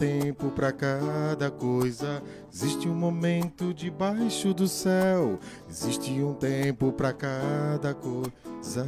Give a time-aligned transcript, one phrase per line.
[0.00, 2.22] tempo para cada coisa.
[2.50, 5.38] Existe um momento debaixo do céu.
[5.68, 8.86] Existe um tempo para cada coisa.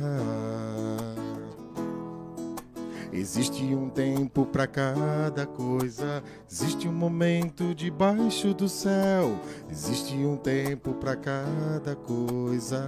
[3.13, 6.23] Existe um tempo para cada coisa.
[6.51, 9.39] Existe um momento debaixo do céu.
[9.71, 12.83] Existe um tempo para cada coisa.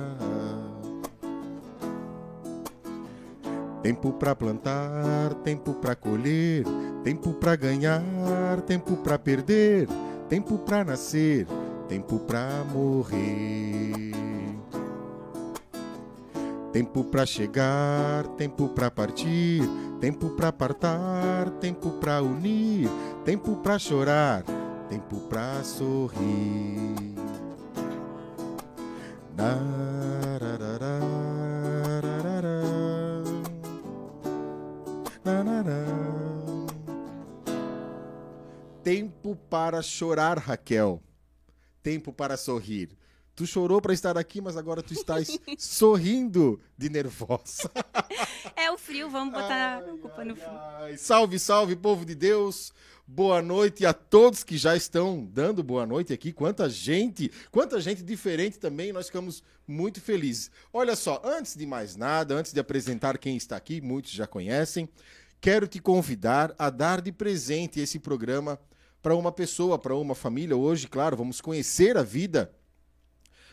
[3.85, 6.65] Tempo para plantar, tempo para colher,
[7.05, 9.87] tempo para ganhar, tempo para perder,
[10.27, 11.47] tempo para nascer,
[11.87, 14.15] tempo para morrer.
[16.73, 19.69] Tempo para chegar, tempo para partir,
[20.01, 22.89] tempo para apartar, tempo para unir,
[23.23, 24.45] tempo para chorar,
[24.89, 27.05] tempo para sorrir.
[38.85, 41.03] Tempo para chorar, Raquel.
[41.83, 42.91] Tempo para sorrir.
[43.35, 47.71] Tu chorou para estar aqui, mas agora tu estás sorrindo de nervosa.
[48.57, 50.51] É o frio, vamos botar ai, a culpa ai, no frio.
[50.51, 50.97] Ai.
[50.97, 52.73] Salve, salve, povo de Deus.
[53.07, 56.33] Boa noite a todos que já estão dando boa noite aqui.
[56.33, 58.93] Quanta gente, quanta gente diferente também.
[58.93, 60.51] Nós ficamos muito felizes.
[60.73, 64.89] Olha só, antes de mais nada, antes de apresentar quem está aqui, muitos já conhecem,
[65.41, 68.59] quero te convidar a dar de presente esse programa
[69.05, 70.57] para uma pessoa, para uma família.
[70.57, 72.51] Hoje, claro, vamos conhecer a vida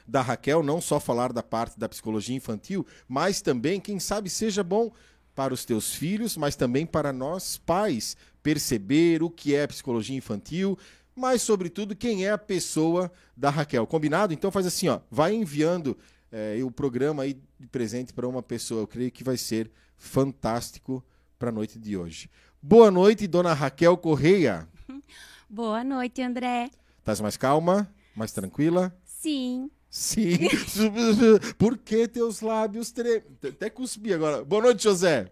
[0.08, 4.64] da Raquel, não só falar da parte da psicologia infantil, mas também, quem sabe, seja
[4.64, 4.94] bom
[5.36, 10.78] para os teus filhos, mas também para nós pais perceber o que é psicologia infantil,
[11.14, 13.86] mas sobretudo quem é a pessoa da Raquel.
[13.86, 14.34] Combinado?
[14.34, 15.98] Então faz assim, ó, vai enviando
[16.32, 18.84] é, o programa aí de presente para uma pessoa.
[18.84, 21.04] Eu creio que vai ser fantástico
[21.38, 22.30] para a noite de hoje.
[22.62, 24.66] Boa noite, dona Raquel Correia.
[25.54, 26.72] Boa noite, André.
[27.00, 27.94] Estás mais calma?
[28.16, 28.96] Mais tranquila?
[29.04, 29.70] Sim.
[29.90, 30.38] Sim.
[31.60, 33.24] Por que teus lábios tremem?
[33.44, 34.46] Até cuspi agora.
[34.46, 35.30] Boa noite, José.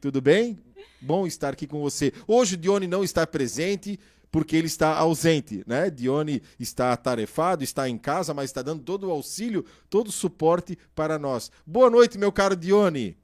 [0.00, 0.58] Tudo bem?
[1.00, 2.12] Bom estar aqui com você.
[2.26, 4.00] Hoje o Dione não está presente
[4.32, 5.90] porque ele está ausente, né?
[5.90, 10.76] Dione está atarefado, está em casa, mas está dando todo o auxílio, todo o suporte
[10.92, 11.52] para nós.
[11.64, 13.16] Boa noite, meu caro Dione.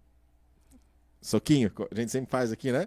[1.20, 2.86] Soquinho, a gente sempre faz aqui, né?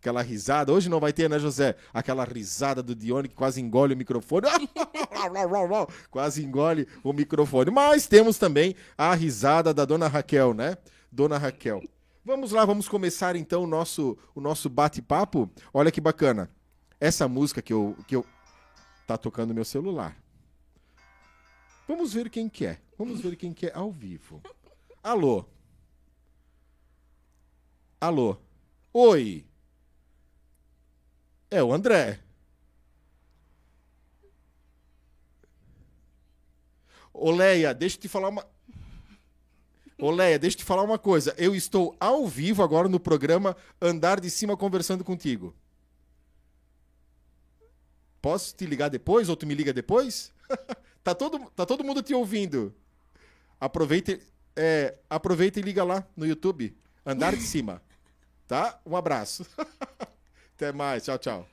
[0.00, 0.72] Aquela risada.
[0.72, 1.76] Hoje não vai ter, né, José?
[1.92, 4.46] Aquela risada do Dione que quase engole o microfone.
[6.10, 7.70] quase engole o microfone.
[7.70, 10.78] Mas temos também a risada da dona Raquel, né?
[11.12, 11.82] Dona Raquel.
[12.24, 15.50] Vamos lá, vamos começar então o nosso, o nosso bate-papo.
[15.70, 16.50] Olha que bacana.
[16.98, 18.24] Essa música que eu, que eu.
[19.06, 20.16] Tá tocando meu celular.
[21.86, 22.78] Vamos ver quem que é.
[22.96, 24.40] Vamos ver quem que é ao vivo.
[25.02, 25.44] Alô?
[28.00, 28.38] Alô?
[28.94, 29.49] Oi?
[31.50, 32.20] É o André.
[37.12, 38.46] Oleia, deixa eu te falar uma.
[39.98, 41.34] Oleia, deixa eu te falar uma coisa.
[41.36, 45.54] Eu estou ao vivo agora no programa Andar de Cima conversando contigo.
[48.22, 50.32] Posso te ligar depois ou tu me liga depois?
[51.02, 52.74] tá, todo, tá todo mundo te ouvindo.
[53.58, 54.18] Aproveita,
[54.54, 56.76] é, aproveita e liga lá no YouTube.
[57.04, 57.82] Andar de Cima.
[58.46, 58.80] Tá?
[58.86, 59.44] Um abraço.
[60.60, 61.04] Até mais.
[61.04, 61.48] Tchau, tchau.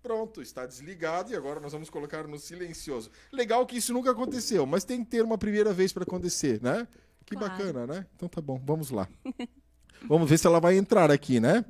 [0.00, 3.10] Pronto, está desligado e agora nós vamos colocar no silencioso.
[3.32, 6.86] Legal que isso nunca aconteceu, mas tem que ter uma primeira vez para acontecer, né?
[7.26, 7.52] Que claro.
[7.52, 8.06] bacana, né?
[8.14, 9.08] Então tá bom, vamos lá.
[10.08, 11.64] vamos ver se ela vai entrar aqui, né?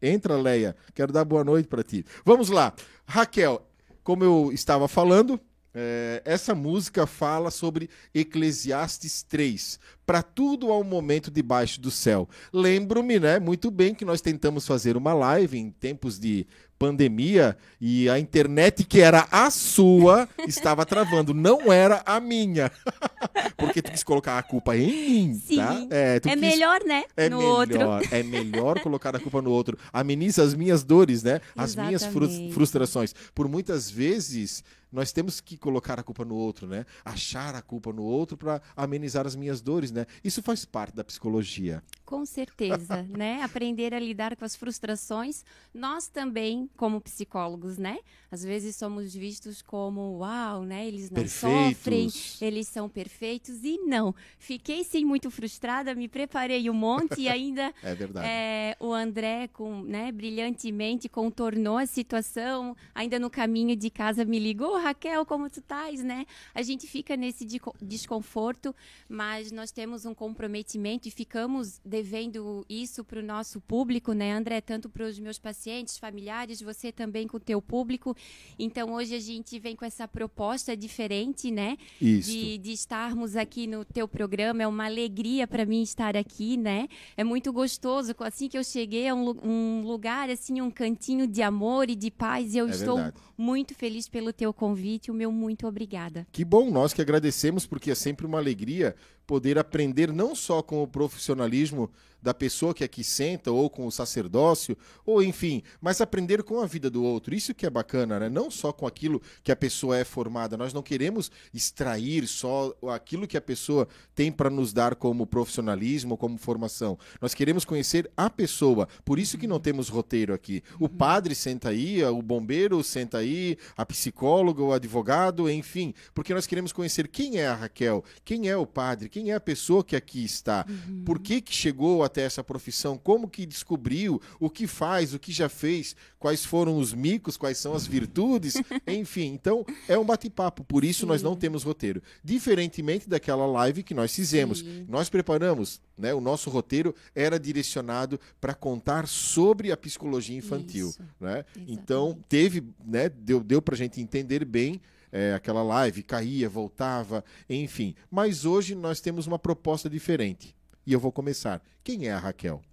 [0.00, 0.74] Entra, Leia.
[0.94, 2.02] Quero dar boa noite para ti.
[2.24, 2.72] Vamos lá.
[3.06, 3.60] Raquel,
[4.02, 5.38] como eu estava falando,
[5.74, 9.78] é, essa música fala sobre Eclesiastes 3.
[10.06, 12.28] Para tudo há um momento debaixo do céu.
[12.52, 16.46] Lembro-me, né, muito bem que nós tentamos fazer uma live em tempos de
[16.78, 22.70] pandemia e a internet que era a sua estava travando, não era a minha.
[23.58, 25.56] Porque tu quis colocar a culpa em mim, Sim.
[25.56, 25.86] tá?
[25.90, 26.40] É, é quis...
[26.40, 27.04] melhor, né?
[27.16, 28.08] É no melhor, outro.
[28.14, 29.76] é melhor colocar a culpa no outro.
[29.92, 31.40] Ameniza as minhas dores, né?
[31.56, 32.04] As minhas
[32.52, 33.14] frustrações.
[33.34, 36.86] Por muitas vezes nós temos que colocar a culpa no outro, né?
[37.04, 40.06] Achar a culpa no outro para amenizar as minhas dores, né?
[40.24, 41.82] Isso faz parte da psicologia.
[42.04, 43.42] Com certeza, né?
[43.42, 45.44] Aprender a lidar com as frustrações.
[45.74, 47.98] Nós também, como psicólogos, né?
[48.30, 50.86] Às vezes somos vistos como, uau, né?
[50.86, 51.76] Eles não perfeitos.
[51.76, 53.62] sofrem, eles são perfeitos.
[53.62, 54.14] E não.
[54.38, 58.26] Fiquei sim muito frustrada, me preparei um monte e ainda é verdade.
[58.26, 62.76] É, o André, com, né, brilhantemente contornou a situação.
[62.94, 66.26] Ainda no caminho de casa me ligou Raquel, como tu estás, né?
[66.54, 67.46] A gente fica nesse
[67.80, 68.74] desconforto,
[69.08, 74.60] mas nós temos um comprometimento e ficamos devendo isso para o nosso público, né, André?
[74.60, 78.16] Tanto para os meus pacientes, familiares, você também com o teu público.
[78.58, 81.76] Então, hoje a gente vem com essa proposta diferente, né?
[82.00, 82.30] Isso.
[82.30, 84.62] De, de estarmos aqui no teu programa.
[84.62, 86.88] É uma alegria para mim estar aqui, né?
[87.16, 88.14] É muito gostoso.
[88.20, 92.10] Assim que eu cheguei, é um, um lugar, assim, um cantinho de amor e de
[92.10, 92.54] paz.
[92.54, 93.16] E eu é estou verdade.
[93.36, 94.67] muito feliz pelo teu convite.
[95.10, 96.26] O meu muito obrigada.
[96.32, 98.94] Que bom, nós que agradecemos, porque é sempre uma alegria
[99.28, 101.90] poder aprender não só com o profissionalismo
[102.22, 104.76] da pessoa que aqui senta, ou com o sacerdócio,
[105.06, 107.34] ou enfim, mas aprender com a vida do outro.
[107.34, 108.28] Isso que é bacana, né?
[108.28, 110.56] Não só com aquilo que a pessoa é formada.
[110.56, 116.16] Nós não queremos extrair só aquilo que a pessoa tem para nos dar como profissionalismo,
[116.16, 116.98] como formação.
[117.20, 118.88] Nós queremos conhecer a pessoa.
[119.04, 120.62] Por isso que não temos roteiro aqui.
[120.78, 120.88] O uhum.
[120.88, 126.72] padre senta aí, o bombeiro senta aí, a psicóloga, o advogado, enfim, porque nós queremos
[126.72, 130.24] conhecer quem é a Raquel, quem é o padre, quem é a pessoa que aqui
[130.24, 131.02] está, uhum.
[131.04, 135.32] por que que chegou até essa profissão, como que descobriu, o que faz, o que
[135.32, 138.54] já fez, quais foram os micos, quais são as virtudes,
[138.86, 139.32] enfim.
[139.34, 141.06] Então, é um bate-papo, por isso Sim.
[141.06, 142.00] nós não temos roteiro.
[142.22, 144.60] Diferentemente daquela live que nós fizemos.
[144.60, 144.86] Sim.
[144.88, 146.14] Nós preparamos, né?
[146.14, 151.02] O nosso roteiro era direcionado para contar sobre a psicologia infantil, isso.
[151.18, 151.44] né?
[151.66, 154.80] Então, teve, né, deu deu a gente entender bem
[155.12, 157.94] é, aquela live, caía, voltava, enfim.
[158.10, 160.54] Mas hoje nós temos uma proposta diferente.
[160.86, 161.62] E eu vou começar.
[161.84, 162.62] Quem é a Raquel?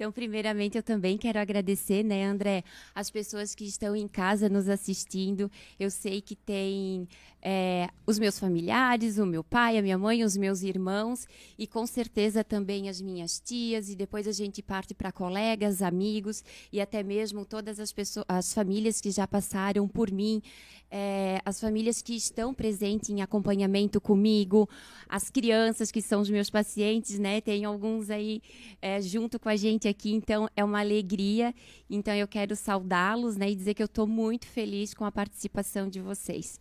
[0.00, 2.64] Então, primeiramente, eu também quero agradecer, né, André,
[2.94, 5.50] as pessoas que estão em casa nos assistindo.
[5.78, 7.06] Eu sei que tem
[7.42, 11.26] é, os meus familiares, o meu pai, a minha mãe, os meus irmãos
[11.58, 16.44] e com certeza também as minhas tias e depois a gente parte para colegas, amigos
[16.72, 20.42] e até mesmo todas as pessoas, as famílias que já passaram por mim,
[20.90, 24.68] é, as famílias que estão presentes em acompanhamento comigo,
[25.08, 27.40] as crianças que são os meus pacientes, né?
[27.40, 28.42] Tem alguns aí
[28.82, 31.54] é, junto com a gente aqui, então é uma alegria.
[31.88, 35.88] Então eu quero saudá-los, né, e dizer que eu estou muito feliz com a participação
[35.88, 36.60] de vocês.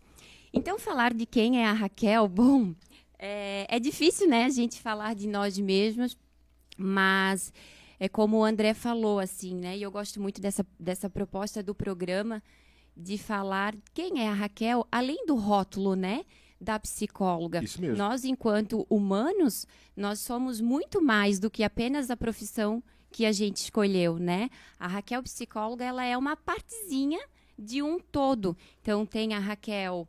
[0.54, 2.74] Então, falar de quem é a Raquel, bom,
[3.18, 6.18] é, é difícil, né, a gente falar de nós mesmos,
[6.78, 7.54] mas
[8.00, 11.76] é como o André falou, assim, né, e eu gosto muito dessa, dessa proposta do
[11.76, 12.42] programa
[12.96, 16.26] de falar quem é a Raquel, além do rótulo, né,
[16.60, 17.64] da psicóloga.
[17.64, 17.98] Isso mesmo.
[17.98, 23.58] Nós, enquanto humanos, nós somos muito mais do que apenas a profissão que a gente
[23.58, 24.50] escolheu, né?
[24.78, 27.20] A Raquel psicóloga, ela é uma partezinha
[27.58, 28.56] de um todo.
[28.82, 30.08] Então, tem a Raquel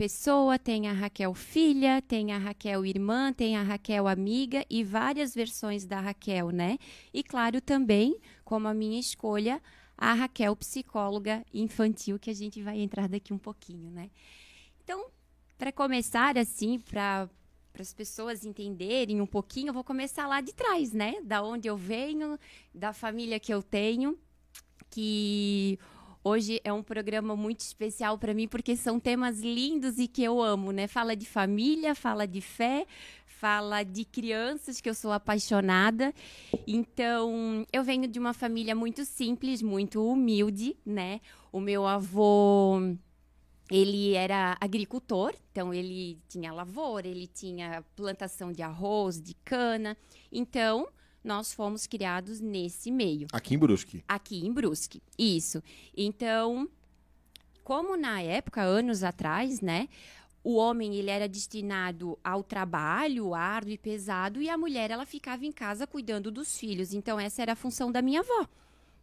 [0.00, 5.34] pessoa, tem a Raquel filha, tem a Raquel irmã, tem a Raquel amiga e várias
[5.34, 6.78] versões da Raquel, né?
[7.12, 9.60] E claro também, como a minha escolha,
[9.98, 14.10] a Raquel psicóloga infantil que a gente vai entrar daqui um pouquinho, né?
[14.82, 15.04] Então,
[15.58, 17.28] para começar assim, para
[17.70, 21.20] para as pessoas entenderem um pouquinho, eu vou começar lá de trás, né?
[21.22, 22.38] Da onde eu venho,
[22.74, 24.18] da família que eu tenho,
[24.88, 25.78] que
[26.22, 30.42] Hoje é um programa muito especial para mim porque são temas lindos e que eu
[30.42, 30.86] amo, né?
[30.86, 32.86] Fala de família, fala de fé,
[33.24, 36.12] fala de crianças que eu sou apaixonada.
[36.66, 41.22] Então, eu venho de uma família muito simples, muito humilde, né?
[41.50, 42.78] O meu avô
[43.70, 49.96] ele era agricultor, então ele tinha lavoura, ele tinha plantação de arroz, de cana.
[50.30, 50.86] Então,
[51.22, 53.26] nós fomos criados nesse meio.
[53.32, 54.04] Aqui em Brusque.
[54.08, 55.62] Aqui em Brusque, isso.
[55.96, 56.68] Então,
[57.62, 59.88] como na época, anos atrás, né,
[60.42, 65.44] o homem ele era destinado ao trabalho árduo e pesado e a mulher ela ficava
[65.44, 66.94] em casa cuidando dos filhos.
[66.94, 68.48] Então essa era a função da minha avó,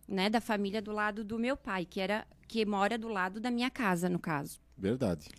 [0.08, 3.52] né, da família do lado do meu pai, que era que mora do lado da
[3.52, 4.60] minha casa, no caso.
[4.78, 5.30] Verdade.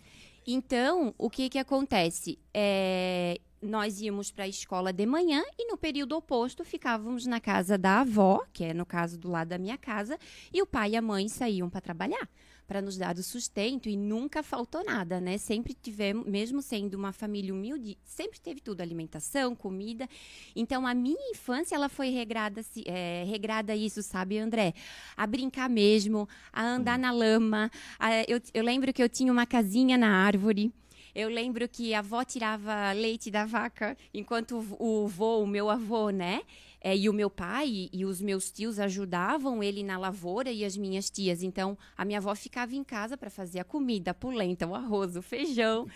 [0.45, 2.39] Então, o que que acontece?
[2.53, 7.77] É, nós íamos para a escola de manhã e no período oposto ficávamos na casa
[7.77, 10.17] da avó, que é no caso do lado da minha casa,
[10.53, 12.29] e o pai e a mãe saíam para trabalhar,
[12.65, 15.37] para nos dar o sustento e nunca faltou nada, né?
[15.37, 20.07] Sempre tivemos, mesmo sendo uma família humilde, sempre teve tudo, alimentação, comida.
[20.55, 24.73] Então a minha infância ela foi regrada, é, regrada isso, sabe, André?
[25.17, 27.01] A brincar mesmo, a andar hum.
[27.01, 27.71] na lama.
[27.97, 30.71] A, eu, eu lembro que eu tinha uma casinha na árvore.
[31.13, 36.09] Eu lembro que a avó tirava leite da vaca, enquanto o vô, o meu avô,
[36.09, 36.41] né?
[36.81, 40.77] É, e o meu pai e, os meus tios ajudavam ele na lavoura e as
[40.77, 41.43] minhas tias.
[41.43, 45.17] Então, a minha avó ficava em casa para fazer a comida, a polenta, o arroz,
[45.17, 45.87] o feijão.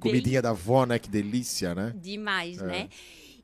[0.00, 0.42] Comidinha bem...
[0.42, 0.98] da avó, né?
[0.98, 1.94] Que delícia, né?
[1.94, 2.66] Demais, é.
[2.66, 2.88] né?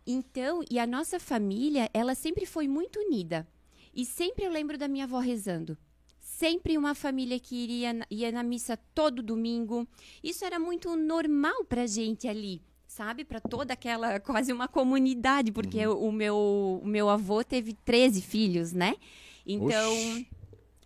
[0.07, 3.47] Então, e a nossa família, ela sempre foi muito unida.
[3.95, 5.77] E sempre eu lembro da minha avó rezando
[6.39, 9.87] sempre uma família que iria, ia na missa todo domingo.
[10.23, 13.23] Isso era muito normal pra gente ali sabe?
[13.23, 16.09] Para toda aquela, quase uma comunidade, porque uhum.
[16.09, 18.97] o, meu, o meu avô teve 13 filhos, né?
[19.47, 20.27] Então, Oxi.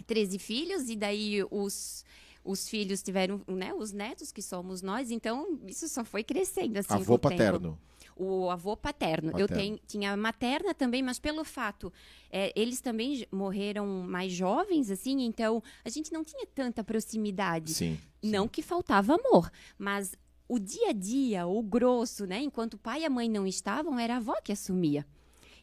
[0.06, 2.04] 13 filhos, e daí os,
[2.44, 6.92] os filhos tiveram, né, os netos, que somos nós, então isso só foi crescendo assim.
[6.92, 7.70] Avô paterno.
[7.70, 9.32] Tempo o avô paterno.
[9.32, 9.52] paterno.
[9.52, 11.92] Eu tenho, tinha materna também, mas pelo fato,
[12.30, 17.74] é, eles também morreram mais jovens, assim, então a gente não tinha tanta proximidade.
[17.74, 17.98] Sim.
[18.22, 18.48] Não sim.
[18.48, 20.16] que faltava amor, mas
[20.48, 22.40] o dia a dia, o grosso, né?
[22.42, 25.06] Enquanto o pai e a mãe não estavam, era a avó que assumia.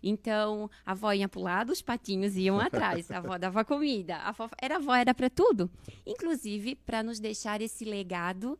[0.01, 4.15] Então, a avó ia para o lado, os patinhos iam atrás, a avó dava comida,
[4.15, 5.69] a avó, era a avó era para tudo,
[6.05, 8.57] inclusive para nos deixar esse legado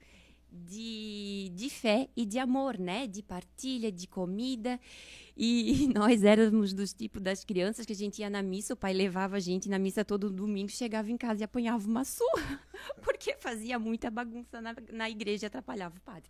[0.52, 3.08] de, de fé e de amor, né?
[3.08, 4.80] De partilha, de comida.
[5.36, 8.94] E, nós éramos dos tipos das crianças que a gente ia na missa, o pai
[8.94, 12.60] levava a gente na missa todo domingo, chegava em casa e apanhava uma surra,
[13.04, 16.30] porque fazia muita bagunça na, na igreja e atrapalhava o padre.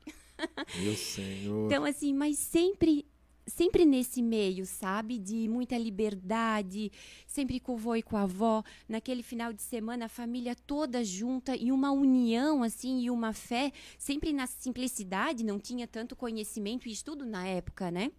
[0.77, 1.65] Meu Senhor.
[1.65, 3.05] Então, assim, mas sempre
[3.49, 5.17] sempre nesse meio, sabe?
[5.17, 6.91] De muita liberdade,
[7.27, 8.63] sempre com o vô e com a avó.
[8.87, 13.71] Naquele final de semana, a família toda junta e uma união, assim, e uma fé,
[13.97, 18.11] sempre na simplicidade, não tinha tanto conhecimento e estudo na época, né?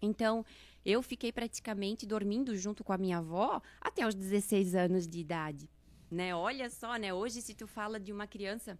[0.00, 0.44] Então,
[0.84, 5.68] eu fiquei praticamente dormindo junto com a minha avó até os 16 anos de idade,
[6.10, 6.34] né?
[6.34, 7.12] Olha só, né?
[7.12, 8.78] Hoje, se tu fala de uma criança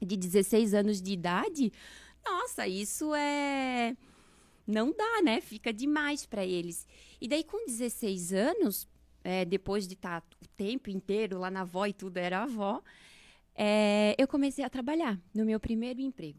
[0.00, 1.72] de 16 anos de idade,
[2.24, 3.96] nossa, isso é
[4.66, 5.40] não dá, né?
[5.40, 6.86] Fica demais para eles.
[7.20, 8.88] E daí, com 16 anos,
[9.22, 12.82] é, depois de estar tá o tempo inteiro lá na avó e tudo era avó,
[13.54, 16.38] é, eu comecei a trabalhar no meu primeiro emprego.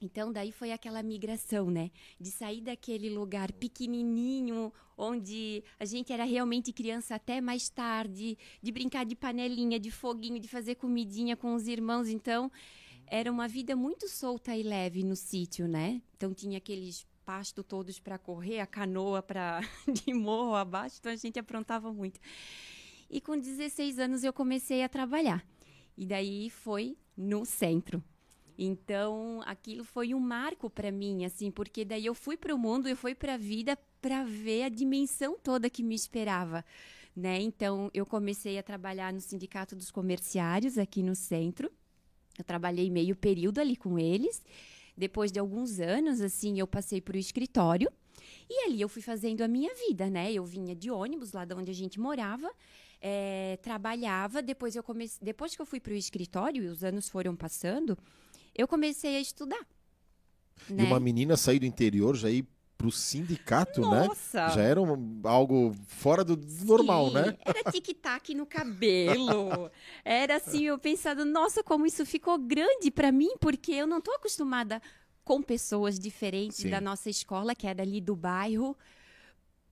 [0.00, 1.90] Então, daí foi aquela migração, né?
[2.20, 8.72] De sair daquele lugar pequenininho, onde a gente era realmente criança até mais tarde, de
[8.72, 12.08] brincar de panelinha, de foguinho, de fazer comidinha com os irmãos.
[12.08, 12.50] Então,
[13.06, 16.00] era uma vida muito solta e leve no sítio, né?
[16.16, 21.16] Então, tinha aqueles pasto todos para correr, a canoa para de morro abaixo, então a
[21.16, 22.18] gente aprontava muito.
[23.10, 25.46] E com 16 anos eu comecei a trabalhar.
[25.94, 28.02] E daí foi no centro.
[28.56, 32.88] Então, aquilo foi um marco para mim, assim, porque daí eu fui para o mundo,
[32.88, 36.64] eu fui para a vida para ver a dimensão toda que me esperava,
[37.14, 37.38] né?
[37.42, 41.70] Então, eu comecei a trabalhar no Sindicato dos Comerciários aqui no centro.
[42.38, 44.42] Eu trabalhei meio período ali com eles.
[44.98, 47.88] Depois de alguns anos, assim, eu passei para o escritório
[48.50, 50.32] e ali eu fui fazendo a minha vida, né?
[50.32, 52.50] Eu vinha de ônibus lá de onde a gente morava,
[53.00, 54.42] é, trabalhava.
[54.42, 57.96] Depois eu comecei, depois que eu fui para o escritório e os anos foram passando,
[58.52, 59.64] eu comecei a estudar.
[60.68, 60.82] Né?
[60.82, 62.44] E uma menina sair do interior já ir
[62.78, 64.06] pro sindicato, né?
[64.06, 64.46] Nossa.
[64.46, 64.52] né?
[64.54, 67.36] Já era um, algo fora do Sim, normal, né?
[67.44, 69.68] Era tic-tac no cabelo.
[70.04, 74.12] era assim, eu pensando, nossa, como isso ficou grande para mim, porque eu não tô
[74.12, 74.80] acostumada
[75.24, 76.70] com pessoas diferentes Sim.
[76.70, 78.76] da nossa escola, que era ali do bairro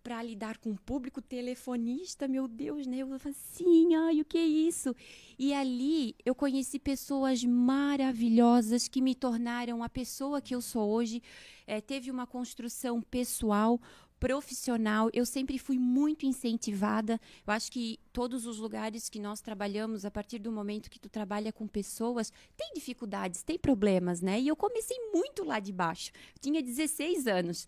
[0.06, 2.98] para lidar com o público telefonista, meu Deus, né?
[2.98, 4.94] Eu falei assim, ai, o que é isso?
[5.36, 11.20] E ali eu conheci pessoas maravilhosas que me tornaram a pessoa que eu sou hoje.
[11.66, 13.80] É, teve uma construção pessoal,
[14.20, 15.10] profissional.
[15.12, 17.20] Eu sempre fui muito incentivada.
[17.44, 21.08] Eu acho que todos os lugares que nós trabalhamos, a partir do momento que tu
[21.08, 24.40] trabalha com pessoas, tem dificuldades, tem problemas, né?
[24.40, 26.12] E eu comecei muito lá de baixo.
[26.40, 27.66] Tinha 16 anos.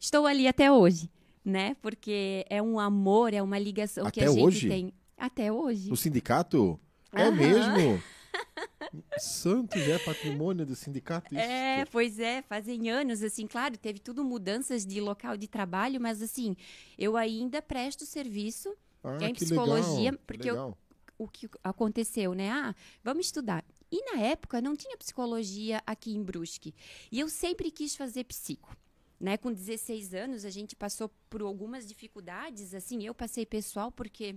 [0.00, 1.08] Estou ali até hoje
[1.46, 1.76] né?
[1.80, 4.68] Porque é um amor, é uma ligação Até que a gente hoje?
[4.68, 4.92] tem.
[5.16, 5.92] Até hoje.
[5.92, 6.78] O sindicato?
[7.12, 8.02] É mesmo?
[9.16, 11.32] Santo já é patrimônio do sindicato?
[11.32, 11.42] Isso?
[11.42, 16.20] É, pois é, fazem anos, assim, claro, teve tudo mudanças de local de trabalho, mas
[16.20, 16.56] assim,
[16.98, 20.76] eu ainda presto serviço ah, em psicologia, legal, porque eu,
[21.16, 22.50] o que aconteceu, né?
[22.50, 23.64] Ah, vamos estudar.
[23.90, 26.74] E na época não tinha psicologia aqui em Brusque.
[27.10, 28.76] E eu sempre quis fazer psico.
[29.18, 34.36] Né, com 16 anos, a gente passou por algumas dificuldades, assim, eu passei pessoal porque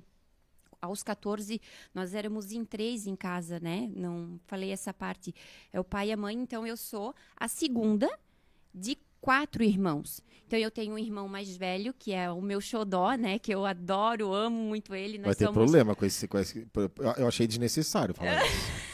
[0.81, 1.59] aos 14
[1.93, 3.89] nós éramos em três em casa, né?
[3.93, 5.33] Não falei essa parte.
[5.74, 8.09] É o pai e a mãe, então eu sou a segunda
[8.74, 10.21] de quatro irmãos.
[10.48, 13.38] Então eu tenho um irmão mais velho, que é o meu xodó, né?
[13.38, 15.17] Que eu adoro, amo muito ele.
[15.17, 15.62] Nós Vai ter somos...
[15.62, 16.67] problema com esse, com esse.
[17.17, 18.88] Eu achei desnecessário falar isso.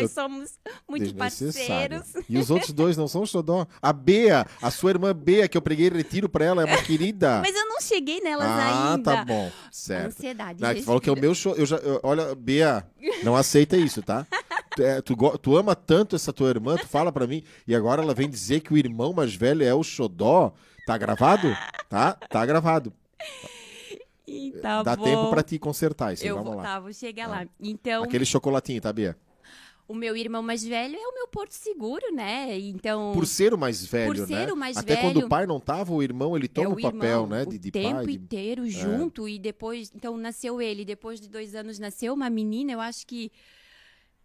[0.00, 0.58] Nós somos
[0.88, 2.14] muito parceiros.
[2.28, 3.66] E os outros dois não são xodó?
[3.80, 7.40] A Bea, a sua irmã Bea, que eu preguei retiro pra ela, é uma querida.
[7.40, 9.12] Mas eu não cheguei nelas ah, ainda.
[9.12, 9.50] Ah, tá bom.
[9.70, 10.06] Certo.
[10.08, 10.60] Ansiedade.
[10.60, 11.54] Não, falou que é o meu show.
[11.54, 12.86] Eu já, eu, olha, Bea,
[13.22, 14.26] não aceita isso, tá?
[14.74, 18.02] Tu, é, tu, tu, ama tanto essa tua irmã, tu fala pra mim, e agora
[18.02, 20.52] ela vem dizer que o irmão mais velho é o xodó.
[20.86, 21.56] Tá gravado?
[21.88, 22.12] Tá?
[22.12, 22.92] Tá gravado.
[24.60, 25.04] Tá Dá bom.
[25.04, 26.24] tempo pra te consertar isso.
[26.24, 26.62] Eu Vamos vou, lá.
[26.62, 27.46] tá, vou chegar lá.
[27.60, 29.16] Então, Aquele chocolatinho, tá, Bia?
[29.86, 32.58] O meu irmão mais velho é o meu porto seguro, né?
[32.58, 34.52] Então, Por ser o mais velho, Por ser né?
[34.52, 36.76] o mais Até quando velho, o pai não tava, o irmão ele toma é o
[36.80, 37.42] papel, irmão, né?
[37.42, 38.06] o De, de tempo pai.
[38.06, 42.72] de- inteiro junto e depois, então nasceu ele, depois de dois anos nasceu uma menina.
[42.72, 43.30] Eu acho que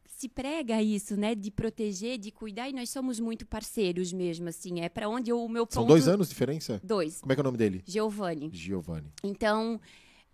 [0.06, 1.34] se prega isso, né?
[1.36, 4.82] De proteger, de cuidar e nós somos muito parceiros mesmo, assim.
[4.82, 5.74] É para onde o meu ponto.
[5.75, 6.80] São dois anos de diferença?
[6.84, 7.22] Dois.
[7.22, 7.82] Como é que é o nome dele?
[7.86, 8.50] Giovanni.
[8.54, 9.12] Giovanni.
[9.24, 9.80] Então,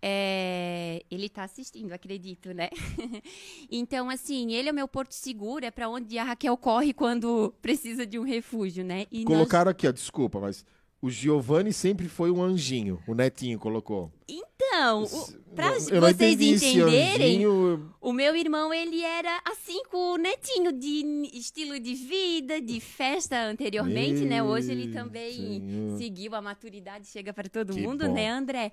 [0.02, 2.68] é, ele tá assistindo, acredito, né?
[3.70, 7.54] então, assim, ele é o meu porto seguro, é para onde a Raquel corre quando
[7.62, 9.06] precisa de um refúgio, né?
[9.10, 10.64] E nós- Colocaram aqui, ó, desculpa, mas
[11.06, 13.00] o Giovanni sempre foi um anjinho.
[13.06, 14.10] O netinho colocou.
[14.28, 17.92] Então, o, pra Eu não vocês entenderem, anjinho.
[18.00, 23.36] o meu irmão, ele era assim com o netinho de estilo de vida, de festa
[23.44, 24.42] anteriormente, né?
[24.42, 25.98] Hoje ele também Senhor.
[25.98, 28.12] seguiu a maturidade, chega para todo Que mundo, bom.
[28.12, 28.72] né, André?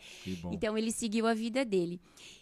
[0.52, 2.00] Então ele seguiu a vida dele.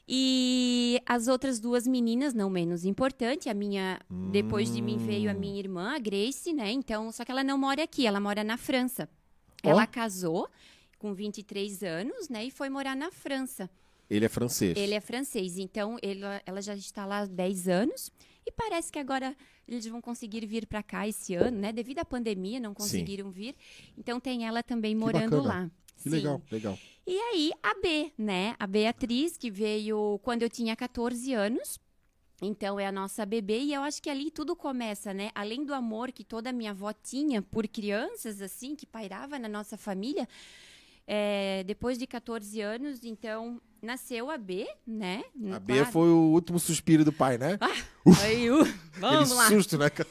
[0.07, 3.99] E as outras duas meninas, não menos importante, a minha,
[4.31, 5.39] depois de mim veio a Hum.
[5.39, 6.71] minha irmã, a Grace, né?
[6.71, 9.07] Então, só que ela não mora aqui, ela mora na França.
[9.69, 10.49] Ela casou
[10.97, 13.69] com 23 anos, né, e foi morar na França.
[14.09, 14.77] Ele é francês.
[14.77, 18.11] Ele é francês, então ele- ela já está lá há 10 anos
[18.45, 19.35] e parece que agora
[19.67, 21.71] eles vão conseguir vir para cá esse ano, né?
[21.71, 23.55] Devido à pandemia, não conseguiram vir.
[23.97, 25.43] Então tem ela também morando bacana.
[25.63, 25.71] lá.
[25.95, 26.09] Que Sim.
[26.09, 26.77] legal, legal.
[27.07, 28.55] E aí, a B, né?
[28.59, 31.79] A Beatriz, que veio quando eu tinha 14 anos.
[32.41, 33.59] Então, é a nossa bebê.
[33.59, 35.29] E eu acho que ali tudo começa, né?
[35.35, 39.47] Além do amor que toda a minha avó tinha por crianças, assim, que pairava na
[39.47, 40.27] nossa família.
[41.07, 45.23] é, depois de 14 anos, então, nasceu a B, né?
[45.35, 45.63] A Claro.
[45.65, 47.59] Bia foi o último suspiro do pai, né?
[48.23, 48.63] Aí, uh,
[48.97, 49.47] vamos lá.
[49.47, 49.87] susto, né?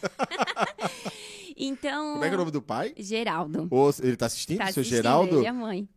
[1.56, 2.94] Então, Como é que é o nome do pai?
[2.96, 3.68] Geraldo.
[3.70, 5.36] Ô, ele tá assistindo, Tá seu assistindo, Geraldo?
[5.36, 5.88] ele e a mãe.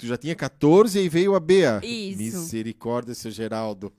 [0.00, 1.78] Tu já tinha 14 e veio a Bea.
[1.84, 2.16] Isso.
[2.18, 3.92] Misericórdia, seu Geraldo.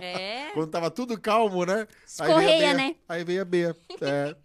[0.00, 0.50] É.
[0.52, 1.86] Quando tava tudo calmo, né?
[2.18, 2.74] Aí veio a Escorreia, Bea.
[2.74, 2.96] né?
[3.08, 3.76] Aí veio a Bea.
[4.00, 4.34] É.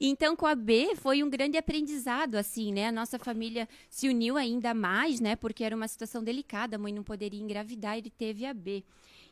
[0.00, 2.86] Então, com a B, foi um grande aprendizado, assim, né?
[2.86, 5.34] A nossa família se uniu ainda mais, né?
[5.34, 8.84] Porque era uma situação delicada, a mãe não poderia engravidar, ele teve a B.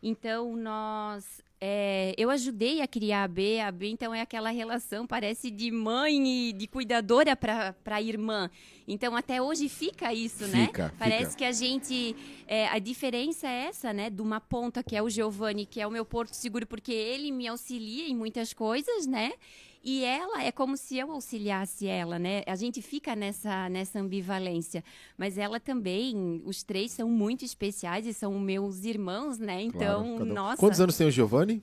[0.03, 1.25] Então, nós...
[1.61, 3.61] é, eu ajudei a criar a B.
[3.61, 8.51] A B, então, é aquela relação, parece, de mãe e de cuidadora para a irmã.
[8.87, 10.67] Então, até hoje fica isso, né?
[10.67, 11.37] Fica, Parece fica.
[11.39, 12.17] que a gente...
[12.47, 14.11] é, a diferença é essa, né?
[14.11, 17.33] De uma ponta, que é o Giovanni, que é o meu porto seguro, porque ele
[17.33, 19.33] me auxilia em muitas coisas, né?
[19.89, 22.43] E ela é como se eu auxiliasse ela, né?
[22.49, 24.83] A gente fica nessa, nessa ambivalência.
[25.17, 29.63] Mas ela também, os três são muito especiais e são meus irmãos, né?
[29.63, 30.35] Então, Claro, um.
[30.35, 30.57] nossa.
[30.57, 31.63] Quantos anos tem o Giovanni?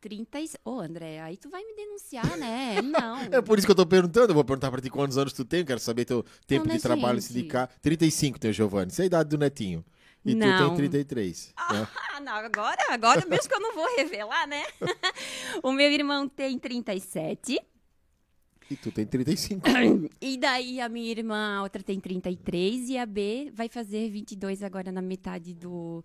[0.00, 0.50] 30 e...
[0.64, 2.76] Ô, André, aí tu vai me denunciar, né?
[2.86, 3.18] Não.
[3.18, 4.30] É por isso que eu tô perguntando.
[4.30, 5.64] Eu vou perguntar pra ti quantos anos tu tem.
[5.64, 7.32] Quero saber teu tempo né, de trabalho gente?
[7.32, 7.68] sindical.
[7.82, 8.92] 35 tem o Giovanni.
[8.92, 9.84] Isso é a idade do netinho.
[10.24, 10.68] E tu Não.
[10.68, 11.52] tem 33.
[11.70, 11.88] né?
[12.12, 14.62] Ah, não, agora, agora mesmo que eu não vou revelar, né?
[15.62, 17.60] o meu irmão tem 37.
[18.70, 19.62] E tu tem 35.
[20.20, 24.62] E daí a minha irmã, a outra tem 33 e a B vai fazer 22
[24.62, 26.02] agora na metade do,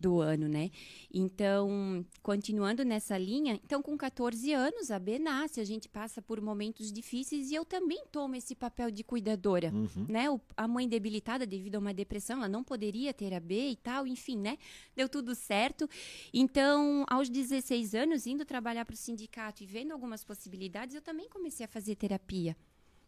[0.00, 0.70] do ano, né?
[1.12, 6.40] Então, continuando nessa linha, então com 14 anos a B nasce, a gente passa por
[6.40, 10.06] momentos difíceis e eu também tomo esse papel de cuidadora, Uhum.
[10.08, 10.30] né?
[10.30, 13.76] O- a mãe debilitada devido a uma depressão, ela não poderia ter a B e
[13.76, 14.56] tal, enfim, né?
[14.96, 15.88] Deu tudo certo.
[16.32, 21.28] Então, aos 16 anos, indo trabalhar para o sindicato e vendo algumas possibilidades, eu também
[21.28, 22.56] comecei a fazer terapia.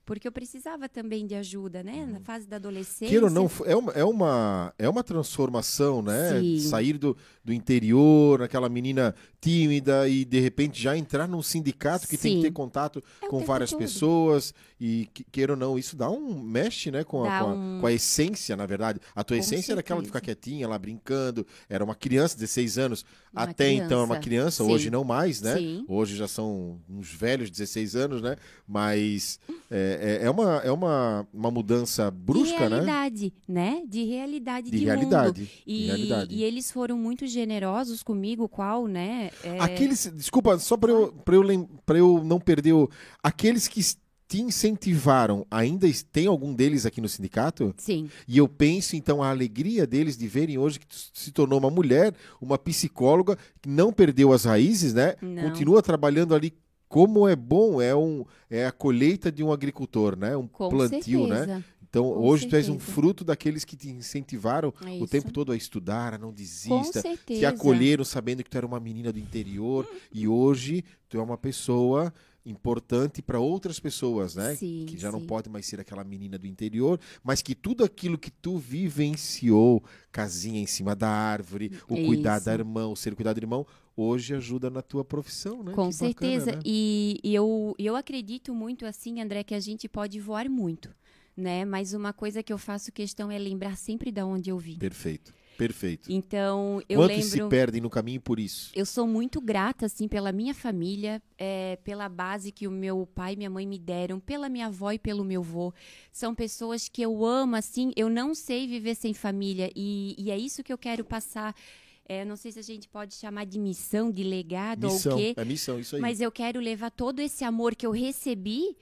[0.04, 2.04] Porque eu precisava também de ajuda, né?
[2.04, 3.08] Na fase da adolescência.
[3.08, 6.40] Queira não, é uma, é uma, é uma transformação, né?
[6.40, 6.58] Sim.
[6.60, 12.16] Sair do, do interior, aquela menina tímida e de repente já entrar num sindicato que
[12.16, 12.42] tem que Sim.
[12.48, 13.78] ter contato É com várias todo.
[13.80, 17.54] pessoas e que- queira ou não, isso dá um mexe, né, com a, com a-
[17.54, 19.00] um- com a essência, na verdade.
[19.14, 20.36] A tua Com essência era aquela de ficar certeza.
[20.36, 24.64] quietinha, lá brincando, era uma criança, 16 anos, Uma até então era uma criança, criança,
[24.64, 24.72] sim.
[24.72, 25.56] hoje não mais, né?
[25.56, 25.84] Sim.
[25.88, 28.36] Hoje já são uns velhos 16 anos, né?
[28.66, 29.38] Mas
[29.70, 32.68] é, é, é uma, é uma, uma mudança brusca, de né?
[32.68, 33.82] realidade, né?
[33.88, 34.86] De realidade de, De mundo.
[34.94, 35.50] realidade.
[35.66, 36.34] E, de realidade.
[36.34, 39.30] e eles foram muito generosos comigo, qual, né?
[39.42, 42.88] é, Aqueles, desculpa, só para eu, pra eu, lem- pra eu não perder o.
[43.22, 43.80] Aqueles que
[44.28, 47.74] te incentivaram, ainda tem algum deles aqui no sindicato?
[47.76, 51.58] Sim, E eu penso, então, a alegria deles de verem hoje que tu se tornou
[51.58, 55.16] uma mulher, uma psicóloga, que não perdeu as raízes, né?
[55.20, 55.42] Não.
[55.50, 56.54] Continua trabalhando ali.
[56.92, 60.36] Como é bom, é, um, é a colheita de um agricultor, né?
[60.36, 61.38] Um com plantio, né?
[61.38, 61.64] certeza.
[61.88, 62.92] Então, Com hoje tu és um certeza.
[62.92, 67.40] fruto daqueles que te incentivaram É o tempo todo a estudar, a não desista, certeza.
[67.40, 71.36] te acolheram sabendo que tu era uma menina do interior e hoje tu é uma
[71.36, 72.12] pessoa
[72.44, 74.54] importante para outras pessoas, né?
[74.56, 75.16] Sim, que já sim.
[75.18, 79.82] não pode mais ser aquela menina do interior, mas que tudo aquilo que tu vivenciou,
[80.10, 82.46] casinha em cima da árvore, o É cuidar isso.
[82.46, 85.72] da irmã, o ser cuidado do irmão, hoje ajuda na tua profissão, né?
[85.72, 86.46] Com Que certeza.
[86.46, 86.62] Bacana, né?
[86.64, 90.94] E, e eu, eu acredito muito assim, André, que a gente pode voar muito,
[91.36, 91.64] né?
[91.64, 94.78] Mas uma coisa que eu faço questão é lembrar sempre de onde eu vim.
[94.78, 96.10] Perfeito, perfeito.
[96.10, 97.48] Então, eu Quantos se lembro.
[97.50, 98.70] perdem no caminho por isso?
[98.74, 103.34] Eu sou muito grata, assim, pela minha família, é, pela base que o meu pai
[103.34, 105.72] e minha mãe me deram, pela minha avó e pelo meu avô.
[106.10, 109.70] São pessoas que eu amo, assim, eu não sei viver sem família.
[109.76, 111.54] E, e é isso que eu quero passar.
[112.04, 115.20] É, não sei se a gente pode chamar de missão, de legado Missão, ou o
[115.20, 115.34] quê.
[115.36, 116.02] é missão, isso aí.
[116.02, 118.76] Mas eu quero levar todo esse amor que eu recebi,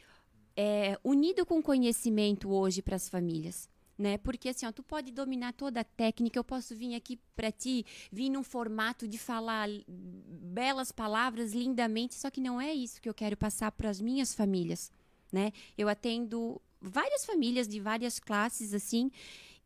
[0.56, 3.68] é, unido com conhecimento hoje para as famílias.
[3.98, 4.16] Né?
[4.16, 7.84] Porque assim, ó, tu pode dominar toda a técnica, eu posso vir aqui para ti,
[8.10, 13.12] vir num formato de falar belas palavras lindamente, só que não é isso que eu
[13.12, 14.90] quero passar para as minhas famílias,
[15.30, 15.52] né?
[15.76, 19.10] Eu atendo várias famílias de várias classes assim,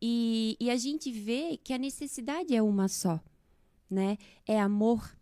[0.02, 3.20] e, e a gente vê que a necessidade é uma só,
[3.90, 4.16] né?
[4.46, 5.16] É amor,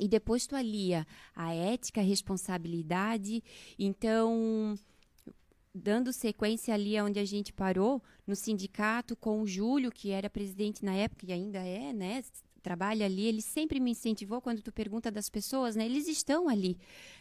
[0.00, 3.42] e depois tu alia a ética, a responsabilidade.
[3.78, 4.78] Então,
[5.74, 10.84] dando sequência ali onde a gente parou, no sindicato, com o Júlio, que era presidente
[10.84, 12.22] na época e ainda é, né?
[12.62, 15.86] Trabalha ali, ele sempre me incentivou quando tu pergunta das pessoas, né?
[15.86, 16.76] Eles estão ali,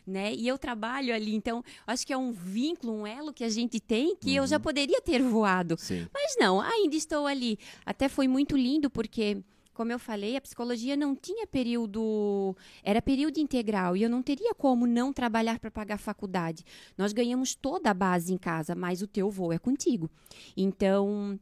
[0.05, 0.33] né?
[0.33, 3.79] E eu trabalho ali, então acho que é um vínculo, um elo que a gente
[3.79, 5.77] tem que eu já poderia ter voado.
[5.77, 6.07] Sim.
[6.13, 7.57] Mas não, ainda estou ali.
[7.85, 9.37] Até foi muito lindo porque,
[9.77, 14.51] como eu falei, a psicologia não tinha período, era período integral e eu não teria
[14.55, 16.63] como não trabalhar para pagar a faculdade.
[16.97, 20.09] Nós ganhamos toda a base em casa, mas o teu voo é contigo.
[20.57, 21.39] Então,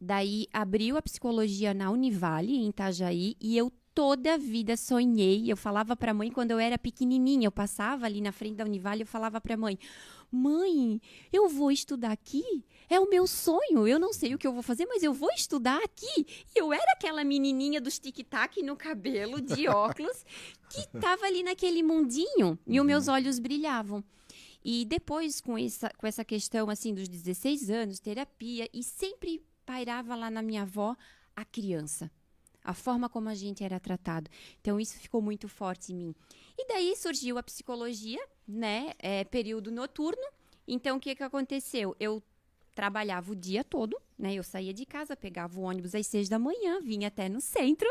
[0.00, 5.44] daí abriu a psicologia na Univale em Itajaí e eu toda a vida sonhei.
[5.50, 8.64] Eu falava para a mãe quando eu era pequenininha, eu passava ali na frente da
[8.64, 9.78] Univale, eu falava para a mãe:
[10.30, 11.00] "Mãe,
[11.32, 12.64] eu vou estudar aqui.
[12.88, 13.86] É o meu sonho.
[13.86, 16.26] Eu não sei o que eu vou fazer, mas eu vou estudar aqui".
[16.54, 20.24] E eu era aquela menininha dos tic-tac no cabelo, de óculos,
[20.70, 24.04] que estava ali naquele mundinho e os meus olhos brilhavam.
[24.62, 30.14] E depois, com essa, com essa questão assim dos 16 anos, terapia, e sempre pairava
[30.14, 30.96] lá na minha avó
[31.34, 32.10] a criança.
[32.62, 34.30] A forma como a gente era tratado.
[34.60, 36.14] Então, isso ficou muito forte em mim.
[36.58, 38.92] E daí surgiu a psicologia, né?
[38.98, 40.22] É, período noturno.
[40.66, 41.96] Então, o que, que aconteceu?
[41.98, 42.22] Eu
[42.74, 44.34] trabalhava o dia todo, né?
[44.34, 47.88] Eu saía de casa, pegava o ônibus às seis da manhã, vinha até no centro.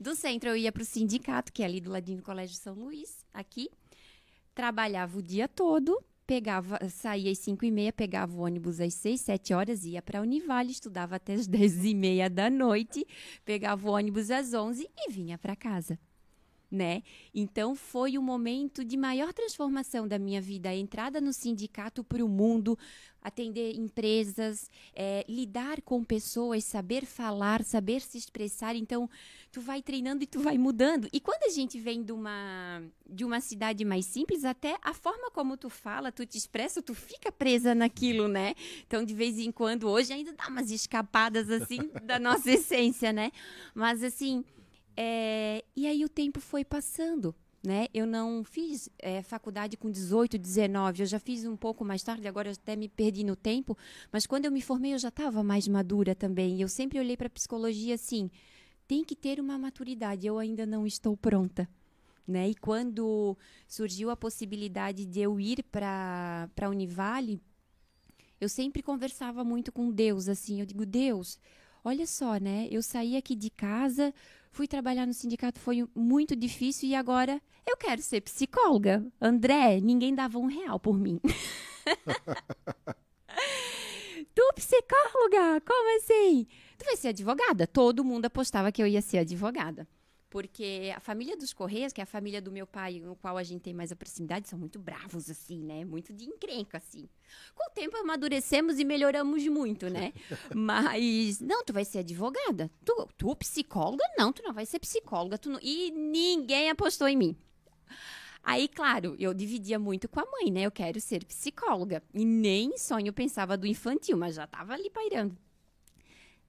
[0.00, 2.74] Do centro eu ia para o sindicato, que é ali do ladinho do Colégio São
[2.74, 3.68] Luís, aqui.
[4.54, 9.20] Trabalhava o dia todo, pegava, saía às 5 e meia, pegava o ônibus às 6,
[9.20, 13.06] 7 horas, ia para a Univale, estudava até as 10 e meia da noite,
[13.44, 15.98] pegava o ônibus às 11 e vinha para casa.
[16.70, 17.02] Né?
[17.34, 22.22] Então foi o momento de maior transformação da minha vida, a entrada no sindicato para
[22.22, 22.78] o mundo,
[23.22, 28.76] atender empresas, é, lidar com pessoas, saber falar, saber se expressar.
[28.76, 29.08] Então
[29.50, 31.08] tu vai treinando e tu vai mudando.
[31.12, 35.30] E quando a gente vem de uma de uma cidade mais simples, até a forma
[35.30, 38.54] como tu fala, tu te expressa, tu fica presa naquilo, né?
[38.86, 43.32] Então de vez em quando hoje ainda dá umas escapadas assim da nossa essência, né?
[43.74, 44.44] Mas assim
[45.00, 47.32] é, e aí o tempo foi passando.
[47.64, 47.86] Né?
[47.92, 52.26] Eu não fiz é, faculdade com 18, 19, eu já fiz um pouco mais tarde,
[52.26, 53.76] agora eu até me perdi no tempo,
[54.12, 56.60] mas quando eu me formei eu já estava mais madura também.
[56.60, 58.30] Eu sempre olhei para a psicologia assim:
[58.86, 61.68] tem que ter uma maturidade, eu ainda não estou pronta.
[62.26, 62.50] Né?
[62.50, 67.40] E quando surgiu a possibilidade de eu ir para a Univale,
[68.40, 71.38] eu sempre conversava muito com Deus, assim, eu digo, Deus,
[71.84, 72.68] olha só, né?
[72.70, 74.14] Eu saí aqui de casa,
[74.50, 79.04] fui trabalhar no sindicato, foi muito difícil e agora eu quero ser psicóloga.
[79.20, 81.20] André, ninguém dava um real por mim.
[84.34, 85.60] tu psicóloga?
[85.66, 86.46] Como assim?
[86.78, 87.66] Tu vai ser advogada?
[87.66, 89.86] Todo mundo apostava que eu ia ser advogada.
[90.30, 93.42] Porque a família dos Correias, que é a família do meu pai, no qual a
[93.42, 95.84] gente tem mais a proximidade, são muito bravos, assim, né?
[95.86, 97.08] Muito de encrenca, assim.
[97.54, 100.12] Com o tempo amadurecemos e melhoramos muito, né?
[100.54, 102.70] Mas, não, tu vai ser advogada.
[102.84, 104.04] Tu, tu psicóloga?
[104.18, 105.38] Não, tu não vai ser psicóloga.
[105.38, 105.58] Tu não...
[105.62, 107.36] E ninguém apostou em mim.
[108.42, 110.62] Aí, claro, eu dividia muito com a mãe, né?
[110.62, 112.02] Eu quero ser psicóloga.
[112.12, 115.36] E nem sonho pensava do infantil, mas já tava ali pairando.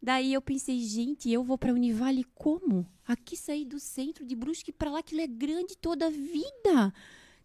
[0.02, 2.88] Daí eu pensei, gente, eu vou para Univale como?
[3.06, 6.94] Aqui saí do centro de Brusque para lá, aquilo é grande toda a vida.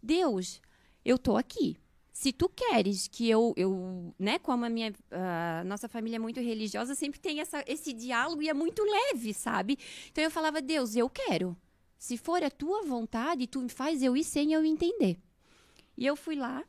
[0.02, 0.60] Deus,
[1.04, 1.76] eu tô aqui.
[2.12, 6.40] Se tu queres que eu, eu né, como a minha a nossa família é muito
[6.40, 9.76] religiosa, sempre tem essa, esse diálogo e é muito leve, sabe?
[10.12, 11.56] Então eu falava, Deus, eu quero.
[11.98, 15.18] Se for a tua vontade, tu me faz eu ir sem eu entender.
[15.96, 16.62] E eu fui lá,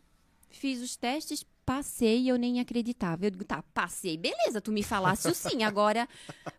[0.50, 3.26] fiz os testes, passei e eu nem acreditava.
[3.26, 6.08] Eu digo, tá, passei, beleza, tu me falasse sim, agora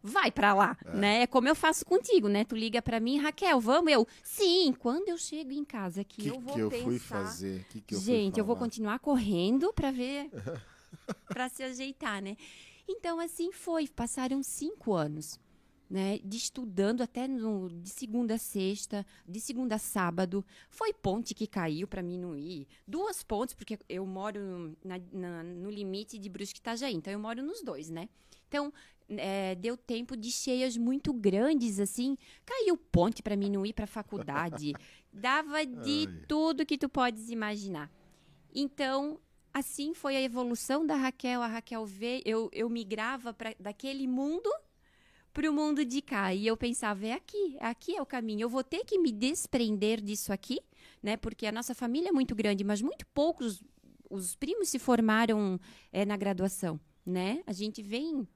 [0.03, 0.97] vai para lá, é.
[0.97, 1.23] né?
[1.23, 2.45] É como eu faço contigo, né?
[2.45, 3.92] Tu liga para mim, Raquel, vamos?
[3.92, 6.85] Eu, sim, quando eu chego em casa aqui, que eu vou que eu pensar...
[6.85, 7.66] fui fazer?
[7.71, 10.31] Que que eu Gente, fui eu vou continuar correndo para ver,
[11.29, 12.37] para se ajeitar, né?
[12.88, 15.38] Então, assim foi, passaram cinco anos
[15.88, 20.44] né, de estudando até no, de segunda a sexta, de segunda a sábado.
[20.68, 22.66] Foi ponte que caiu para mim não ir.
[22.87, 27.18] Duas pontes, porque eu moro na, na, no limite de Brusque e Itajaí, então eu
[27.18, 28.09] moro nos dois, né?
[28.49, 28.72] Então,
[29.09, 32.16] é, deu tempo de cheias muito grandes, assim.
[32.44, 34.72] Caiu ponte para mim não ir para faculdade.
[35.12, 36.25] Dava de Ai.
[36.29, 37.90] tudo que tu podes imaginar.
[38.55, 39.20] Então,
[39.53, 41.42] assim foi a evolução da Raquel.
[41.42, 44.51] A Raquel veio, eu, eu migrava para daquele mundo
[45.37, 46.33] para o mundo de cá.
[46.33, 48.40] E eu pensava, é aqui, aqui é o caminho.
[48.40, 50.61] Eu vou ter que me desprender disso aqui,
[51.03, 51.14] né?
[51.18, 53.62] Porque a nossa família é muito grande, mas muito poucos
[54.09, 55.61] os primos se formaram
[55.92, 57.42] é, na graduação, né?
[57.46, 58.27] A gente vem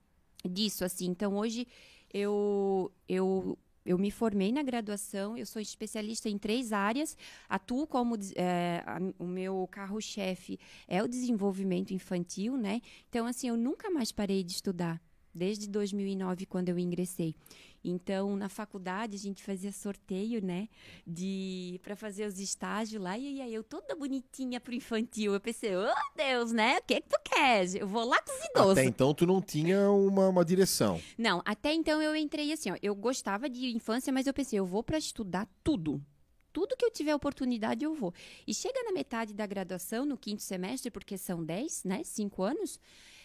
[0.45, 1.07] disso assim.
[1.07, 1.67] Então hoje
[2.13, 7.17] eu eu eu me formei na graduação, eu sou especialista em três áreas,
[7.49, 12.83] atuo como é, a, o meu carro-chefe é o desenvolvimento infantil, né?
[13.09, 15.01] Então, assim, eu nunca mais parei de estudar
[15.41, 17.35] desde 2009 quando eu ingressei.
[17.83, 20.69] Então, na faculdade a gente fazia sorteio, né,
[21.07, 25.33] de para fazer os estágios lá e aí eu toda bonitinha pro infantil.
[25.33, 26.77] Eu pensei, oh Deus, né?
[26.77, 27.75] O que que tu queres?
[27.75, 28.73] Eu vou lá com os idosos.
[28.73, 31.01] Até então tu não tinha uma, uma direção.
[31.17, 34.67] Não, até então eu entrei assim, ó, eu gostava de infância, mas eu pensei, eu
[34.67, 36.05] vou para estudar tudo.
[36.53, 38.13] Tudo que eu tiver oportunidade, eu vou.
[38.47, 42.03] E chega na metade da graduação, no quinto semestre, porque são 10, né?
[42.05, 42.79] Cinco anos,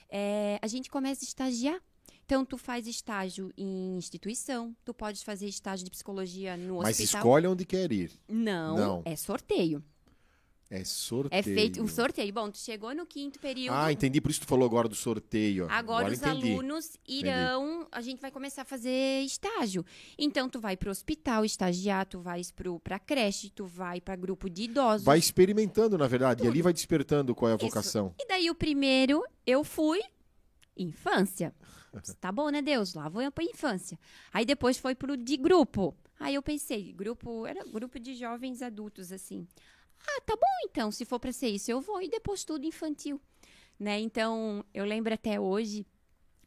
[0.07, 1.81] é, a gente começa a estagiar.
[2.25, 7.13] Então, tu faz estágio em instituição, tu pode fazer estágio de psicologia no Mas hospital.
[7.13, 8.11] Mas escolhe onde quer ir.
[8.27, 9.83] Não, Não, é sorteio.
[10.67, 11.39] É sorteio.
[11.39, 12.33] É feito um sorteio.
[12.33, 13.75] Bom, tu chegou no quinto período.
[13.75, 14.19] Ah, entendi.
[14.19, 15.65] Por isso tu falou agora do sorteio.
[15.65, 16.51] Agora, agora os entendi.
[16.51, 17.73] alunos irão.
[17.73, 17.87] Entendi.
[17.91, 19.85] A gente vai começar a fazer estágio.
[20.17, 24.49] Então, tu vai pro hospital estagiar, tu vai pro, pra creche, tu vai para grupo
[24.49, 25.05] de idosos.
[25.05, 26.39] Vai experimentando, na verdade.
[26.39, 26.47] Tudo.
[26.47, 27.65] E ali vai despertando qual é a isso.
[27.67, 28.15] vocação.
[28.19, 30.01] E daí, o primeiro, eu fui
[30.77, 31.53] infância.
[32.19, 32.93] Tá bom, né, Deus?
[32.93, 33.97] Lá vou eu pra infância.
[34.33, 35.95] Aí depois foi pro de grupo.
[36.19, 39.47] Aí eu pensei, grupo, era grupo de jovens adultos, assim.
[40.07, 42.01] Ah, tá bom então, se for para ser isso, eu vou.
[42.01, 43.19] E depois tudo infantil,
[43.79, 43.99] né?
[43.99, 45.85] Então, eu lembro até hoje,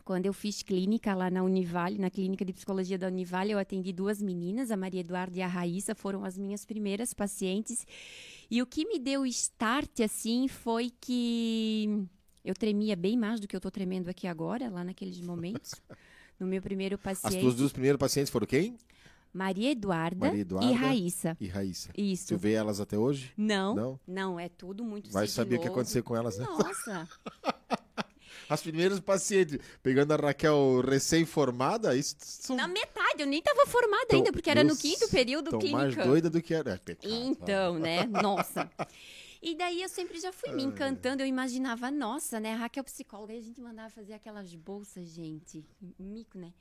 [0.05, 3.93] quando eu fiz clínica lá na Univale, na clínica de psicologia da Univale, eu atendi
[3.93, 7.87] duas meninas, a Maria Eduarda e a Raíssa, foram as minhas primeiras pacientes.
[8.51, 12.07] E o que me deu start, assim, foi que
[12.49, 15.75] eu tremia bem mais do que eu estou tremendo aqui agora, lá naqueles momentos.
[16.41, 17.37] No meu primeiro paciente.
[17.37, 18.79] As tuas duas primeiras pacientes foram quem?
[19.35, 21.37] Maria Eduarda, Maria Eduarda, e Raíssa.
[21.39, 21.91] E Raíssa.
[21.95, 22.29] Isso.
[22.29, 23.35] Tu vê elas até hoje?
[23.37, 23.75] Não.
[23.75, 26.47] Não, não é tudo muito Vai saber o que aconteceu com elas, né?
[26.47, 27.07] Nossa.
[28.49, 32.57] As primeiras pacientes, pegando a Raquel recém-formada, isso são...
[32.57, 35.77] Na metade, eu nem estava formada então, ainda, porque era no quinto período clínico.
[35.77, 36.71] mais doida do que era.
[36.73, 38.07] É, pecado, então, né?
[38.07, 38.71] Nossa.
[39.41, 42.55] E daí eu sempre já fui me encantando, eu imaginava, nossa, né?
[42.55, 45.65] A Raquel psicóloga, aí a gente mandava fazer aquelas bolsas, gente,
[45.99, 46.53] mico, né?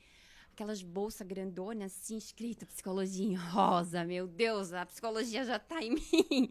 [0.53, 4.03] Aquelas bolsas grandonas, assim, escrito psicologia em rosa.
[4.03, 6.49] Meu Deus, a psicologia já tá em mim.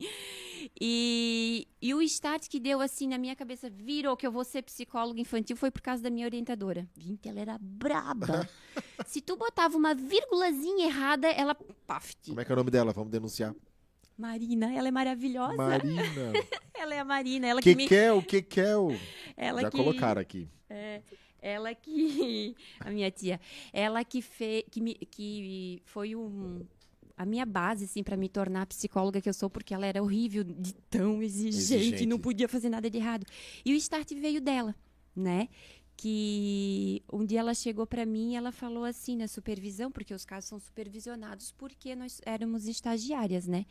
[0.81, 4.63] E, e o start que deu, assim, na minha cabeça, virou que eu vou ser
[4.63, 6.89] psicóloga infantil, foi por causa da minha orientadora.
[6.97, 8.49] Gente, ela era braba.
[9.07, 11.57] Se tu botava uma vírgulazinha errada, ela...
[11.87, 12.93] Paf, Como é que é o nome dela?
[12.93, 13.55] Vamos denunciar.
[14.17, 15.57] Marina, ela é maravilhosa.
[15.57, 16.03] Marina.
[16.75, 17.47] ela é a Marina.
[17.47, 17.89] Ela que, que me...
[17.89, 18.91] quer, o que quer o...
[19.37, 19.77] Ela Já que...
[19.77, 20.49] colocaram aqui.
[20.71, 21.03] É,
[21.41, 22.55] ela que...
[22.81, 23.41] A minha tia.
[23.73, 24.65] Ela que, fe...
[24.71, 24.95] que, me...
[24.95, 26.65] que foi um...
[27.17, 30.03] A minha base, assim, para me tornar a psicóloga que eu sou, porque ela era
[30.03, 33.25] horrível, de tão exigente, exigente, não podia fazer nada de errado.
[33.65, 34.75] E o start veio dela,
[35.15, 35.49] né?
[35.97, 40.25] que um dia ela chegou para mim e ela falou assim na supervisão, porque os
[40.25, 43.65] casos são supervisionados porque nós éramos estagiárias, né?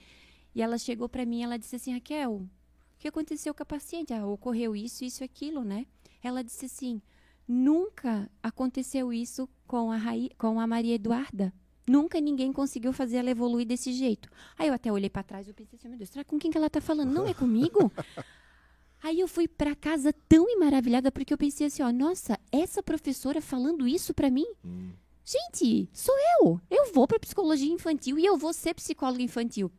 [0.55, 2.49] E ela chegou para mim, ela disse assim, Raquel, o
[2.97, 4.13] que aconteceu com a paciente?
[4.13, 5.85] Ah, ocorreu isso, isso, aquilo, né?
[6.23, 7.01] Ela disse assim,
[7.45, 11.53] nunca aconteceu isso com a, Raí, com a Maria Eduarda.
[11.85, 14.29] Nunca ninguém conseguiu fazer ela evoluir desse jeito.
[14.57, 16.57] Aí eu até olhei para trás e pensei assim, meu Deus, será com quem que
[16.57, 17.11] ela tá falando?
[17.11, 17.91] Não é comigo?
[19.03, 23.39] Aí eu fui para casa tão maravilhada porque eu pensei assim, ó, nossa, essa professora
[23.39, 24.47] falando isso para mim?
[24.63, 24.93] Hum.
[25.23, 26.59] Gente, sou eu.
[26.71, 29.71] Eu vou para psicologia infantil e eu vou ser psicóloga infantil.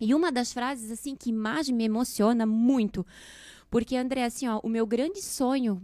[0.00, 3.06] E uma das frases assim que mais me emociona muito,
[3.70, 5.82] porque André, assim, ó, o meu grande sonho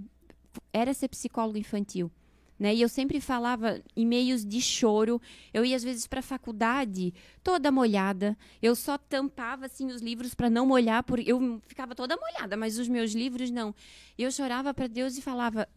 [0.72, 2.10] era ser psicólogo infantil.
[2.58, 2.76] Né?
[2.76, 5.20] E eu sempre falava e-mails de choro.
[5.52, 8.38] Eu ia às vezes para a faculdade toda molhada.
[8.60, 12.78] Eu só tampava assim os livros para não molhar, porque eu ficava toda molhada, mas
[12.78, 13.74] os meus livros não.
[14.16, 15.68] Eu chorava para Deus e falava: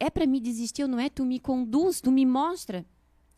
[0.00, 1.08] "É para me desistir, não é?
[1.08, 2.84] Tu me conduz, tu me mostra".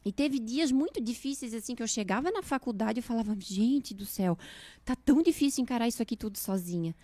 [0.04, 4.06] E teve dias muito difíceis assim que eu chegava na faculdade e falava: "Gente do
[4.06, 4.38] céu,
[4.84, 6.94] tá tão difícil encarar isso aqui tudo sozinha"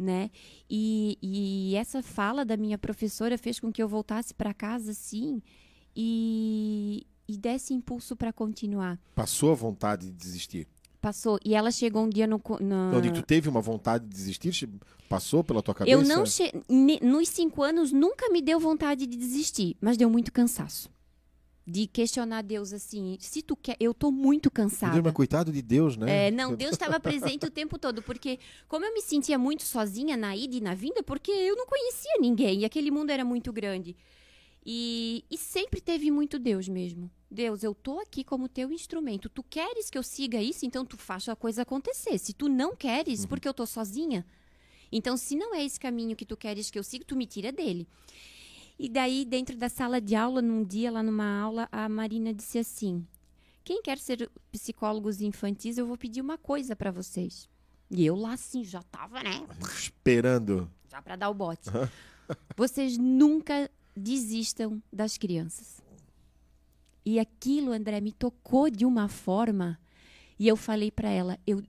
[0.00, 0.30] né?
[0.68, 5.42] E, e essa fala da minha professora fez com que eu voltasse para casa, sim,
[5.94, 8.98] e, e desse impulso para continuar.
[9.14, 10.66] Passou a vontade de desistir?
[11.00, 11.38] Passou.
[11.44, 12.40] E ela chegou um dia no.
[12.60, 12.96] no...
[12.96, 14.68] Onde tu teve uma vontade de desistir?
[15.08, 15.94] Passou pela tua cabeça?
[15.94, 16.24] Eu não.
[16.24, 16.50] Che...
[17.02, 20.90] Nos cinco anos nunca me deu vontade de desistir, mas deu muito cansaço
[21.70, 24.94] de questionar Deus assim, se tu quer, eu tô muito cansada.
[24.94, 26.26] Deus, mas coitado de Deus, né?
[26.26, 30.16] É, não, Deus estava presente o tempo todo, porque como eu me sentia muito sozinha
[30.16, 33.52] na ida e na vinda, porque eu não conhecia ninguém e aquele mundo era muito
[33.52, 33.96] grande.
[34.66, 37.10] E, e sempre teve muito Deus mesmo.
[37.30, 39.28] Deus, eu tô aqui como teu instrumento.
[39.28, 42.18] Tu queres que eu siga isso, então tu faça a coisa acontecer.
[42.18, 43.28] Se tu não queres, uhum.
[43.28, 44.26] porque eu tô sozinha,
[44.90, 47.52] então se não é esse caminho que tu queres que eu siga, tu me tira
[47.52, 47.86] dele.
[48.82, 52.58] E daí, dentro da sala de aula, num dia, lá numa aula, a Marina disse
[52.58, 53.06] assim:
[53.62, 57.46] Quem quer ser psicólogos infantis, eu vou pedir uma coisa para vocês.
[57.90, 59.46] E eu lá, assim, já tava, né?
[59.76, 60.70] Esperando.
[60.90, 61.68] Já para dar o bote.
[62.56, 65.82] vocês nunca desistam das crianças.
[67.04, 69.78] E aquilo, André, me tocou de uma forma.
[70.38, 71.62] E eu falei para ela, eu,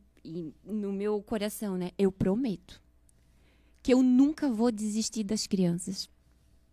[0.63, 1.91] no meu coração, né?
[1.97, 2.81] Eu prometo
[3.83, 6.09] que eu nunca vou desistir das crianças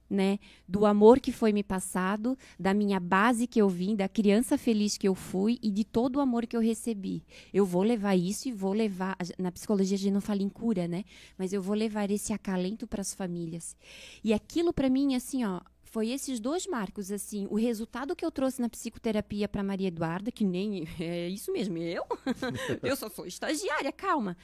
[0.08, 4.56] né, do amor que foi me passado, da minha base que eu vim, da criança
[4.56, 7.22] feliz que eu fui e de todo o amor que eu recebi.
[7.52, 10.88] Eu vou levar isso e vou levar, na psicologia a gente não fala em cura,
[10.88, 11.04] né?
[11.36, 13.76] Mas eu vou levar esse acalento para as famílias.
[14.24, 18.30] E aquilo para mim assim, ó, foi esses dois marcos, assim, o resultado que eu
[18.30, 22.04] trouxe na psicoterapia para Maria Eduarda, que nem é isso mesmo, eu,
[22.82, 24.36] eu só sou estagiária, calma.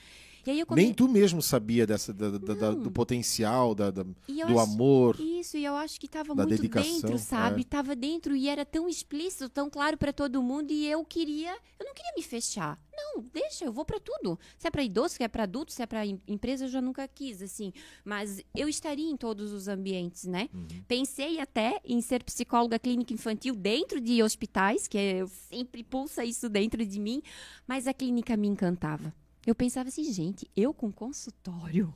[0.67, 0.83] Come...
[0.83, 5.19] Nem tu mesmo sabia dessa, da, da, do potencial, da, do acho, amor.
[5.19, 7.63] Isso, e eu acho que estava muito dedicação, dentro, sabe?
[7.63, 7.97] Estava é.
[7.97, 11.95] dentro e era tão explícito, tão claro para todo mundo e eu queria, eu não
[11.95, 12.79] queria me fechar.
[12.97, 14.39] Não, deixa, eu vou para tudo.
[14.57, 17.07] Se é para idoso, se é para adulto, se é para empresa, eu já nunca
[17.09, 17.73] quis, assim.
[18.05, 20.49] Mas eu estaria em todos os ambientes, né?
[20.55, 20.67] Uhum.
[20.87, 26.49] Pensei até em ser psicóloga clínica infantil dentro de hospitais, que eu sempre pulsa isso
[26.49, 27.23] dentro de mim,
[27.67, 29.13] mas a clínica me encantava.
[29.47, 31.95] Eu pensava assim, gente, eu com consultório.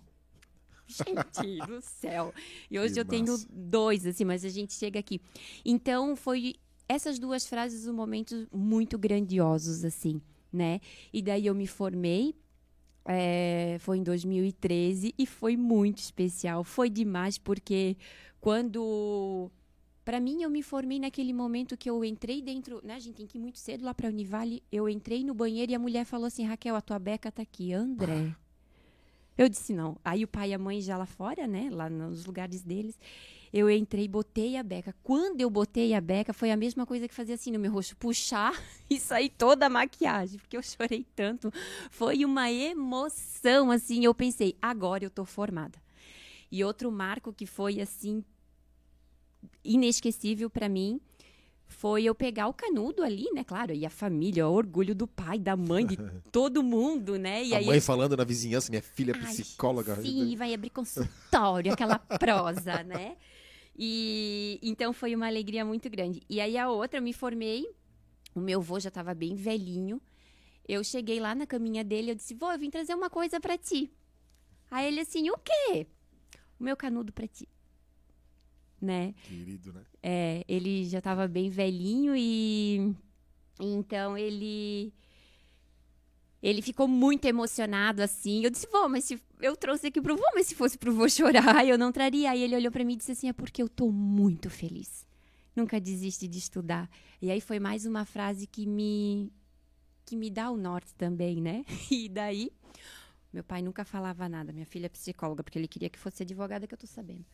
[0.88, 2.32] Gente do céu.
[2.70, 3.10] E hoje que eu massa.
[3.10, 5.20] tenho dois, assim, mas a gente chega aqui.
[5.62, 6.54] Então, foi
[6.88, 10.80] essas duas frases um momentos muito grandiosos, assim, né?
[11.12, 12.34] E daí eu me formei.
[13.04, 16.64] É, foi em 2013 e foi muito especial.
[16.64, 17.96] Foi demais, porque
[18.40, 19.50] quando
[20.08, 22.94] para mim, eu me formei naquele momento que eu entrei dentro, né?
[22.94, 24.62] A gente tem que ir muito cedo lá para Univale.
[24.72, 27.74] Eu entrei no banheiro e a mulher falou assim: Raquel, a tua beca tá aqui.
[27.74, 28.34] André.
[29.36, 29.98] Eu disse: não.
[30.02, 31.68] Aí o pai e a mãe já lá fora, né?
[31.70, 32.98] Lá nos lugares deles.
[33.52, 34.96] Eu entrei, botei a beca.
[35.02, 37.94] Quando eu botei a beca, foi a mesma coisa que fazer assim no meu rosto:
[37.94, 38.54] puxar
[38.88, 41.52] e sair toda a maquiagem, porque eu chorei tanto.
[41.90, 44.06] Foi uma emoção, assim.
[44.06, 45.78] Eu pensei: agora eu tô formada.
[46.50, 48.24] E outro marco que foi assim
[49.74, 51.00] inesquecível para mim
[51.66, 53.44] foi eu pegar o canudo ali, né?
[53.44, 55.96] Claro, e a família, o orgulho do pai, da mãe, de
[56.32, 57.44] todo mundo, né?
[57.44, 59.96] E a aí, mãe falando na vizinhança, minha filha é psicóloga.
[59.96, 63.16] Sim, vai abrir consultório, aquela prosa, né?
[63.76, 66.22] E então foi uma alegria muito grande.
[66.28, 67.68] E aí a outra, eu me formei,
[68.34, 70.00] o meu avô já estava bem velhinho.
[70.66, 73.56] Eu cheguei lá na caminha dele, eu disse: "Vô, eu vim trazer uma coisa para
[73.56, 73.90] ti".
[74.70, 75.86] Aí ele assim: "O quê?"
[76.58, 77.48] "O meu canudo para ti"
[78.80, 79.14] né?
[79.22, 79.82] Querido, né?
[80.02, 82.94] É, ele já estava bem velhinho e
[83.60, 84.92] então ele
[86.42, 88.44] ele ficou muito emocionado assim.
[88.44, 91.08] Eu disse: "Vó, mas se eu trouxe aqui pro vô, mas se fosse pro vô
[91.10, 92.30] chorar, eu não traria".
[92.30, 95.06] Aí ele olhou para mim e disse assim: "É porque eu tô muito feliz.
[95.56, 96.88] Nunca desiste de estudar".
[97.20, 99.32] E aí foi mais uma frase que me
[100.04, 101.64] que me dá o norte também, né?
[101.90, 102.50] E daí
[103.32, 106.66] meu pai nunca falava nada, minha filha é psicóloga, porque ele queria que fosse advogada,
[106.66, 107.26] que eu tô sabendo.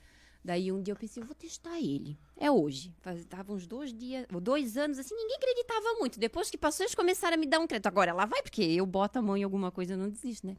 [0.45, 2.19] Daí um dia eu pensei, eu vou testar ele.
[2.37, 2.95] É hoje.
[3.31, 6.19] Tava uns dois dias, dois anos, assim, ninguém acreditava muito.
[6.19, 7.87] Depois que passou, eles começaram a me dar um crédito.
[7.87, 10.57] Agora ela vai, porque eu boto a mão em alguma coisa, eu não desisto, né?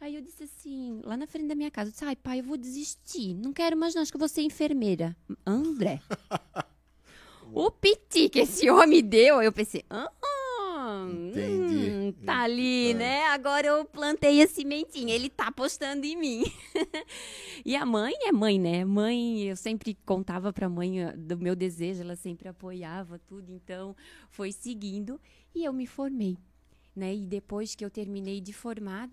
[0.00, 2.44] Aí eu disse assim, lá na frente da minha casa, eu disse, ai pai, eu
[2.44, 3.34] vou desistir.
[3.34, 5.16] Não quero mais não, acho que eu vou ser enfermeira.
[5.46, 6.02] André.
[7.54, 10.10] o piti que esse homem deu, eu pensei, ah,
[11.10, 11.90] Entendi.
[11.90, 12.94] Hum, tá ali, é.
[12.94, 13.24] né?
[13.26, 16.44] Agora eu plantei a sementinha, ele tá apostando em mim.
[17.64, 18.84] e a mãe é mãe, né?
[18.84, 23.96] Mãe, eu sempre contava pra mãe ah, do meu desejo, ela sempre apoiava tudo, então
[24.30, 25.20] foi seguindo
[25.54, 26.36] e eu me formei,
[26.94, 27.14] né?
[27.14, 29.08] E depois que eu terminei de formar,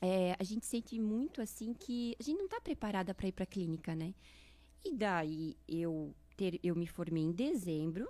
[0.00, 3.44] é, a gente sente muito assim que a gente não está preparada para ir para
[3.44, 4.14] a clínica, né?
[4.84, 8.08] E daí eu ter, eu me formei em dezembro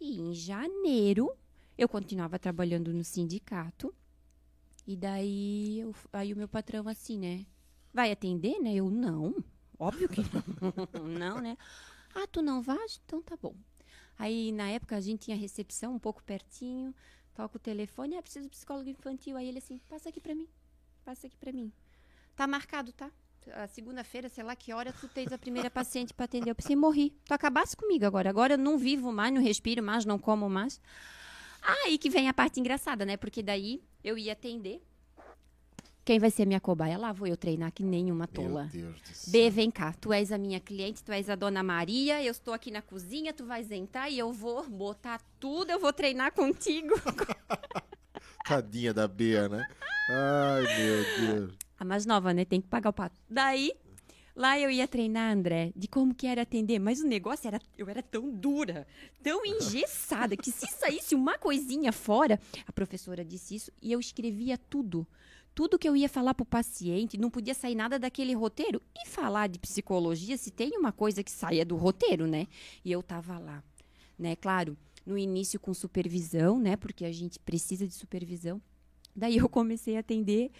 [0.00, 1.30] e em janeiro
[1.76, 3.94] eu continuava trabalhando no sindicato.
[4.86, 7.46] E daí eu, aí o meu patrão assim, né?
[7.92, 8.74] Vai atender, né?
[8.74, 9.34] Eu não.
[9.78, 11.02] Óbvio que não.
[11.18, 11.56] não, né?
[12.14, 13.00] Ah, tu não vais?
[13.04, 13.54] Então tá bom.
[14.18, 16.94] Aí na época a gente tinha recepção um pouco pertinho.
[17.34, 19.36] Toca o telefone, ah, preciso de psicólogo infantil.
[19.36, 20.48] Aí ele assim, passa aqui para mim.
[21.04, 21.70] Passa aqui para mim.
[22.34, 23.10] Tá marcado, tá?
[23.52, 26.50] A segunda-feira, sei lá que hora, tu tens a primeira paciente para atender.
[26.50, 27.10] Eu pensei, morri.
[27.24, 28.30] Tu acabasse comigo agora.
[28.30, 30.80] Agora eu não vivo mais, não respiro mais, não como mais.
[31.66, 33.16] Aí que vem a parte engraçada, né?
[33.16, 34.80] Porque daí eu ia atender.
[36.04, 36.96] Quem vai ser minha cobaia?
[36.96, 38.70] Lá vou eu treinar que nem uma tola.
[38.72, 39.32] Meu Deus do céu.
[39.32, 39.92] B, vem cá.
[40.00, 42.22] Tu és a minha cliente, tu és a dona Maria.
[42.22, 45.92] Eu estou aqui na cozinha, tu vais entrar e eu vou botar tudo, eu vou
[45.92, 46.94] treinar contigo.
[48.46, 49.66] Tadinha da Bea, né?
[50.08, 51.54] Ai, meu Deus.
[51.76, 52.44] A mais nova, né?
[52.44, 53.20] Tem que pagar o pato.
[53.28, 53.72] Daí,
[54.36, 56.78] lá eu ia treinar, André, de como que era atender.
[56.78, 57.58] Mas o negócio era.
[57.76, 58.86] Eu era tão dura,
[59.22, 62.38] tão engessada, que se saísse uma coisinha fora.
[62.66, 65.06] A professora disse isso e eu escrevia tudo.
[65.54, 68.82] Tudo que eu ia falar para o paciente, não podia sair nada daquele roteiro.
[68.94, 72.46] E falar de psicologia, se tem uma coisa que saia do roteiro, né?
[72.84, 73.64] E eu tava lá,
[74.18, 74.36] né?
[74.36, 74.76] Claro,
[75.06, 76.76] no início com supervisão, né?
[76.76, 78.60] Porque a gente precisa de supervisão.
[79.14, 80.50] Daí eu comecei a atender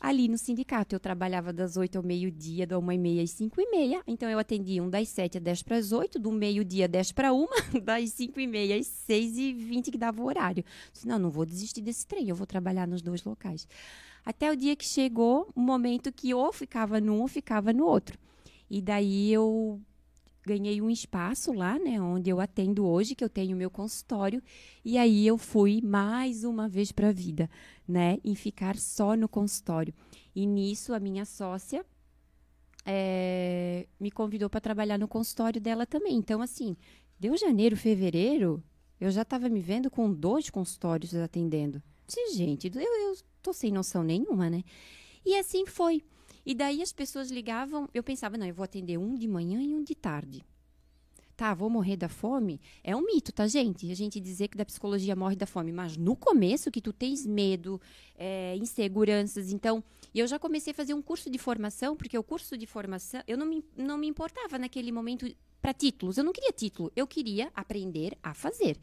[0.00, 0.94] ali no sindicato.
[0.94, 4.02] Eu trabalhava das 8 ao meio-dia, da 1 e meia às 5 e meia.
[4.06, 7.32] Então eu atendia um das 7 às 10 para as 8, do meio-dia 10 para
[7.32, 7.46] 1,
[7.82, 10.64] das 5 e meia às 6 e 20 que dava o horário.
[10.92, 13.66] disse, não, não vou desistir desse trem, eu vou trabalhar nos dois locais.
[14.24, 17.86] Até o dia que chegou o um momento que ou ficava num ou ficava no
[17.86, 18.18] outro.
[18.70, 19.80] E daí eu
[20.48, 24.42] ganhei um espaço lá, né, onde eu atendo hoje, que eu tenho meu consultório,
[24.82, 27.50] e aí eu fui mais uma vez para a vida,
[27.86, 29.92] né, em ficar só no consultório.
[30.34, 31.84] E nisso a minha sócia
[32.86, 36.16] é, me convidou para trabalhar no consultório dela também.
[36.16, 36.74] Então, assim,
[37.20, 38.62] deu janeiro, fevereiro,
[38.98, 41.82] eu já estava me vendo com dois consultórios atendendo.
[42.32, 44.64] Gente, eu, eu tô sem noção nenhuma, né?
[45.26, 46.02] E assim foi.
[46.48, 49.74] E daí as pessoas ligavam, eu pensava, não, eu vou atender um de manhã e
[49.74, 50.42] um de tarde.
[51.38, 52.60] Tá, vou morrer da fome?
[52.82, 53.88] É um mito, tá, gente?
[53.92, 57.24] A gente dizer que da psicologia morre da fome, mas no começo que tu tens
[57.24, 57.80] medo,
[58.16, 62.58] é, inseguranças, então, eu já comecei a fazer um curso de formação, porque o curso
[62.58, 65.32] de formação, eu não me, não me importava naquele momento
[65.62, 66.18] para títulos.
[66.18, 68.76] Eu não queria título, eu queria aprender a fazer.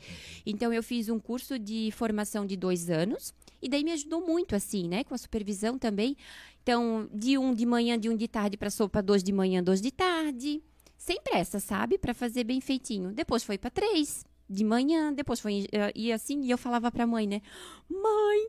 [0.46, 4.56] Então eu fiz um curso de formação de dois anos e daí me ajudou muito
[4.56, 6.16] assim, né, com a supervisão também.
[6.64, 9.82] Então de um de manhã, de um de tarde para sopa, dois de manhã, dois
[9.82, 10.64] de tarde,
[10.98, 13.12] sem pressa, sabe, para fazer bem feitinho.
[13.12, 17.26] Depois foi para três de manhã, depois foi e assim e eu falava para mãe,
[17.26, 17.42] né,
[17.90, 18.48] mãe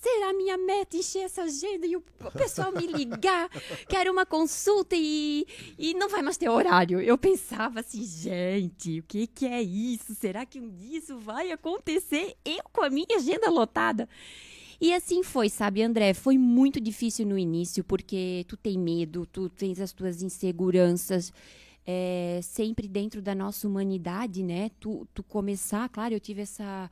[0.00, 3.50] será minha meta encher essa agenda e o pessoal me ligar,
[3.86, 5.46] quero uma consulta e,
[5.78, 7.00] e não vai mais ter horário.
[7.00, 10.14] Eu pensava assim, gente, o que, que é isso?
[10.14, 12.34] Será que um dia isso vai acontecer?
[12.44, 14.08] Eu com a minha agenda lotada?
[14.80, 16.14] E assim foi, sabe, André?
[16.14, 21.30] Foi muito difícil no início, porque tu tem medo, tu tens as tuas inseguranças.
[21.92, 24.70] É, sempre dentro da nossa humanidade, né?
[24.78, 26.88] Tu, tu começar, claro, eu tive essa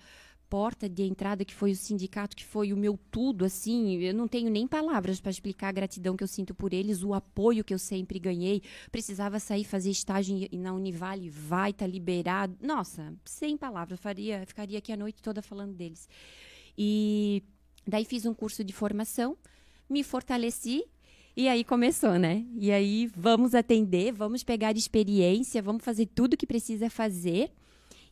[0.51, 4.27] porta de entrada que foi o sindicato, que foi o meu tudo, assim, eu não
[4.27, 7.73] tenho nem palavras para explicar a gratidão que eu sinto por eles, o apoio que
[7.73, 8.61] eu sempre ganhei.
[8.91, 12.57] Precisava sair fazer estágio na Univale, vai tá liberado.
[12.61, 16.09] Nossa, sem palavras, faria, ficaria aqui a noite toda falando deles.
[16.77, 17.45] E
[17.87, 19.37] daí fiz um curso de formação,
[19.89, 20.85] me fortaleci
[21.39, 22.45] e aí começou, né?
[22.57, 27.53] E aí vamos atender, vamos pegar experiência, vamos fazer tudo que precisa fazer.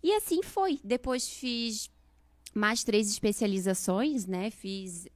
[0.01, 0.79] E assim foi.
[0.85, 1.91] Depois fiz
[2.55, 4.53] mais três especializações, né?
[4.53, 5.09] Fiz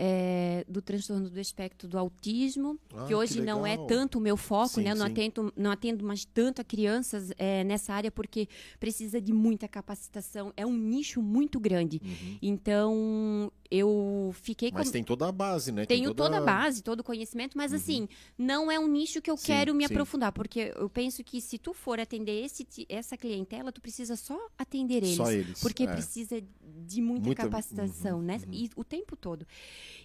[0.00, 4.20] é, do transtorno do espectro do autismo, ah, que hoje que não é tanto o
[4.20, 4.92] meu foco, sim, né?
[4.92, 9.32] Eu não atendo, não atendo mais tanto a crianças é, nessa área porque precisa de
[9.32, 10.52] muita capacitação.
[10.56, 12.00] É um nicho muito grande.
[12.04, 12.38] Uhum.
[12.40, 14.92] Então, eu fiquei Mas com...
[14.92, 15.84] tem toda a base, né?
[15.84, 16.36] Tenho toda...
[16.36, 16.38] toda...
[16.38, 17.78] a base, todo o conhecimento, mas uhum.
[17.78, 19.92] assim, não é um nicho que eu sim, quero me sim.
[19.92, 24.38] aprofundar, porque eu penso que se tu for atender esse, essa clientela, tu precisa só
[24.56, 25.16] atender eles.
[25.16, 25.60] Só eles.
[25.60, 25.86] Porque é.
[25.88, 26.40] precisa
[26.86, 27.42] de muita, muita...
[27.42, 28.24] capacitação, uhum.
[28.24, 28.36] né?
[28.46, 28.52] Uhum.
[28.52, 29.44] E o tempo todo.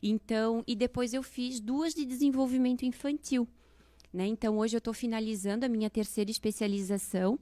[0.01, 3.47] Então, e depois eu fiz duas de desenvolvimento infantil.
[4.13, 4.27] Né?
[4.27, 7.39] Então, hoje eu estou finalizando a minha terceira especialização.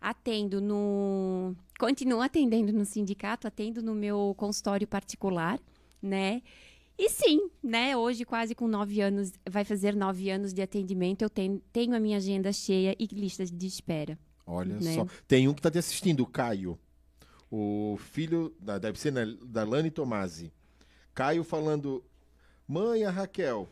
[0.00, 1.56] Atendo no.
[1.78, 5.58] Continuo atendendo no sindicato, atendo no meu consultório particular,
[6.02, 6.42] né?
[6.98, 7.96] E sim, né?
[7.96, 12.00] Hoje, quase com nove anos, vai fazer nove anos de atendimento, eu tenho, tenho a
[12.00, 14.18] minha agenda cheia e listas de espera.
[14.46, 14.94] Olha né?
[14.94, 15.06] só.
[15.28, 16.78] Tem um que está te assistindo, o Caio.
[17.50, 20.52] O filho, da, deve ser né, da Lani Tomasi.
[21.16, 22.04] Caio falando:
[22.68, 23.66] Mãe, a Raquel.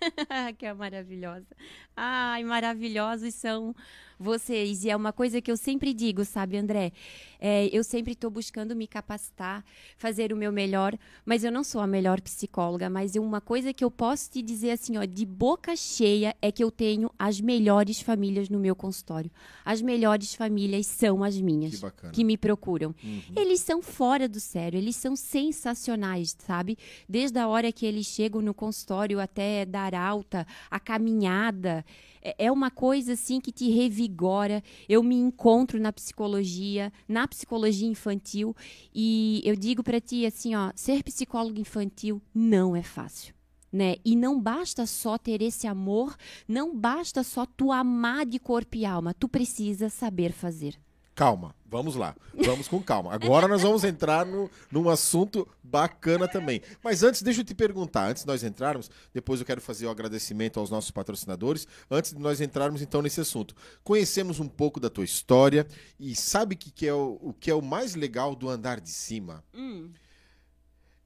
[0.30, 1.48] Raquel maravilhosa.
[1.96, 3.74] Ai, maravilhosos são
[4.18, 4.84] vocês.
[4.84, 6.92] E é uma coisa que eu sempre digo, sabe, André?
[7.38, 9.64] É, eu sempre estou buscando me capacitar,
[9.96, 12.88] fazer o meu melhor, mas eu não sou a melhor psicóloga.
[12.88, 16.64] Mas uma coisa que eu posso te dizer assim, ó, de boca cheia, é que
[16.64, 19.30] eu tenho as melhores famílias no meu consultório.
[19.64, 22.94] As melhores famílias são as minhas, que, que me procuram.
[23.02, 23.22] Uhum.
[23.36, 26.78] Eles são fora do sério, eles são sensacionais, sabe?
[27.08, 31.84] Desde a hora que eles chegam no consultório até dar alta, a caminhada.
[32.22, 33.70] É, é uma coisa assim que te
[34.06, 34.62] revigora.
[34.88, 38.54] Eu me encontro na psicologia, na psicologia infantil
[38.94, 43.34] e eu digo para ti assim, ó, ser psicólogo infantil não é fácil.
[43.72, 43.96] Né?
[44.04, 46.16] E não basta só ter esse amor,
[46.48, 50.78] não basta só tu amar de corpo e alma, tu precisa saber fazer.
[51.14, 52.14] Calma, vamos lá.
[52.34, 53.12] Vamos com calma.
[53.12, 56.62] Agora nós vamos entrar no, num assunto bacana também.
[56.82, 59.90] Mas antes, deixa eu te perguntar, antes de nós entrarmos, depois eu quero fazer o
[59.90, 61.66] agradecimento aos nossos patrocinadores.
[61.90, 65.66] Antes de nós entrarmos então nesse assunto, conhecemos um pouco da tua história
[65.98, 68.90] e sabe que que é o, o que é o mais legal do andar de
[68.90, 69.42] cima?
[69.54, 69.90] Hum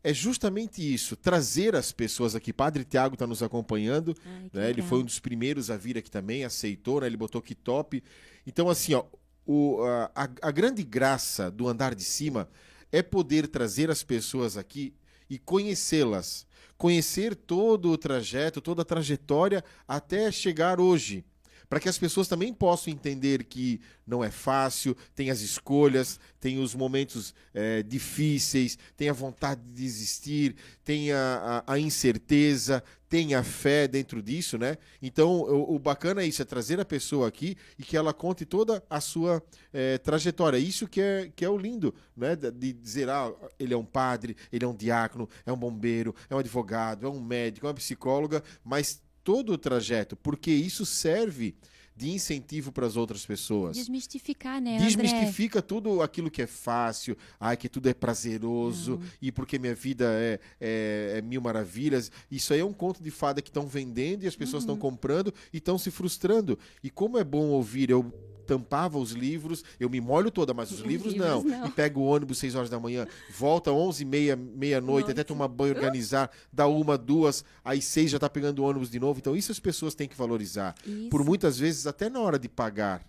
[0.03, 2.53] é justamente isso, trazer as pessoas aqui.
[2.53, 4.71] Padre Tiago está nos acompanhando, Ai, né?
[4.71, 7.07] ele foi um dos primeiros a vir aqui também, aceitou, né?
[7.07, 8.03] ele botou que top.
[8.47, 9.05] Então, assim, ó,
[9.47, 9.83] o,
[10.15, 12.49] a, a grande graça do andar de cima
[12.93, 14.95] é poder trazer as pessoas aqui
[15.29, 16.47] e conhecê-las.
[16.77, 21.25] Conhecer todo o trajeto, toda a trajetória até chegar hoje
[21.71, 26.59] para que as pessoas também possam entender que não é fácil, tem as escolhas, tem
[26.59, 33.37] os momentos é, difíceis, tem a vontade de desistir, tem a, a, a, incerteza, tem
[33.37, 34.79] a fé dentro disso, né?
[35.01, 38.45] Então, o, o, bacana é isso, é trazer a pessoa aqui e que ela conte
[38.45, 39.41] toda a sua
[39.73, 40.59] é, trajetória.
[40.59, 42.35] Isso que é, que é o lindo, né?
[42.35, 46.35] De, dizer, ah, ele é um padre, ele é um diácono, é um bombeiro, é
[46.35, 49.01] um advogado, é um médico, é uma psicóloga, mas
[49.31, 51.55] todo o trajeto, porque isso serve
[51.95, 53.77] de incentivo para as outras pessoas.
[53.77, 54.77] Desmistificar, né?
[54.79, 55.69] Desmistifica André?
[55.69, 59.03] tudo aquilo que é fácil, ai, que tudo é prazeroso, Não.
[59.23, 62.11] e porque minha vida é, é, é, mil maravilhas.
[62.29, 64.81] Isso aí é um conto de fada que estão vendendo e as pessoas estão uhum.
[64.81, 66.59] comprando e estão se frustrando.
[66.83, 68.13] E como é bom ouvir, eu
[68.51, 71.45] tampava os livros, eu me molho toda, mas os, livros, livros, não.
[71.45, 71.67] não.
[71.69, 75.77] E pego o ônibus 6 horas da manhã, volta 11 meia, meia-noite, até tomar banho,
[75.77, 79.21] organizar, dá uma, duas, aí seis já tá pegando o ônibus de novo.
[79.21, 80.75] Então isso as pessoas têm que valorizar.
[80.85, 81.09] Isso.
[81.11, 83.07] Por muitas vezes, até na hora de pagar.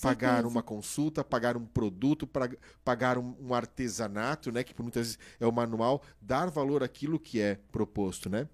[0.00, 2.48] pagar uma consulta, pagar um produto, pra,
[2.84, 7.18] pagar um, um, artesanato, né, que por muitas vezes é o manual, dar valor àquilo
[7.18, 8.46] que é proposto, né?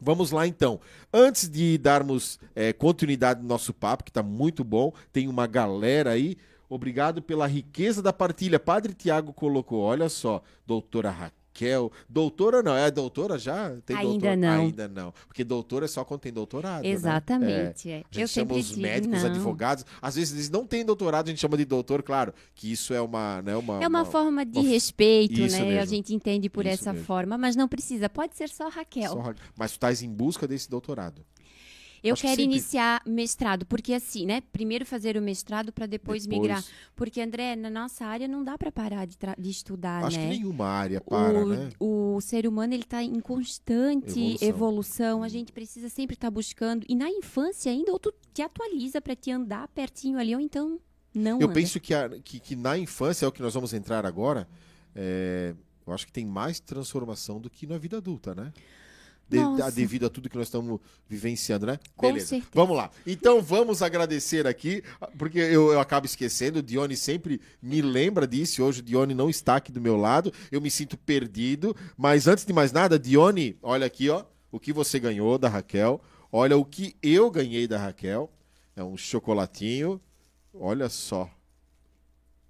[0.00, 0.80] Vamos lá então.
[1.12, 6.10] Antes de darmos é, continuidade no nosso papo, que está muito bom, tem uma galera
[6.10, 6.36] aí.
[6.68, 8.60] Obrigado pela riqueza da partilha.
[8.60, 11.37] Padre Tiago colocou, olha só, doutora Raquel.
[11.58, 11.90] Raquel.
[12.08, 13.70] Doutora não, é doutora já?
[13.84, 14.36] Tem Ainda doutora?
[14.36, 14.60] não.
[14.62, 15.14] Ainda não.
[15.26, 16.84] Porque doutora é só quando tem doutorado.
[16.84, 16.90] Né?
[16.90, 17.88] Exatamente.
[17.88, 17.94] Né?
[17.94, 17.96] É.
[17.96, 19.30] A gente Eu chama os digo, médicos, não.
[19.30, 19.84] advogados.
[20.00, 23.00] Às vezes eles não têm doutorado, a gente chama de doutor, claro, que isso é
[23.00, 23.42] uma.
[23.42, 24.68] Né, uma é uma, uma forma de uma...
[24.68, 25.64] respeito, isso né?
[25.64, 25.80] Mesmo.
[25.80, 27.06] A gente entende por isso essa mesmo.
[27.06, 28.08] forma, mas não precisa.
[28.08, 29.10] Pode ser só Raquel.
[29.12, 29.34] Só Ra...
[29.56, 31.24] Mas tu estás em busca desse doutorado.
[32.02, 34.40] Eu Acho quero que iniciar mestrado, porque assim, né?
[34.52, 36.64] Primeiro fazer o mestrado para depois, depois, migrar.
[36.94, 40.24] Porque, André, na nossa área não dá para parar de, de estudar, Acho né?
[40.24, 41.70] que nenhuma área para, o, né?
[41.78, 44.48] O ser humano, ele está em constante evolução.
[44.48, 45.22] evolução.
[45.22, 46.84] A gente precisa sempre estar tá buscando.
[46.88, 50.78] E na infância ainda, ou tu te atualiza para te andar pertinho ali, ou então
[51.14, 51.54] não Eu anda.
[51.54, 54.48] penso que, a, que, que, na infância, é o que nós vamos entrar agora,
[54.94, 55.54] é,
[55.86, 58.52] eu acho que tem mais transformação do que na vida adulta, né?
[59.28, 61.78] De, a, devido a tudo que nós estamos vivenciando, né?
[61.96, 62.26] Com Beleza.
[62.26, 62.50] Certeza.
[62.54, 62.90] Vamos lá.
[63.06, 64.82] Então vamos agradecer aqui,
[65.18, 68.62] porque eu, eu acabo esquecendo, o Dione sempre me lembra disso.
[68.62, 71.76] Hoje o Dione não está aqui do meu lado, eu me sinto perdido.
[71.96, 76.00] Mas antes de mais nada, Dione, olha aqui, ó, o que você ganhou da Raquel.
[76.32, 78.30] Olha o que eu ganhei da Raquel.
[78.74, 80.00] É um chocolatinho.
[80.52, 81.30] Olha só.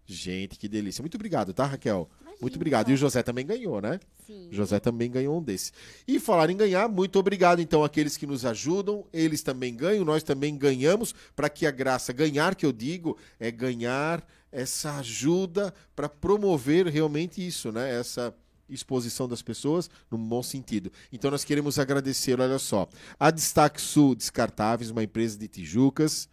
[0.04, 1.02] Gente, que delícia.
[1.02, 2.08] Muito obrigado, tá, Raquel?
[2.40, 2.90] Muito obrigado.
[2.90, 3.98] E o José também ganhou, né?
[4.26, 4.48] Sim.
[4.50, 5.72] José também ganhou um desse.
[6.06, 9.04] E falar em ganhar, muito obrigado então àqueles que nos ajudam.
[9.12, 13.50] Eles também ganham, nós também ganhamos para que a graça ganhar, que eu digo, é
[13.50, 17.98] ganhar essa ajuda para promover realmente isso, né?
[17.98, 18.34] Essa
[18.68, 20.92] exposição das pessoas no bom sentido.
[21.12, 26.28] Então nós queremos agradecer, olha só, a Destaque Sul Descartáveis, uma empresa de Tijucas,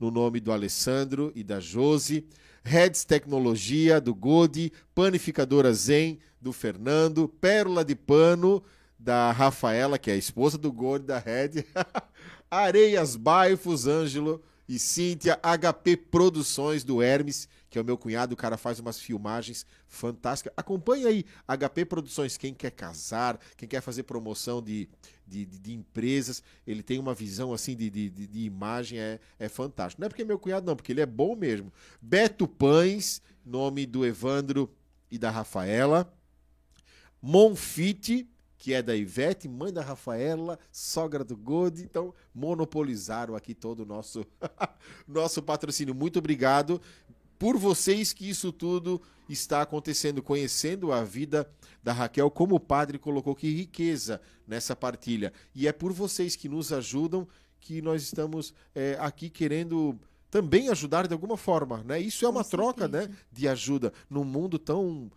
[0.00, 2.26] no nome do Alessandro e da Josi.
[2.68, 4.70] Reds Tecnologia, do Godi.
[4.94, 7.26] Panificadora Zen, do Fernando.
[7.26, 8.62] Pérola de Pano,
[8.98, 11.64] da Rafaela, que é a esposa do Godi, da Red.
[12.50, 15.40] Areias Baifos, Ângelo e Cíntia.
[15.42, 20.52] HP Produções, do Hermes que é o meu cunhado, o cara faz umas filmagens fantásticas.
[20.56, 24.88] Acompanhe aí HP Produções, quem quer casar, quem quer fazer promoção de,
[25.26, 29.48] de, de, de empresas, ele tem uma visão assim de, de, de, imagem, é, é
[29.48, 30.00] fantástico.
[30.00, 31.72] Não é porque é meu cunhado, não, porque ele é bom mesmo.
[32.00, 34.72] Beto Pães, nome do Evandro
[35.10, 36.12] e da Rafaela.
[37.20, 41.82] Monfite, que é da Ivete, mãe da Rafaela, sogra do Gode.
[41.82, 44.24] Então, monopolizaram aqui todo o nosso,
[45.06, 45.94] nosso patrocínio.
[45.94, 46.80] Muito obrigado
[47.38, 51.48] por vocês que isso tudo está acontecendo, conhecendo a vida
[51.82, 55.32] da Raquel, como o padre colocou, que riqueza nessa partilha.
[55.54, 57.28] E é por vocês que nos ajudam
[57.60, 59.98] que nós estamos é, aqui querendo
[60.30, 62.00] também ajudar de alguma forma, né?
[62.00, 65.10] Isso é uma Com troca, né, de ajuda num mundo tão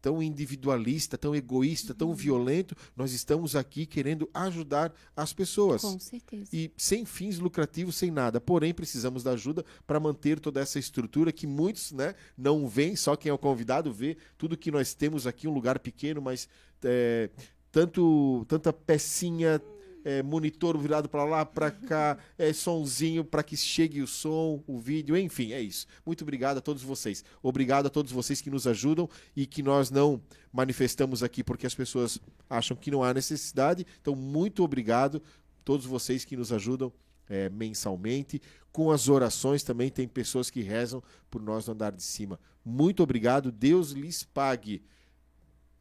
[0.00, 2.14] tão individualista, tão egoísta, tão uhum.
[2.14, 5.82] violento, nós estamos aqui querendo ajudar as pessoas.
[5.82, 6.50] Com certeza.
[6.52, 8.40] E sem fins lucrativos, sem nada.
[8.40, 13.16] Porém, precisamos da ajuda para manter toda essa estrutura que muitos né, não veem, só
[13.16, 16.48] quem é o convidado vê tudo que nós temos aqui, um lugar pequeno, mas
[16.82, 17.30] é,
[17.70, 19.60] tanto tanta pecinha
[20.04, 24.78] é, monitor virado para lá, para cá, é, sonzinho para que chegue o som, o
[24.78, 25.86] vídeo, enfim, é isso.
[26.04, 27.24] Muito obrigado a todos vocês.
[27.42, 30.20] Obrigado a todos vocês que nos ajudam e que nós não
[30.52, 32.18] manifestamos aqui porque as pessoas
[32.48, 33.86] acham que não há necessidade.
[34.00, 36.92] Então, muito obrigado a todos vocês que nos ajudam
[37.28, 38.40] é, mensalmente.
[38.72, 42.38] Com as orações também tem pessoas que rezam por nós no andar de cima.
[42.64, 43.50] Muito obrigado.
[43.52, 44.82] Deus lhes pague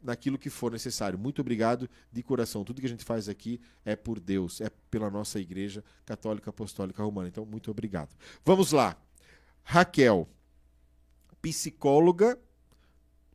[0.01, 1.17] naquilo que for necessário.
[1.17, 2.63] Muito obrigado de coração.
[2.63, 7.03] Tudo que a gente faz aqui é por Deus, é pela nossa Igreja Católica Apostólica
[7.03, 7.27] Romana.
[7.27, 8.15] Então, muito obrigado.
[8.45, 8.97] Vamos lá.
[9.63, 10.27] Raquel,
[11.41, 12.39] psicóloga,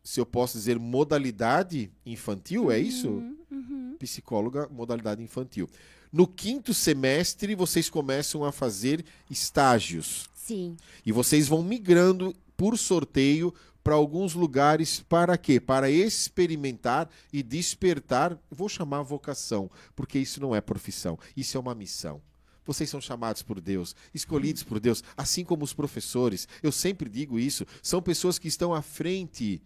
[0.02, 3.08] se eu posso dizer modalidade infantil, é isso?
[3.08, 3.96] Uhum, uhum.
[3.98, 5.68] Psicóloga, modalidade infantil.
[6.12, 10.28] No quinto semestre, vocês começam a fazer estágios.
[10.34, 10.76] Sim.
[11.06, 13.52] E vocês vão migrando por sorteio
[13.82, 15.58] para alguns lugares para quê?
[15.58, 21.74] Para experimentar e despertar, vou chamar vocação, porque isso não é profissão, isso é uma
[21.74, 22.22] missão.
[22.64, 26.46] Vocês são chamados por Deus, escolhidos por Deus, assim como os professores.
[26.62, 29.60] Eu sempre digo isso, são pessoas que estão à frente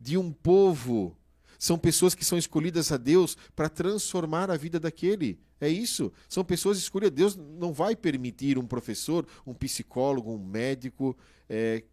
[0.00, 1.14] de um povo.
[1.58, 5.38] São pessoas que são escolhidas a Deus para transformar a vida daquele.
[5.60, 6.10] É isso.
[6.26, 7.14] São pessoas escolhidas.
[7.14, 11.14] Deus não vai permitir um professor, um psicólogo, um médico
[11.46, 11.84] é,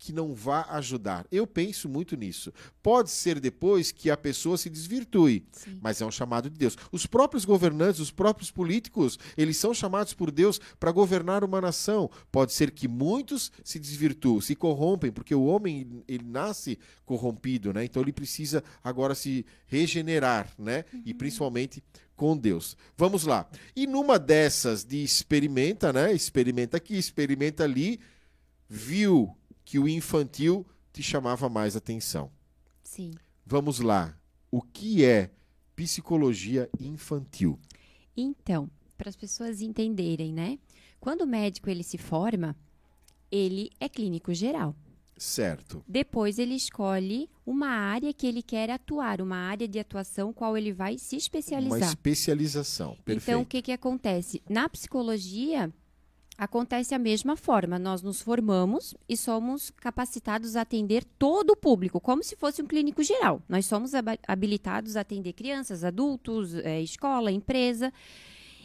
[0.00, 1.26] que não vá ajudar.
[1.30, 2.50] Eu penso muito nisso.
[2.82, 5.78] Pode ser depois que a pessoa se desvirtue, Sim.
[5.82, 6.76] mas é um chamado de Deus.
[6.90, 12.10] Os próprios governantes, os próprios políticos, eles são chamados por Deus para governar uma nação.
[12.32, 17.84] Pode ser que muitos se desvirtuem, se corrompem, porque o homem ele nasce corrompido, né?
[17.84, 20.86] Então ele precisa agora se regenerar, né?
[20.94, 21.02] Uhum.
[21.04, 21.84] E principalmente
[22.16, 22.74] com Deus.
[22.96, 23.46] Vamos lá.
[23.76, 26.10] E numa dessas de experimenta, né?
[26.14, 28.00] Experimenta aqui, experimenta ali,
[28.66, 29.36] viu
[29.70, 32.28] que o infantil te chamava mais atenção.
[32.82, 33.12] Sim.
[33.46, 34.18] Vamos lá.
[34.50, 35.30] O que é
[35.76, 37.56] psicologia infantil?
[38.16, 38.68] Então,
[38.98, 40.58] para as pessoas entenderem, né?
[40.98, 42.56] Quando o médico ele se forma,
[43.30, 44.74] ele é clínico geral.
[45.16, 45.84] Certo.
[45.86, 50.72] Depois ele escolhe uma área que ele quer atuar, uma área de atuação qual ele
[50.72, 51.78] vai se especializar.
[51.78, 52.96] Uma especialização.
[53.04, 53.22] Perfeito.
[53.22, 54.42] Então, o que, que acontece?
[54.50, 55.72] Na psicologia,
[56.40, 57.78] acontece a mesma forma.
[57.78, 62.66] Nós nos formamos e somos capacitados a atender todo o público, como se fosse um
[62.66, 63.42] clínico geral.
[63.46, 63.92] Nós somos
[64.26, 67.92] habilitados a atender crianças, adultos, é, escola, empresa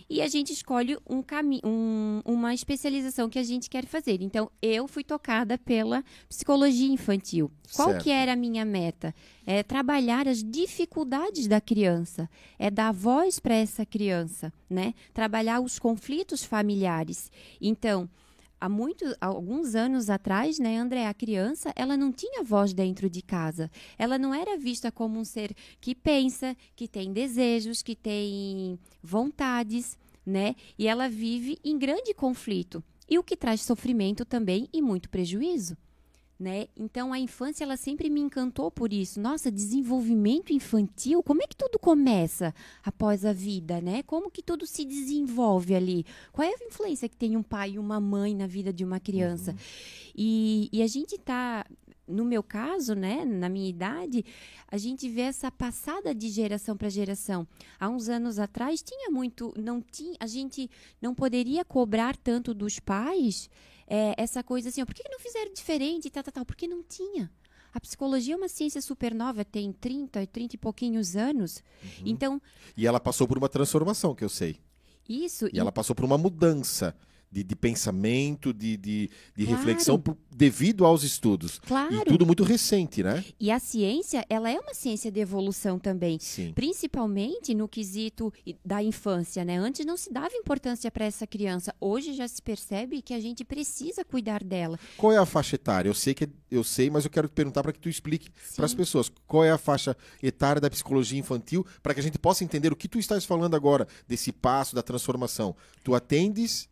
[0.10, 1.24] e a gente escolhe um
[1.64, 4.22] um, uma especialização que a gente quer fazer.
[4.22, 7.52] Então, eu fui tocada pela psicologia infantil.
[7.74, 8.04] Qual certo.
[8.04, 9.14] que era a minha meta?
[9.46, 12.30] É trabalhar as dificuldades da criança,
[12.60, 14.94] é dar voz para essa criança, né?
[15.14, 17.32] Trabalhar os conflitos familiares.
[17.60, 18.10] Então,
[18.60, 23.22] há muito, alguns anos atrás, né, André, a criança, ela não tinha voz dentro de
[23.22, 23.70] casa.
[23.98, 29.98] Ela não era vista como um ser que pensa, que tem desejos, que tem vontades,
[30.26, 30.56] né?
[30.78, 32.84] E ela vive em grande conflito.
[33.10, 35.78] E o que traz sofrimento também e muito prejuízo
[36.40, 36.68] né?
[36.76, 39.20] Então a infância ela sempre me encantou por isso.
[39.20, 44.04] Nossa, desenvolvimento infantil, como é que tudo começa após a vida, né?
[44.04, 46.06] Como que tudo se desenvolve ali?
[46.32, 49.00] Qual é a influência que tem um pai e uma mãe na vida de uma
[49.00, 49.52] criança?
[49.52, 49.58] Uhum.
[50.16, 51.66] E, e a gente tá
[52.08, 54.24] no meu caso, né, na minha idade,
[54.68, 57.48] a gente vê essa passada de geração para geração.
[57.80, 60.70] Há uns anos atrás tinha muito, não tinha, a gente
[61.02, 63.50] não poderia cobrar tanto dos pais
[63.88, 66.46] é, essa coisa assim, ó, por que não fizeram diferente, tal, tal, tal?
[66.46, 67.32] Porque não tinha.
[67.74, 71.62] A psicologia é uma ciência super nova, tem 30, 30 e pouquinhos anos.
[71.84, 72.04] Uhum.
[72.06, 72.42] Então.
[72.76, 74.60] E ela passou por uma transformação, que eu sei.
[75.08, 75.48] Isso.
[75.48, 75.60] E, e...
[75.60, 76.96] ela passou por uma mudança
[77.36, 79.58] de, de pensamento, de, de, de claro.
[79.58, 81.60] reflexão por, devido aos estudos.
[81.60, 81.94] Claro.
[81.94, 83.26] E tudo muito recente, né?
[83.38, 86.18] E a ciência, ela é uma ciência de evolução também.
[86.18, 86.54] Sim.
[86.54, 88.32] Principalmente no quesito
[88.64, 89.58] da infância, né?
[89.58, 91.76] Antes não se dava importância para essa criança.
[91.82, 94.80] Hoje já se percebe que a gente precisa cuidar dela.
[94.96, 95.90] Qual é a faixa etária?
[95.90, 98.66] Eu sei que eu sei, mas eu quero te perguntar para que tu explique para
[98.66, 99.12] as pessoas.
[99.28, 102.78] Qual é a faixa etária da psicologia infantil para que a gente possa entender o
[102.78, 105.54] que tu estás falando agora desse passo da transformação.
[105.84, 106.70] Tu atendes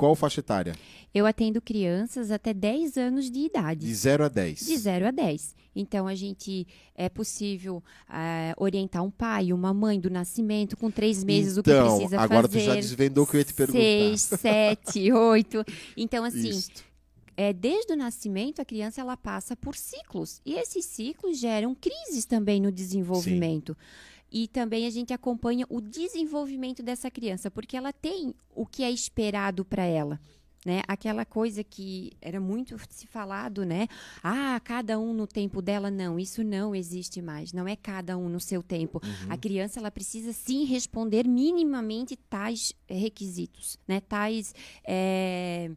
[0.00, 0.74] qual faixa etária?
[1.12, 3.86] Eu atendo crianças até 10 anos de idade.
[3.86, 4.60] De 0 a 10.
[4.60, 5.54] De 0 a 10.
[5.76, 11.22] Então, a gente é possível uh, orientar um pai, uma mãe do nascimento, com três
[11.22, 12.60] meses então, o que então, precisa agora fazer.
[12.60, 13.78] Agora tu já desvendou o que eu ia te perguntar.
[13.78, 15.62] Seis, sete, oito.
[15.94, 16.58] Então, assim,
[17.36, 20.40] é, desde o nascimento, a criança ela passa por ciclos.
[20.46, 23.76] E esses ciclos geram crises também no desenvolvimento.
[23.78, 28.82] Sim e também a gente acompanha o desenvolvimento dessa criança, porque ela tem o que
[28.82, 30.20] é esperado para ela.
[30.64, 30.82] Né?
[30.86, 33.88] Aquela coisa que era muito se falado, né?
[34.22, 37.54] Ah, cada um no tempo dela, não, isso não existe mais.
[37.54, 39.00] Não é cada um no seu tempo.
[39.02, 39.32] Uhum.
[39.32, 44.00] A criança ela precisa sim responder minimamente tais requisitos, né?
[44.00, 44.54] Tais
[44.84, 45.70] é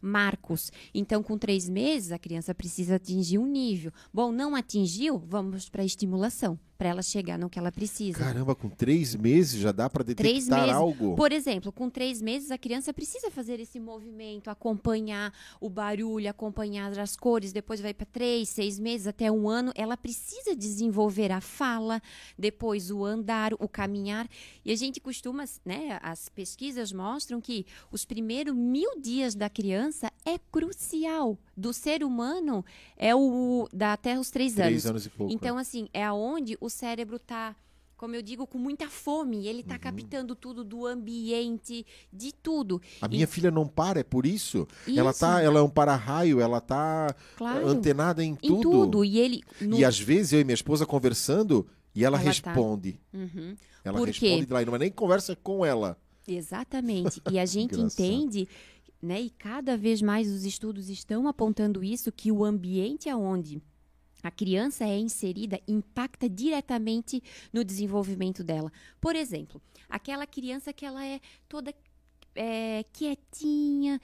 [0.00, 0.70] marcos.
[0.94, 3.92] Então, com três meses, a criança precisa atingir um nível.
[4.12, 8.18] Bom, não atingiu, vamos para a estimulação para ela chegar no que ela precisa.
[8.18, 11.16] Caramba, com três meses já dá para detectar algo?
[11.16, 16.96] Por exemplo, com três meses a criança precisa fazer esse movimento, acompanhar o barulho, acompanhar
[16.98, 17.52] as cores.
[17.52, 19.72] Depois vai para três, seis meses, até um ano.
[19.74, 22.00] Ela precisa desenvolver a fala,
[22.38, 24.28] depois o andar, o caminhar.
[24.64, 25.98] E a gente costuma, né?
[26.02, 31.38] As pesquisas mostram que os primeiros mil dias da criança é crucial.
[31.56, 32.64] Do ser humano
[32.98, 34.86] é o da até os três, três anos.
[34.86, 35.32] anos e pouco.
[35.32, 37.56] Então, assim, é aonde o cérebro está
[37.96, 39.46] como eu digo, com muita fome.
[39.46, 39.80] Ele está uhum.
[39.80, 42.80] captando tudo do ambiente, de tudo.
[43.00, 44.68] A minha filha não para, é por isso.
[44.86, 45.00] isso.
[45.00, 47.66] Ela tá, ela é um para-raio, ela tá claro.
[47.66, 48.54] antenada em tudo.
[48.54, 49.04] Em tudo.
[49.04, 49.42] E ele.
[49.60, 49.78] No...
[49.78, 52.30] E às vezes eu e minha esposa conversando e ela, ela tá.
[52.30, 52.92] responde.
[52.92, 53.18] Tá...
[53.18, 53.56] Uhum.
[53.82, 55.96] Ela por responde de lá e não é nem conversa com ela.
[56.28, 57.22] Exatamente.
[57.30, 58.48] E a gente entende.
[59.02, 63.62] Né, e cada vez mais os estudos estão apontando isso que o ambiente aonde
[64.26, 67.22] a criança é inserida impacta diretamente
[67.52, 68.72] no desenvolvimento dela.
[69.00, 71.74] Por exemplo, aquela criança que ela é toda
[72.34, 74.00] é, quietinha,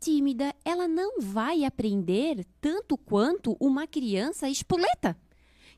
[0.00, 5.16] tímida, ela não vai aprender tanto quanto uma criança espoleta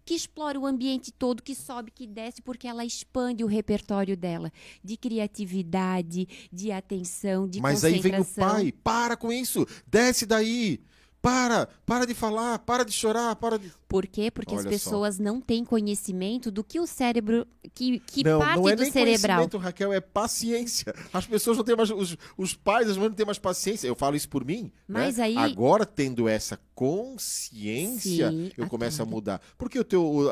[0.04, 4.52] que explora o ambiente todo, que sobe, que desce, porque ela expande o repertório dela
[4.82, 10.80] de criatividade, de atenção, de Mas aí vem o pai, para com isso, desce daí.
[11.24, 13.72] Para, para de falar, para de chorar, para de.
[13.88, 14.30] Por quê?
[14.30, 15.22] Porque Olha as pessoas só.
[15.22, 18.92] não têm conhecimento do que o cérebro, que, que não, parte não é do nem
[18.92, 19.38] cerebral.
[19.38, 20.94] Conhecimento, Raquel, é paciência.
[21.10, 23.88] As pessoas não têm mais, os, os pais, as mães não têm mais paciência.
[23.88, 24.64] Eu falo isso por mim.
[24.64, 24.70] Né?
[24.86, 25.24] Mas né?
[25.24, 25.38] aí.
[25.38, 29.40] Agora, tendo essa consciência, Sim, eu começo a mudar.
[29.56, 30.26] Porque o teu.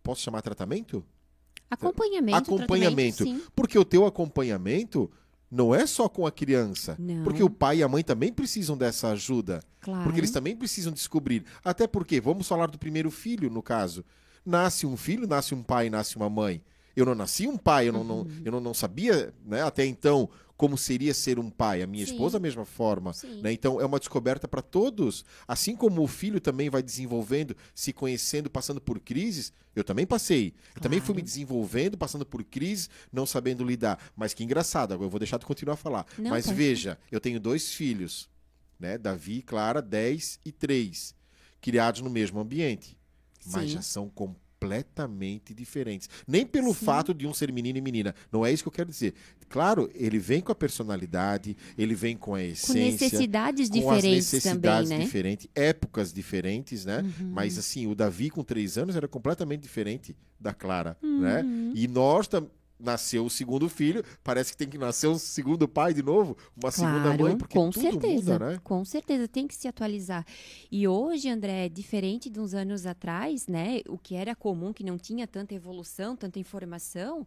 [0.00, 1.04] posso chamar tratamento?
[1.68, 2.54] Acompanhamento.
[2.54, 3.24] Acompanhamento.
[3.52, 5.10] Porque o teu acompanhamento
[5.50, 6.96] não é só com a criança.
[6.98, 7.24] Não.
[7.24, 9.60] Porque o pai e a mãe também precisam dessa ajuda.
[9.80, 10.04] Claro.
[10.04, 11.44] Porque eles também precisam descobrir.
[11.64, 14.04] Até porque, vamos falar do primeiro filho, no caso.
[14.46, 16.62] Nasce um filho, nasce um pai, nasce uma mãe.
[16.94, 18.06] Eu não nasci um pai, eu não, uhum.
[18.06, 20.28] não eu não, não sabia né, até então
[20.60, 21.80] como seria ser um pai.
[21.80, 22.12] A minha Sim.
[22.12, 23.12] esposa, da mesma forma.
[23.42, 23.50] Né?
[23.50, 25.24] Então, é uma descoberta para todos.
[25.48, 30.50] Assim como o filho também vai desenvolvendo, se conhecendo, passando por crises, eu também passei.
[30.50, 30.66] Claro.
[30.76, 33.98] Eu também fui me desenvolvendo, passando por crises, não sabendo lidar.
[34.14, 36.04] Mas que engraçado, agora eu vou deixar de continuar a falar.
[36.18, 38.28] Não, Mas veja, eu tenho dois filhos,
[38.78, 38.98] né?
[38.98, 41.14] Davi e Clara, 10 e 3,
[41.58, 42.98] criados no mesmo ambiente.
[43.40, 43.50] Sim.
[43.50, 46.08] Mas já são completamente completamente diferentes.
[46.28, 46.84] Nem pelo Sim.
[46.84, 48.14] fato de um ser menino e menina.
[48.30, 49.14] Não é isso que eu quero dizer.
[49.48, 52.74] Claro, ele vem com a personalidade, ele vem com a essência.
[52.74, 55.04] Com necessidades com diferentes necessidades também, né?
[55.04, 57.00] diferentes, épocas diferentes, né?
[57.00, 57.30] Uhum.
[57.32, 61.08] Mas assim, o Davi com três anos era completamente diferente da Clara, né?
[61.08, 61.20] uhum.
[61.20, 61.72] né?
[61.74, 62.50] E nós também
[62.80, 66.72] nasceu o segundo filho, parece que tem que nascer um segundo pai de novo, uma
[66.72, 68.60] claro, segunda mãe, porque com tudo certeza, muda, né?
[68.62, 70.24] Com certeza, tem que se atualizar.
[70.70, 74.98] E hoje, André, diferente de uns anos atrás, né, o que era comum, que não
[74.98, 77.26] tinha tanta evolução, tanta informação,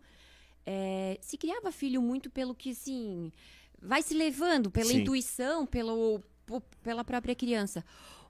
[0.66, 3.32] é, se criava filho muito pelo que, assim,
[3.82, 5.01] vai se levando, pela Sim.
[5.01, 6.22] intuição, pelo
[6.84, 7.84] pela própria criança.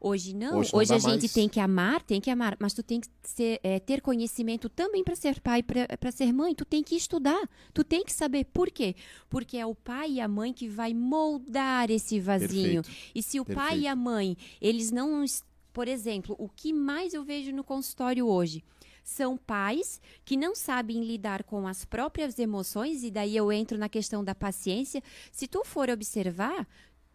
[0.03, 0.57] Hoje não.
[0.57, 1.33] Hoje, não Hoje a gente mais.
[1.33, 5.01] tem que amar, tem que amar, mas tu tem que ser, é, ter conhecimento também
[5.01, 6.53] para ser pai, para ser mãe.
[6.53, 7.49] Tu tem que estudar.
[7.73, 8.95] Tu tem que saber por quê?
[9.29, 12.83] Porque é o pai e a mãe que vai moldar esse vasinho.
[12.83, 13.11] Perfeito.
[13.15, 13.69] E se o Perfeito.
[13.69, 15.23] pai e a mãe, eles não,
[15.71, 18.61] por exemplo, o que mais eu vejo no consultório hoje?
[19.03, 23.89] são pais que não sabem lidar com as próprias emoções, e daí eu entro na
[23.89, 25.03] questão da paciência.
[25.29, 26.65] Se tu for observar,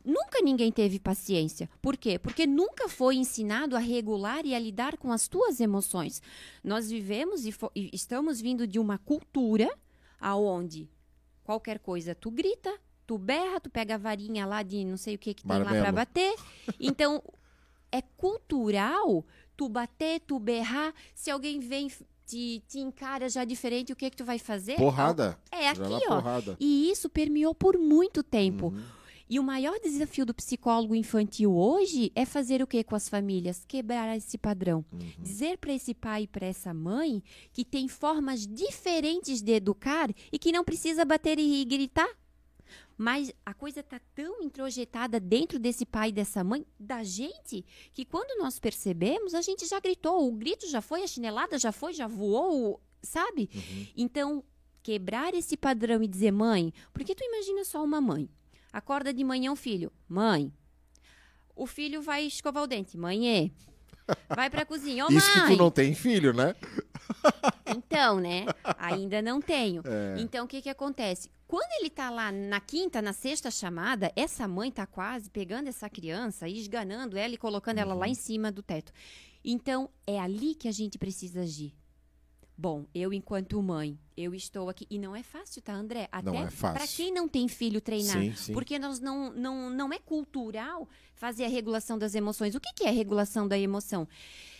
[0.09, 1.68] Nunca ninguém teve paciência.
[1.82, 2.18] Por quê?
[2.18, 6.22] Porque nunca foi ensinado a regular e a lidar com as tuas emoções.
[6.64, 9.70] Nós vivemos e, e estamos vindo de uma cultura
[10.18, 10.88] aonde
[11.44, 12.74] qualquer coisa tu grita,
[13.06, 15.70] tu berra, tu pega a varinha lá de não sei o que que tem lá
[15.70, 16.34] para bater.
[16.80, 17.22] Então,
[17.92, 20.94] é cultural tu bater, tu berrar.
[21.14, 21.92] Se alguém vem
[22.24, 24.76] te, te encara já diferente, o que que tu vai fazer?
[24.76, 25.38] Porrada.
[25.52, 26.14] É aqui, ó.
[26.16, 26.56] Porrada.
[26.59, 28.68] E isso permeou por muito tempo.
[28.68, 28.97] Uhum.
[29.30, 33.64] E o maior desafio do psicólogo infantil hoje é fazer o que com as famílias?
[33.66, 34.84] Quebrar esse padrão.
[34.90, 35.22] Uhum.
[35.22, 37.22] Dizer para esse pai e para essa mãe
[37.52, 42.08] que tem formas diferentes de educar e que não precisa bater e gritar.
[42.96, 47.64] Mas a coisa está tão introjetada dentro desse pai e dessa mãe, da gente,
[47.94, 51.70] que quando nós percebemos, a gente já gritou, o grito já foi, a chinelada já
[51.70, 53.48] foi, já voou, sabe?
[53.54, 53.86] Uhum.
[53.96, 54.44] Então,
[54.82, 58.28] quebrar esse padrão e dizer, mãe, porque tu imagina só uma mãe.
[58.78, 59.92] Acorda de manhã o filho.
[60.08, 60.52] Mãe.
[61.56, 62.96] O filho vai escovar o dente.
[62.96, 63.50] Mãe, é.
[64.28, 65.04] Vai pra cozinha.
[65.04, 66.54] Ô, Isso que tu não tem filho, né?
[67.66, 68.46] Então, né?
[68.78, 69.82] Ainda não tenho.
[69.84, 70.20] É.
[70.20, 71.28] Então, o que que acontece?
[71.48, 75.90] Quando ele tá lá na quinta, na sexta chamada, essa mãe tá quase pegando essa
[75.90, 77.82] criança e esganando ela e colocando uhum.
[77.82, 78.12] ela lá uhum.
[78.12, 78.92] em cima do teto.
[79.44, 81.74] Então, é ali que a gente precisa agir.
[82.61, 86.09] Bom, eu enquanto mãe, eu estou aqui e não é fácil, tá, André?
[86.11, 88.52] Até é para quem não tem filho treinar, sim, sim.
[88.52, 92.56] porque nós não, não não é cultural fazer a regulação das emoções.
[92.56, 94.09] O que, que é a regulação da emoção?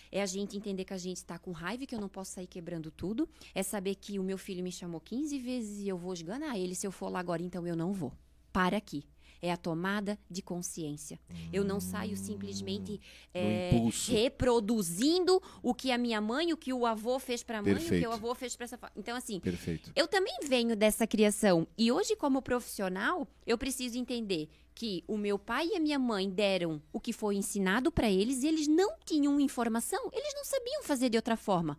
[0.09, 2.47] É a gente entender que a gente está com raiva, que eu não posso sair
[2.47, 3.27] quebrando tudo.
[3.53, 6.75] É saber que o meu filho me chamou 15 vezes e eu vou esganar ele.
[6.75, 8.13] Se eu for lá agora, então eu não vou.
[8.53, 9.03] Para aqui
[9.41, 11.19] é a tomada de consciência.
[11.29, 12.99] Hum, eu não saio simplesmente
[13.33, 13.71] é,
[14.07, 17.95] reproduzindo o que a minha mãe, o que o avô fez para a mãe, Perfeito.
[17.95, 18.79] o que o avô fez para essa.
[18.95, 19.91] Então, assim, Perfeito.
[19.95, 21.67] eu também venho dessa criação.
[21.77, 26.29] E hoje, como profissional, eu preciso entender que o meu pai e a minha mãe
[26.29, 30.83] deram o que foi ensinado para eles e eles não tinham informação, eles não sabiam
[30.83, 31.77] fazer de outra forma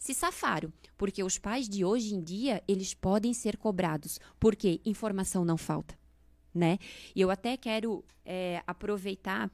[0.00, 5.44] se safaram, porque os pais de hoje em dia, eles podem ser cobrados, porque informação
[5.44, 5.99] não falta
[6.54, 6.78] né?
[7.14, 9.50] E eu até quero é, aproveitar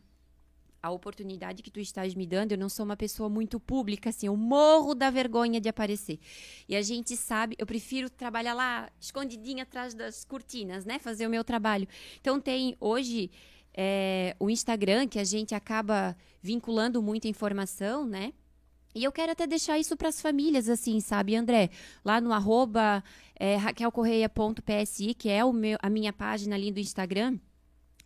[0.83, 4.27] a oportunidade que tu estás me dando, eu não sou uma pessoa muito pública, assim,
[4.29, 6.19] eu morro da vergonha de aparecer.
[6.69, 10.99] E a gente sabe, eu prefiro trabalhar lá escondidinha atrás das cortinas, né?
[10.99, 11.89] Fazer o meu trabalho.
[12.21, 13.31] Então tem hoje
[13.75, 18.33] é, o Instagram, que a gente acaba vinculando muita informação, né?
[18.97, 21.69] E eu quero até deixar isso para as famílias, assim, sabe, André?
[22.03, 23.05] Lá no arroba
[23.39, 27.39] é, raquelcorreia.psi, que é o meu, a minha página ali do Instagram,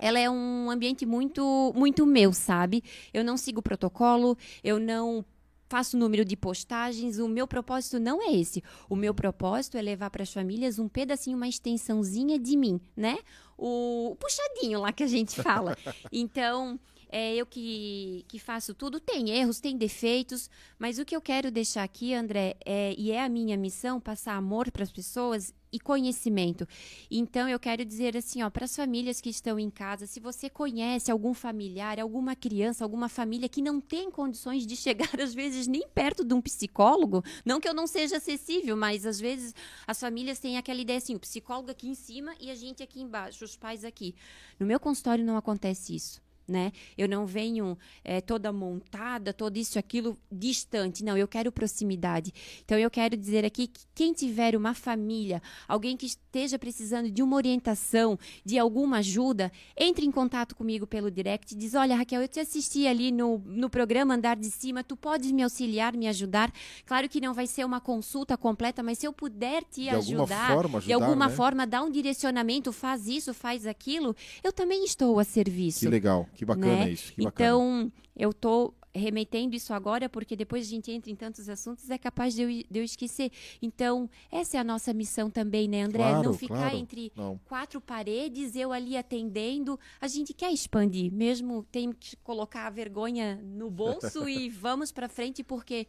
[0.01, 2.83] ela é um ambiente muito, muito meu, sabe?
[3.15, 5.25] Eu não sigo protocolo, eu não
[5.69, 7.21] faço número de postagens.
[7.21, 8.61] O meu propósito não é esse.
[8.89, 13.17] O meu propósito é levar para as famílias um pedacinho, uma extensãozinha de mim, né?
[13.57, 15.77] O puxadinho lá que a gente fala.
[16.11, 16.81] Então,
[17.11, 19.01] é eu que, que faço tudo.
[19.01, 20.49] Tem erros, tem defeitos,
[20.79, 24.35] mas o que eu quero deixar aqui, André, é, e é a minha missão, passar
[24.35, 26.67] amor para as pessoas e conhecimento.
[27.11, 30.51] Então eu quero dizer assim, ó, para as famílias que estão em casa, se você
[30.51, 35.67] conhece algum familiar, alguma criança, alguma família que não tem condições de chegar às vezes
[35.67, 39.55] nem perto de um psicólogo, não que eu não seja acessível, mas às vezes
[39.87, 43.01] as famílias têm aquela ideia assim, o psicólogo aqui em cima e a gente aqui
[43.01, 44.15] embaixo, os pais aqui.
[44.59, 46.21] No meu consultório não acontece isso
[46.51, 46.73] né?
[46.99, 51.05] Eu não venho é, toda montada, todo isso, aquilo distante.
[51.05, 52.33] Não, eu quero proximidade.
[52.65, 57.23] Então, eu quero dizer aqui que quem tiver uma família, alguém que esteja precisando de
[57.23, 61.55] uma orientação, de alguma ajuda, entre em contato comigo pelo direct.
[61.55, 65.31] Diz: Olha, Raquel, eu te assisti ali no, no programa Andar de Cima, tu podes
[65.31, 66.53] me auxiliar, me ajudar.
[66.85, 70.55] Claro que não vai ser uma consulta completa, mas se eu puder te de ajudar,
[70.55, 71.35] forma, ajudar, de alguma né?
[71.35, 75.81] forma, dar um direcionamento, faz isso, faz aquilo, eu também estou a serviço.
[75.81, 76.29] Que legal.
[76.41, 76.91] Que bacana né?
[76.91, 77.13] isso.
[77.13, 77.51] Que bacana.
[77.51, 81.99] Então, eu estou remetendo isso agora, porque depois a gente entra em tantos assuntos, é
[81.99, 83.31] capaz de eu, de eu esquecer.
[83.61, 86.03] Então, essa é a nossa missão também, né, André?
[86.03, 86.77] Claro, não ficar claro.
[86.79, 87.39] entre não.
[87.45, 89.79] quatro paredes, eu ali atendendo.
[90.01, 95.11] A gente quer expandir, mesmo tem que colocar a vergonha no bolso e vamos para
[95.11, 95.87] frente, porque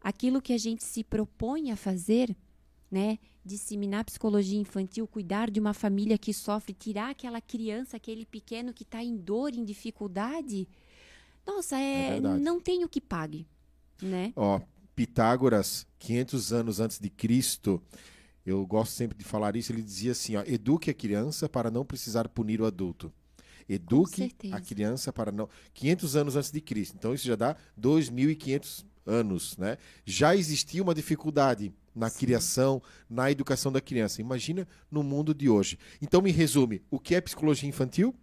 [0.00, 2.34] aquilo que a gente se propõe a fazer
[2.90, 3.18] né?
[3.44, 8.82] Disseminar psicologia infantil, cuidar de uma família que sofre, tirar aquela criança, aquele pequeno que
[8.82, 10.68] está em dor, em dificuldade.
[11.46, 13.46] Nossa, é, é não tem o que pague,
[14.02, 14.32] né?
[14.36, 14.60] Ó,
[14.94, 17.80] Pitágoras, 500 anos antes de Cristo,
[18.44, 21.84] eu gosto sempre de falar isso, ele dizia assim, ó, eduque a criança para não
[21.84, 23.12] precisar punir o adulto.
[23.68, 25.48] Eduque a criança para não...
[25.74, 26.96] 500 anos antes de Cristo.
[26.96, 29.76] Então isso já dá 2.500 anos, né?
[30.04, 32.20] Já existia uma dificuldade na Sim.
[32.20, 34.20] criação, na educação da criança.
[34.20, 35.78] Imagina no mundo de hoje.
[36.00, 38.14] Então me resume, o que é psicologia infantil?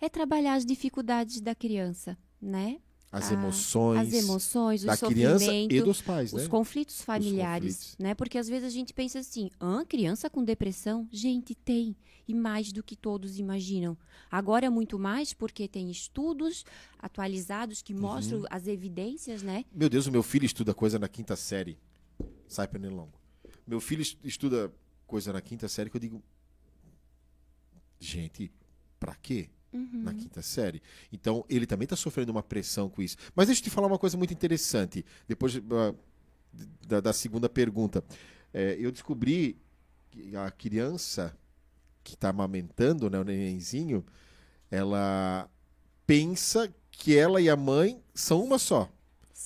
[0.00, 2.78] É trabalhar as dificuldades da criança, né?
[3.12, 6.40] as emoções, as emoções, da criança e dos pais, né?
[6.40, 7.98] Os conflitos familiares, os conflitos.
[7.98, 8.14] né?
[8.14, 11.94] Porque às vezes a gente pensa assim, ah, criança com depressão, gente tem
[12.26, 13.98] e mais do que todos imaginam.
[14.30, 16.64] Agora é muito mais porque tem estudos
[16.98, 18.46] atualizados que mostram uhum.
[18.48, 19.66] as evidências, né?
[19.70, 21.76] Meu Deus, o meu filho estuda coisa na quinta série.
[22.52, 23.18] Sai pernilongo.
[23.66, 24.72] Meu filho estuda
[25.06, 26.22] coisa na quinta série que eu digo,
[27.98, 28.52] gente,
[28.98, 29.48] para quê?
[29.72, 30.02] uhum.
[30.02, 30.82] na quinta série.
[31.12, 33.16] Então, ele também está sofrendo uma pressão com isso.
[33.34, 35.04] Mas deixa eu te falar uma coisa muito interessante.
[35.26, 35.96] Depois uh,
[36.86, 38.04] da, da, segunda pergunta.
[38.52, 39.58] É, eu descobri
[40.10, 41.36] que a criança
[42.04, 44.04] que está amamentando, né, o nenenzinho,
[44.70, 45.48] ela
[46.06, 48.92] pensa que ela e a mãe são uma só.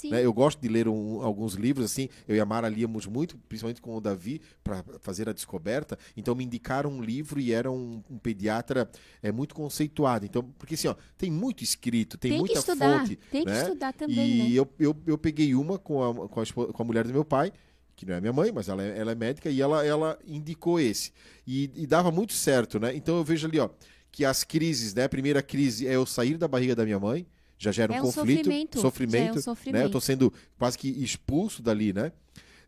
[0.04, 0.24] Né?
[0.24, 2.08] Eu gosto de ler um, alguns livros, assim.
[2.26, 5.98] Eu e a Mara líamos muito, principalmente com o Davi, para fazer a descoberta.
[6.16, 8.90] Então me indicaram um livro e era um, um, pediatra
[9.22, 10.24] é, muito conceituado.
[10.24, 13.16] Então, porque assim, ó, tem muito escrito, tem, tem muita estudar, fonte.
[13.30, 13.52] Tem né?
[13.52, 14.16] que estudar também.
[14.16, 14.50] E né?
[14.50, 17.52] eu, eu, eu peguei uma com a, com, a, com a mulher do meu pai
[17.96, 20.78] que não é minha mãe, mas ela é, ela é médica, e ela, ela indicou
[20.78, 21.12] esse.
[21.46, 22.94] E, e, dava muito certo, né?
[22.94, 23.70] Então eu vejo ali, ó,
[24.12, 25.04] que as crises, né?
[25.04, 27.26] A primeira crise é eu sair da barriga da minha mãe,
[27.58, 29.76] já gera um, é um conflito, sofrimento, sofrimento, é um sofrimento.
[29.76, 29.82] Né?
[29.82, 32.12] Eu estou sendo quase que expulso dali, né?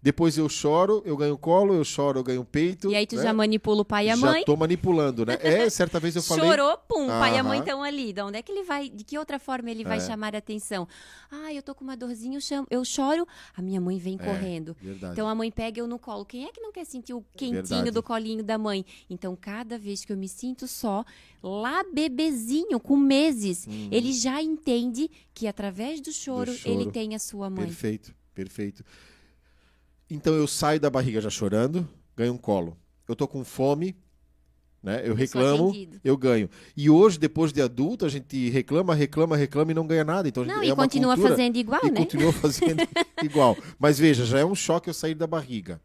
[0.00, 2.88] Depois eu choro, eu ganho colo, eu choro, eu ganho peito.
[2.88, 3.22] E aí tu né?
[3.24, 4.40] já manipula o pai e a mãe.
[4.40, 5.36] Já tô manipulando, né?
[5.42, 6.48] É, certa vez eu falei.
[6.48, 8.12] Chorou, pum, o pai e a mãe estão ali.
[8.12, 8.88] De onde é que ele vai?
[8.88, 10.00] De que outra forma ele vai é.
[10.00, 10.86] chamar a atenção?
[11.28, 13.26] Ah, eu tô com uma dorzinha, eu, chamo, eu choro,
[13.56, 14.76] a minha mãe vem é, correndo.
[14.80, 15.14] Verdade.
[15.14, 16.24] Então a mãe pega eu no colo.
[16.24, 17.90] Quem é que não quer sentir o quentinho verdade.
[17.90, 18.86] do colinho da mãe?
[19.10, 21.04] Então cada vez que eu me sinto só,
[21.42, 23.88] lá bebezinho, com meses, hum.
[23.90, 27.66] ele já entende que através do choro, do choro ele tem a sua mãe.
[27.66, 28.84] Perfeito, perfeito.
[30.10, 32.76] Então eu saio da barriga já chorando, ganho um colo.
[33.06, 33.96] Eu tô com fome,
[34.82, 35.02] né?
[35.04, 35.72] Eu reclamo,
[36.04, 36.48] eu ganho.
[36.76, 40.28] E hoje, depois de adulto, a gente reclama, reclama, reclama e não ganha nada.
[40.28, 42.00] Então, não, é e continua cultura, fazendo igual, e né?
[42.00, 42.86] continua fazendo
[43.22, 43.56] igual.
[43.78, 45.80] Mas veja, já é um choque eu sair da barriga.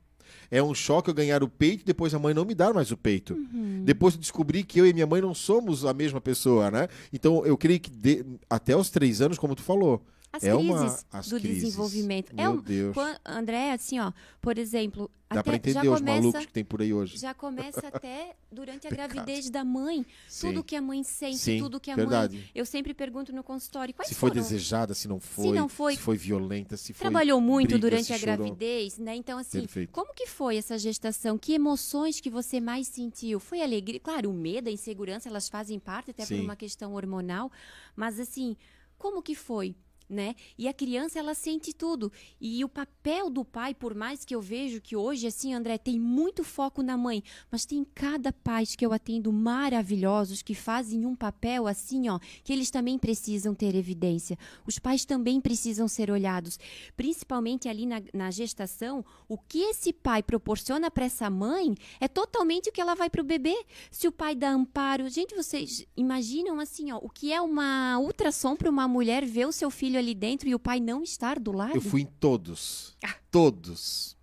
[0.51, 2.91] É um choque eu ganhar o peito e depois a mãe não me dar mais
[2.91, 3.34] o peito.
[3.34, 3.82] Uhum.
[3.84, 6.88] Depois eu descobri que eu e minha mãe não somos a mesma pessoa, né?
[7.11, 10.68] Então eu creio que de, até os três anos, como tu falou, as é crises
[10.68, 11.64] uma, as do crises.
[11.64, 12.36] desenvolvimento.
[12.36, 12.94] Meu é um, Deus.
[12.96, 14.12] Quando, André, assim, ó,
[14.42, 17.18] por exemplo, Dá até, pra entender os começa, malucos que tem por aí hoje.
[17.18, 20.04] Já começa até durante a gravidez da mãe.
[20.28, 20.48] Sim.
[20.48, 22.38] Tudo que a mãe sente, Sim, tudo que a verdade.
[22.38, 22.50] mãe.
[22.56, 23.94] Eu sempre pergunto no consultório.
[23.94, 24.42] Quais se foi foram?
[24.42, 25.46] desejada, se não foi.
[25.46, 25.96] Se não foi.
[25.96, 27.00] Se foi violenta, se foi.
[27.02, 29.16] Trabalhou muito briga, durante a gravidez, né?
[29.16, 29.92] Então, assim, Perfeito.
[29.92, 31.38] como que foi essa gestação?
[31.38, 33.40] Que emoções que você mais sentiu?
[33.40, 34.00] Foi alegria?
[34.00, 36.38] Claro, o medo, a insegurança, elas fazem parte, até Sim.
[36.38, 37.52] por uma questão hormonal.
[37.96, 38.58] Mas, assim,
[38.98, 39.76] como que foi?
[40.10, 40.36] Né?
[40.58, 42.12] E a criança ela sente tudo.
[42.39, 45.99] E o papel do pai, por mais que eu vejo que hoje assim, André, tem
[45.99, 51.16] muito foco na mãe, mas tem cada pai que eu atendo maravilhosos que fazem um
[51.16, 54.38] papel assim, ó, que eles também precisam ter evidência.
[54.66, 56.60] Os pais também precisam ser olhados,
[56.95, 62.70] principalmente ali na, na gestação, o que esse pai proporciona para essa mãe é totalmente
[62.70, 63.56] o que ela vai para o bebê.
[63.91, 68.56] Se o pai dá amparo, gente, vocês imaginam assim, ó, o que é uma ultrassom
[68.56, 71.39] para uma mulher ver o seu filho filho ali dentro e o pai não estar
[71.39, 71.76] do lado?
[71.76, 72.96] Eu fui em todos.
[73.04, 73.16] Ah.
[73.30, 74.18] Todos.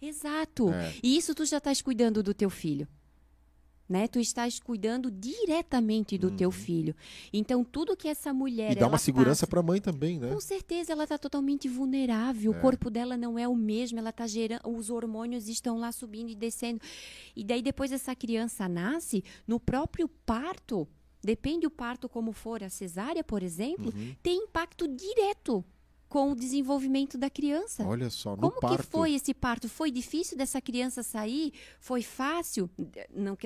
[0.00, 0.70] Exato.
[0.70, 0.94] É.
[1.02, 2.88] E isso tu já estás cuidando do teu filho.
[3.86, 4.06] Né?
[4.06, 6.36] Tu estás cuidando diretamente do uhum.
[6.36, 6.94] teu filho.
[7.32, 8.70] Então, tudo que essa mulher.
[8.70, 10.30] E dá uma segurança para a mãe também, né?
[10.30, 12.54] Com certeza, ela está totalmente vulnerável.
[12.54, 12.56] É.
[12.56, 14.60] O corpo dela não é o mesmo, ela está gerando.
[14.64, 16.80] Os hormônios estão lá subindo e descendo.
[17.34, 20.86] E daí, depois essa criança nasce, no próprio parto,
[21.22, 24.14] depende o parto como for, a cesárea, por exemplo, uhum.
[24.22, 25.64] tem impacto direto
[26.10, 27.86] com o desenvolvimento da criança.
[27.86, 28.78] Olha só, no Como parto.
[28.78, 29.68] que foi esse parto?
[29.68, 31.52] Foi difícil dessa criança sair?
[31.78, 32.68] Foi fácil?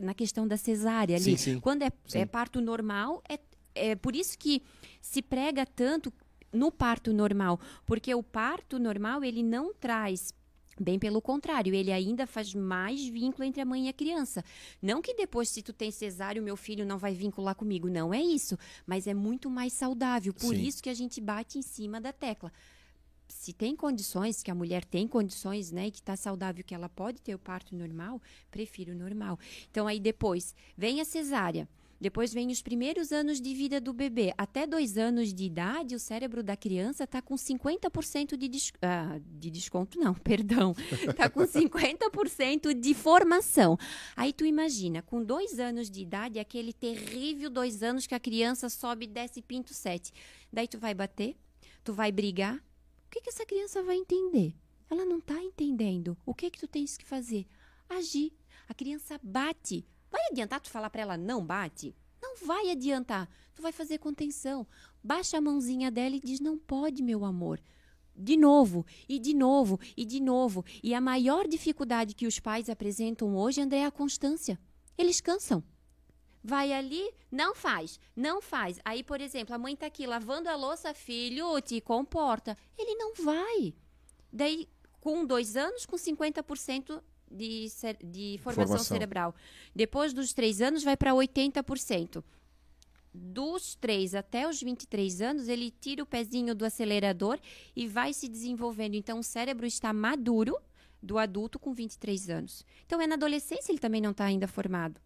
[0.03, 1.25] Na questão da cesárea ali.
[1.25, 1.61] Sim, sim.
[1.61, 2.21] Quando é, sim.
[2.21, 3.39] é parto normal, é,
[3.75, 4.63] é por isso que
[5.03, 6.11] se prega tanto
[6.51, 10.33] no parto normal, porque o parto normal ele não traz
[10.81, 14.45] Bem pelo contrário, ele ainda faz mais vínculo entre a mãe e a criança.
[14.83, 17.89] Não que depois, se tu tem cesárea, o meu filho não vai vincular comigo.
[17.89, 18.59] Não é isso.
[18.87, 20.33] Mas é muito mais saudável.
[20.35, 20.63] Por Sim.
[20.63, 22.53] isso que a gente bate em cima da tecla.
[23.29, 27.21] se tem condições, que a mulher tem condições, né, que está saudável, que ela pode
[27.21, 28.21] ter o parto normal,
[28.51, 29.39] prefiro o normal.
[29.71, 31.69] Então, aí depois vem a cesárea.
[32.01, 34.33] Depois vem os primeiros anos de vida do bebê.
[34.37, 38.73] Até dois anos de idade, o cérebro da criança está com 50% de, des...
[38.83, 40.75] ah, de desconto, não, perdão.
[41.09, 43.79] Está com 50% de formação.
[44.17, 48.69] Aí tu imagina, com dois anos de idade, aquele terrível dois anos que a criança
[48.69, 50.13] sobe desce pinto sete.
[50.53, 51.37] Daí tu vai bater,
[51.83, 52.57] tu vai brigar.
[52.57, 54.55] O que, que essa criança vai entender?
[54.91, 56.17] Ela não está entendendo.
[56.27, 57.47] O que que tu tens que fazer?
[57.89, 58.33] Agir.
[58.69, 59.87] A criança bate.
[60.15, 61.93] Vai adiantar tu falar para ela não bate?
[62.23, 63.29] Não vai adiantar.
[63.53, 64.65] Tu vai fazer contenção.
[65.03, 67.61] Baixa a mãozinha dela e diz não pode, meu amor.
[68.15, 70.65] De novo, e de novo, e de novo.
[70.85, 74.57] E a maior dificuldade que os pais apresentam hoje, André, é a constância.
[74.97, 75.65] Eles cansam.
[76.45, 78.79] Vai ali, não faz, não faz.
[78.85, 82.57] Aí, por exemplo, a mãe tá aqui lavando a louça, filho, te comporta.
[82.79, 83.75] Ele não vai.
[84.33, 84.69] Daí,
[85.01, 87.03] com dois anos, com 50%
[87.35, 87.67] de,
[88.05, 89.35] de formação, formação, cerebral.
[89.75, 92.23] Depois dos três anos, vai para 80%.
[93.17, 97.39] Dos 3 até os 23 anos, ele tira o pezinho do acelerador
[97.77, 98.95] e vai se desenvolvendo.
[98.95, 100.59] Então, o cérebro está maduro
[101.01, 102.65] do adulto com 23 anos.
[102.85, 105.01] Então, é na adolescência ele também não está ainda formado.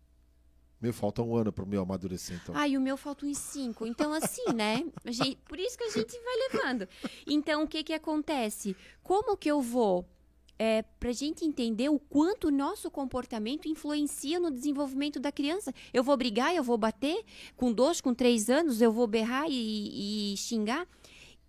[0.80, 2.56] Meu, falta um ano para o meu amadurecer, então.
[2.56, 3.84] Ai, o meu falta uns cinco.
[3.84, 4.86] Então, assim, né?
[5.04, 6.88] Gente, por isso que a gente vai levando.
[7.26, 8.76] Então, o que que acontece?
[9.02, 10.08] Como que eu vou
[10.58, 15.72] é, para a gente entender o quanto o nosso comportamento influencia no desenvolvimento da criança.
[15.92, 17.24] Eu vou brigar, eu vou bater,
[17.56, 20.86] com dois, com três anos, eu vou berrar e, e xingar.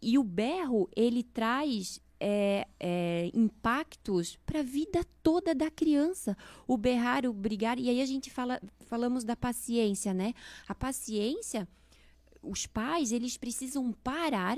[0.02, 6.38] E o berro, ele traz é, é, impactos para a vida toda da criança.
[6.68, 7.80] O berrar, o brigar.
[7.80, 10.34] E aí a gente fala, falamos da paciência, né?
[10.68, 11.68] A paciência,
[12.42, 14.58] os pais, eles precisam parar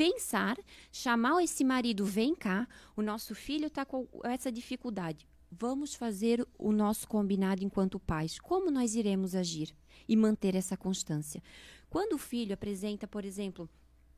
[0.00, 0.56] pensar,
[0.90, 5.28] chamar esse marido, vem cá, o nosso filho está com essa dificuldade.
[5.52, 8.38] Vamos fazer o nosso combinado enquanto pais.
[8.38, 9.76] Como nós iremos agir
[10.08, 11.42] e manter essa constância?
[11.90, 13.68] Quando o filho apresenta, por exemplo,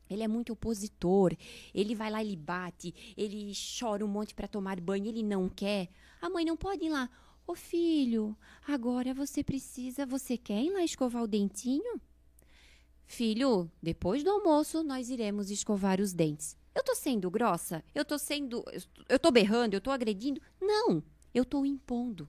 [0.09, 1.35] ele é muito opositor,
[1.73, 5.89] ele vai lá, ele bate, ele chora um monte para tomar banho, ele não quer.
[6.21, 7.09] A mãe não pode ir lá.
[7.45, 11.99] Ô filho, agora você precisa, você quer ir lá escovar o dentinho?
[13.05, 16.57] Filho, depois do almoço nós iremos escovar os dentes.
[16.75, 17.83] Eu tô sendo grossa?
[17.93, 18.63] Eu tô sendo.
[19.07, 19.75] Eu tô berrando?
[19.75, 20.41] Eu tô agredindo?
[20.59, 22.27] Não, eu tô impondo.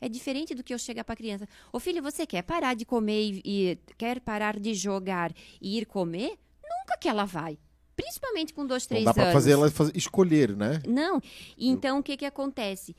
[0.00, 1.48] É diferente do que eu chegar para a criança.
[1.72, 5.86] Ô filho, você quer parar de comer e, e, quer parar de jogar e ir
[5.86, 6.38] comer?
[6.62, 7.58] Nunca que ela vai.
[7.96, 9.32] Principalmente com dois, três Não dá anos.
[9.32, 10.82] Dá para fazer ela escolher, né?
[10.86, 11.20] Não.
[11.56, 12.00] Então, eu...
[12.00, 12.94] o que, que acontece?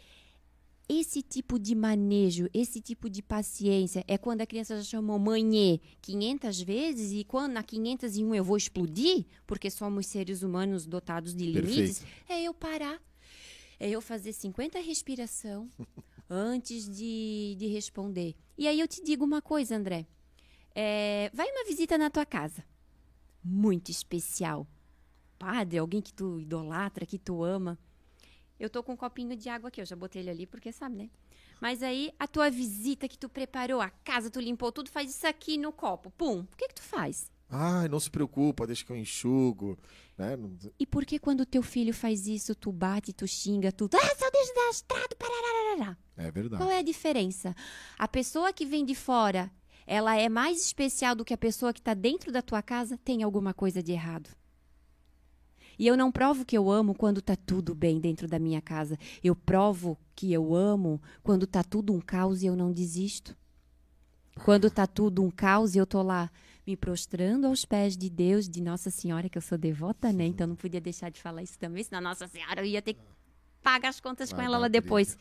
[0.89, 5.81] Esse tipo de manejo, esse tipo de paciência é quando a criança já chamou mãe
[6.01, 11.45] 500 vezes e quando na 501 eu vou explodir, porque somos seres humanos dotados de
[11.45, 12.31] limites, Perfeito.
[12.31, 13.01] é eu parar.
[13.79, 15.69] É eu fazer 50 respiração
[16.29, 18.35] antes de, de responder.
[18.57, 20.07] E aí eu te digo uma coisa, André.
[20.73, 22.63] É, vai uma visita na tua casa.
[23.43, 24.65] Muito especial.
[25.37, 27.77] Padre, alguém que tu idolatra, que tu ama.
[28.59, 30.95] Eu tô com um copinho de água aqui, eu já botei ele ali porque sabe,
[30.95, 31.09] né?
[31.59, 35.27] Mas aí a tua visita que tu preparou, a casa, tu limpou tudo, faz isso
[35.27, 36.11] aqui no copo.
[36.11, 36.41] Pum.
[36.41, 37.31] O que que tu faz?
[37.49, 39.77] Ai, não se preocupa, deixa que eu enxugo.
[40.17, 40.37] Né?
[40.79, 43.89] E por que quando teu filho faz isso, tu bate, tu xinga, tu.
[43.93, 45.97] Ah, seu desastrado, parararará.
[46.17, 46.61] É verdade.
[46.61, 47.55] Qual é a diferença?
[47.97, 49.51] A pessoa que vem de fora,
[49.85, 52.97] ela é mais especial do que a pessoa que está dentro da tua casa?
[52.97, 54.29] Tem alguma coisa de errado.
[55.77, 58.97] E eu não provo que eu amo quando tá tudo bem dentro da minha casa.
[59.23, 63.35] Eu provo que eu amo quando tá tudo um caos e eu não desisto.
[64.43, 66.31] Quando tá tudo um caos e eu tô lá
[66.65, 70.25] me prostrando aos pés de Deus, de Nossa Senhora, que eu sou devota, né?
[70.25, 73.01] Então não podia deixar de falar isso também, senão Nossa Senhora eu ia ter que
[73.63, 75.17] pagar as contas com ela lá depois.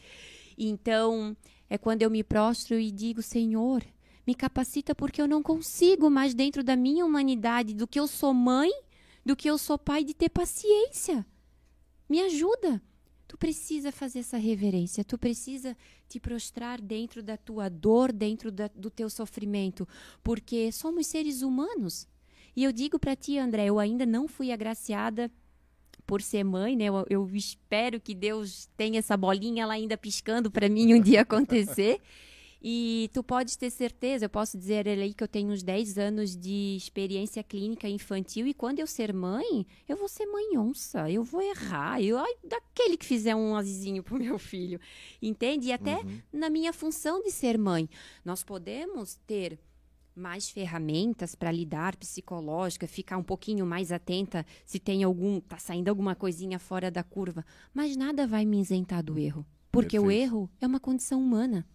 [0.58, 1.36] Então,
[1.68, 3.82] é quando eu me prostro e digo, Senhor,
[4.26, 8.34] me capacita porque eu não consigo mais dentro da minha humanidade, do que eu sou
[8.34, 8.70] mãe,
[9.26, 11.26] do que eu sou pai de ter paciência.
[12.08, 12.80] Me ajuda.
[13.26, 15.76] Tu precisa fazer essa reverência, tu precisa
[16.08, 19.86] te prostrar dentro da tua dor, dentro da, do teu sofrimento,
[20.22, 22.06] porque somos seres humanos.
[22.54, 25.28] E eu digo para ti, André, eu ainda não fui agraciada
[26.06, 26.84] por ser mãe, né?
[26.84, 31.22] Eu, eu espero que Deus tenha essa bolinha lá ainda piscando para mim um dia
[31.26, 32.00] acontecer.
[32.62, 36.36] E tu pode ter certeza, eu posso dizer aí que eu tenho uns 10 anos
[36.36, 41.22] de experiência clínica infantil e quando eu ser mãe, eu vou ser mãe onça, eu
[41.22, 44.80] vou errar, eu ai, daquele que fizer um azizinho pro meu filho,
[45.20, 45.68] entende?
[45.68, 46.20] E até uhum.
[46.32, 47.88] na minha função de ser mãe,
[48.24, 49.58] nós podemos ter
[50.14, 55.90] mais ferramentas para lidar psicológica, ficar um pouquinho mais atenta se tem algum, tá saindo
[55.90, 60.06] alguma coisinha fora da curva, mas nada vai me isentar do erro, porque Perfeito.
[60.06, 61.66] o erro é uma condição humana.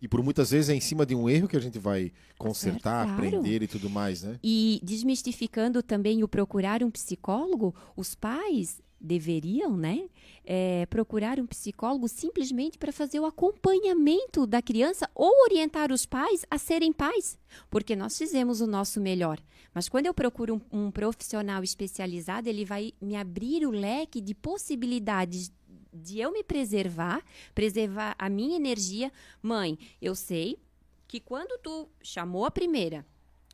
[0.00, 3.04] E por muitas vezes é em cima de um erro que a gente vai consertar,
[3.04, 3.12] claro.
[3.12, 4.38] aprender e tudo mais, né?
[4.42, 10.08] E desmistificando também o procurar um psicólogo, os pais deveriam, né,
[10.44, 16.44] é, procurar um psicólogo simplesmente para fazer o acompanhamento da criança ou orientar os pais
[16.50, 17.38] a serem pais,
[17.70, 19.38] porque nós fizemos o nosso melhor.
[19.72, 24.34] Mas quando eu procuro um, um profissional especializado, ele vai me abrir o leque de
[24.34, 25.52] possibilidades
[25.98, 27.22] de eu me preservar,
[27.54, 29.12] preservar a minha energia.
[29.42, 30.58] Mãe, eu sei
[31.06, 33.04] que quando tu chamou a primeira,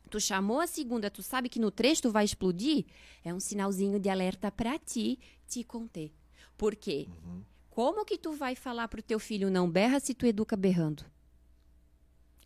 [0.09, 2.85] tu chamou a segunda, tu sabe que no trecho tu vai explodir,
[3.23, 6.11] é um sinalzinho de alerta para ti te conter.
[6.57, 7.07] Por quê?
[7.09, 7.41] Uhum.
[7.69, 11.03] Como que tu vai falar pro teu filho não berra se tu educa berrando?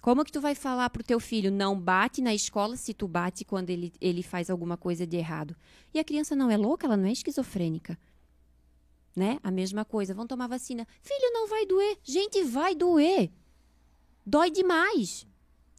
[0.02, 3.44] Como que tu vai falar pro teu filho não bate na escola se tu bate
[3.44, 5.56] quando ele, ele faz alguma coisa de errado?
[5.94, 7.98] E a criança não é louca, ela não é esquizofrênica
[9.16, 9.40] né?
[9.44, 10.88] A mesma coisa, vão tomar vacina.
[11.02, 11.98] Filho, não vai doer.
[12.04, 13.32] Gente, vai doer.
[14.26, 15.26] Dói demais,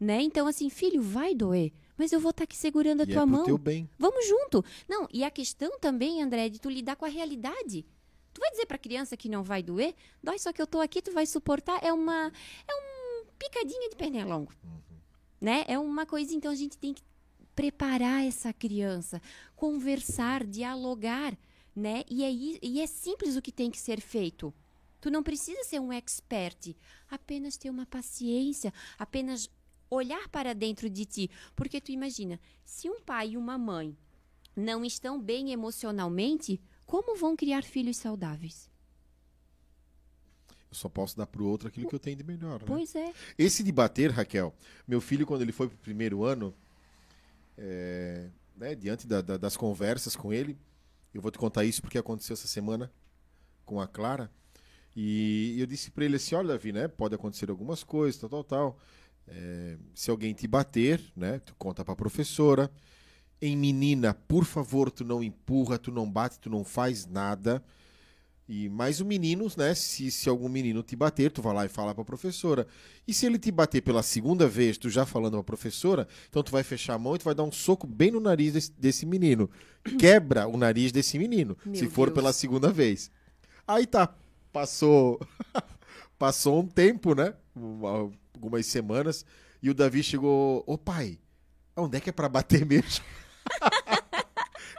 [0.01, 0.21] né?
[0.23, 3.23] Então assim, filho, vai doer, mas eu vou estar tá aqui segurando a e tua
[3.23, 3.45] é mão.
[3.45, 3.89] Teu bem.
[3.99, 4.65] Vamos junto.
[4.89, 7.87] Não, e a questão também, André, é de tu lidar com a realidade.
[8.33, 9.95] Tu vai dizer para a criança que não vai doer?
[10.23, 11.83] Dói, só que eu tô aqui, tu vai suportar.
[11.83, 12.33] É uma
[12.67, 14.53] é um picadinha de pernilongo.
[14.65, 14.81] Uhum.
[15.41, 15.65] Né?
[15.69, 17.03] É uma coisa, então a gente tem que
[17.55, 19.21] preparar essa criança,
[19.55, 21.37] conversar, dialogar
[21.81, 22.05] né?
[22.09, 22.31] E é,
[22.63, 24.55] e é simples o que tem que ser feito.
[25.01, 26.77] Tu não precisa ser um expert,
[27.11, 29.51] apenas ter uma paciência, apenas
[29.91, 33.97] olhar para dentro de ti, porque tu imagina, se um pai e uma mãe
[34.55, 38.69] não estão bem emocionalmente, como vão criar filhos saudáveis?
[40.71, 42.61] Eu só posso dar para o outro aquilo que eu tenho de melhor.
[42.61, 42.67] Né?
[42.67, 43.13] Pois é.
[43.37, 44.55] Esse de bater, Raquel,
[44.87, 46.55] meu filho, quando ele foi para o primeiro ano,
[47.59, 50.57] é, né, diante da, da, das conversas com ele,
[51.15, 52.91] eu vou te contar isso porque aconteceu essa semana
[53.65, 54.31] com a Clara.
[54.95, 56.89] E eu disse para ele assim: olha, Davi, né?
[56.89, 58.79] Pode acontecer algumas coisas, tal, tal, tal.
[59.29, 61.39] É, se alguém te bater, né?
[61.41, 62.71] Tu conta para a professora.
[63.41, 67.65] Em menina, por favor, tu não empurra, tu não bate, tu não faz nada.
[68.53, 69.77] E mais o menino, né?
[69.77, 72.67] Se, se algum menino te bater, tu vai lá e fala para a professora.
[73.07, 76.43] E se ele te bater pela segunda vez, tu já falando para a professora, então
[76.43, 78.73] tu vai fechar a mão e tu vai dar um soco bem no nariz desse,
[78.73, 79.49] desse menino.
[80.01, 82.17] Quebra o nariz desse menino, Meu se for Deus.
[82.17, 83.09] pela segunda vez.
[83.69, 84.13] Aí tá,
[84.53, 85.21] passou
[86.19, 87.33] passou um tempo, né?
[88.35, 89.25] Algumas semanas,
[89.63, 91.21] e o Davi chegou, ô pai,
[91.77, 93.05] onde é que é para bater mesmo?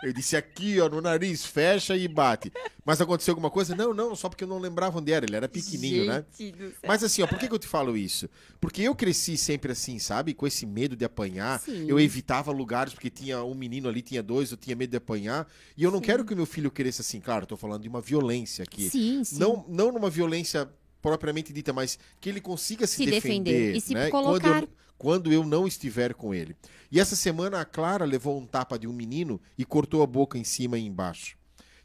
[0.04, 2.52] Eu disse aqui, ó, no nariz, fecha e bate.
[2.84, 3.76] Mas aconteceu alguma coisa?
[3.76, 5.26] Não, não, só porque eu não lembrava onde era.
[5.26, 6.26] Ele era pequenininho, né?
[6.38, 6.72] Gente né?
[6.88, 8.28] Mas assim, ó, por que, que eu te falo isso?
[8.60, 10.34] Porque eu cresci sempre assim, sabe?
[10.34, 11.60] Com esse medo de apanhar.
[11.60, 11.86] Sim.
[11.88, 15.48] Eu evitava lugares porque tinha um menino ali, tinha dois, eu tinha medo de apanhar.
[15.78, 16.06] E eu não sim.
[16.06, 17.20] quero que o meu filho cresça assim.
[17.20, 18.90] Claro, tô falando de uma violência aqui.
[18.90, 19.40] Sim, sim.
[19.40, 20.68] Não, não numa violência
[21.02, 24.10] propriamente dita, mas que ele consiga se, se defender, defender, e se né?
[24.10, 24.70] colocar quando eu,
[25.02, 26.56] quando eu não estiver com ele.
[26.92, 30.38] E essa semana a Clara levou um tapa de um menino e cortou a boca
[30.38, 31.36] em cima e embaixo.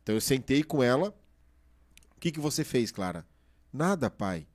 [0.02, 1.18] Então eu sentei com ela.
[2.14, 3.26] O que, que você fez, Clara?
[3.72, 4.46] Nada, pai.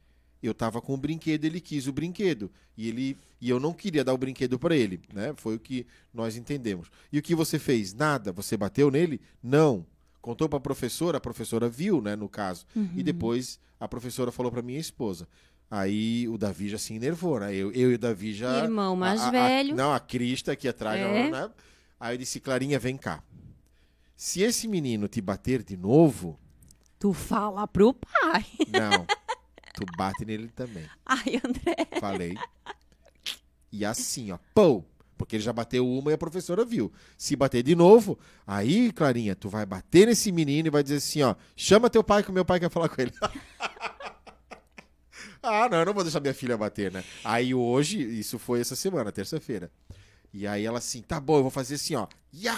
[0.44, 4.04] Eu estava com o brinquedo, ele quis o brinquedo e ele e eu não queria
[4.04, 5.34] dar o brinquedo para ele, né?
[5.38, 6.92] Foi o que nós entendemos.
[7.12, 7.96] E o que você fez?
[7.96, 8.32] Nada.
[8.32, 9.20] Você bateu nele?
[9.42, 9.88] Não.
[10.22, 12.68] Contou para a professora, a professora viu, né, no caso.
[12.76, 12.92] Uhum.
[12.96, 15.28] E depois a professora falou para minha esposa:
[15.72, 17.56] Aí o Davi já se enervou, né?
[17.56, 18.66] Eu, eu e o Davi já.
[18.66, 19.72] Irmão mais a, a, velho.
[19.72, 21.30] A, não, a Crista aqui atrás, é.
[21.30, 21.50] né?
[21.98, 23.24] Aí eu disse, Clarinha, vem cá.
[24.18, 26.38] Se esse menino te bater de novo.
[27.00, 28.46] Tu fala pro pai.
[28.68, 29.06] Não.
[29.74, 30.86] Tu bate nele também.
[31.06, 31.88] Ai, André.
[32.02, 32.36] Falei.
[33.72, 34.84] E assim, ó, pô!
[35.18, 36.92] Porque ele já bateu uma e a professora viu.
[37.18, 41.22] Se bater de novo, aí, Clarinha, tu vai bater nesse menino e vai dizer assim,
[41.22, 43.14] ó, chama teu pai que o meu pai quer falar com ele.
[45.44, 47.04] Ah, não, eu não vou deixar minha filha bater, né?
[47.24, 49.72] Aí hoje, isso foi essa semana, terça-feira.
[50.34, 52.08] E aí ela assim, tá bom, eu vou fazer assim, ó.
[52.34, 52.58] Ya!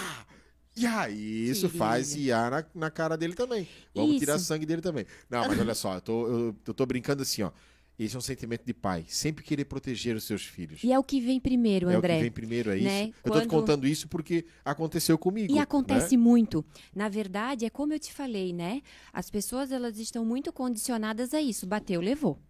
[0.76, 1.08] Ya!
[1.08, 1.78] E isso Querida.
[1.78, 3.66] faz ya na, na cara dele também.
[3.94, 4.20] Vamos isso.
[4.20, 5.06] tirar sangue dele também.
[5.30, 7.50] Não, mas olha só, eu tô, eu, eu tô brincando assim, ó.
[7.96, 9.04] Esse é um sentimento de pai.
[9.08, 10.82] Sempre querer proteger os seus filhos.
[10.82, 12.14] E é o que vem primeiro, André.
[12.14, 13.04] É o que vem primeiro, é né?
[13.04, 13.14] isso.
[13.22, 13.34] Quando...
[13.34, 15.54] Eu tô te contando isso porque aconteceu comigo.
[15.54, 16.22] E acontece né?
[16.22, 16.64] muito.
[16.92, 18.82] Na verdade, é como eu te falei, né?
[19.12, 21.68] As pessoas, elas estão muito condicionadas a isso.
[21.68, 22.40] Bateu, levou.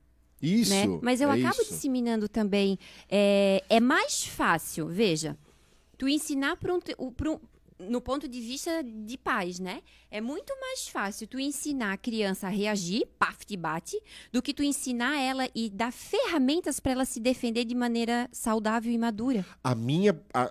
[0.45, 0.71] Isso.
[0.71, 0.99] Né?
[1.03, 1.73] Mas eu é acabo isso.
[1.73, 2.79] disseminando também.
[3.09, 5.37] É, é mais fácil, veja,
[5.97, 7.39] tu ensinar para um, um,
[7.79, 9.83] no ponto de vista de pais, né?
[10.11, 14.01] É muito mais fácil tu ensinar a criança a reagir, paf, te bate,
[14.33, 18.93] do que tu ensinar ela e dar ferramentas para ela se defender de maneira saudável
[18.93, 19.45] e madura.
[19.63, 20.51] A minha, a,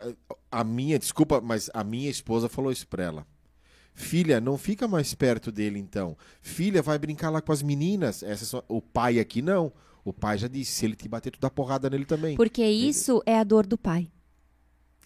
[0.52, 3.33] a minha, desculpa, mas a minha esposa falou isso pra ela.
[3.95, 6.18] Filha, não fica mais perto dele então.
[6.41, 8.24] Filha, vai brincar lá com as meninas.
[8.24, 8.64] Essa só...
[8.68, 9.72] O pai aqui não.
[10.03, 12.36] O pai já disse, se ele te bater, tu dá porrada nele também.
[12.36, 14.10] Porque isso é a dor do pai.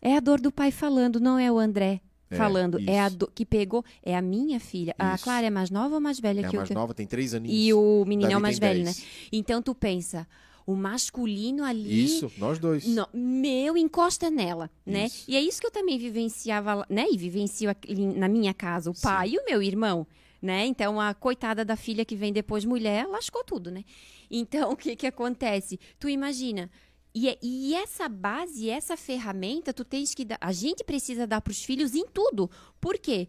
[0.02, 2.80] É a dor do pai falando, não é o André É, falando.
[2.88, 3.18] É a isso.
[3.18, 3.28] do...
[3.28, 4.96] que pegou, é a minha filha.
[4.98, 5.24] A Isso.
[5.24, 6.76] Clara é mais nova ou mais velha É a que o mais teu?
[6.76, 7.58] nova, tem três aninhos.
[7.58, 8.92] E o menino é o Davi mais tem velho, né?
[8.94, 9.06] 10.
[9.32, 10.28] Então tu pensa,
[10.68, 12.04] o masculino ali.
[12.04, 12.86] Isso, nós dois.
[12.86, 15.06] No- meu, encosta nela, né?
[15.06, 15.24] Isso.
[15.32, 17.06] E é isso que eu também vivenciava, né?
[17.10, 17.70] E vivencio
[18.18, 19.02] na minha casa, o Sim.
[19.02, 20.06] pai e o meu irmão,
[20.42, 20.66] né?
[20.66, 23.84] Então, a coitada da filha que vem depois mulher, lascou tudo, né?
[24.30, 25.80] Então, o que que acontece?
[25.98, 26.70] Tu imagina...
[27.16, 30.38] E, é- e essa base, essa ferramenta, tu tens que dar...
[30.40, 32.48] A gente precisa dar para os filhos em tudo.
[32.80, 33.28] Por quê?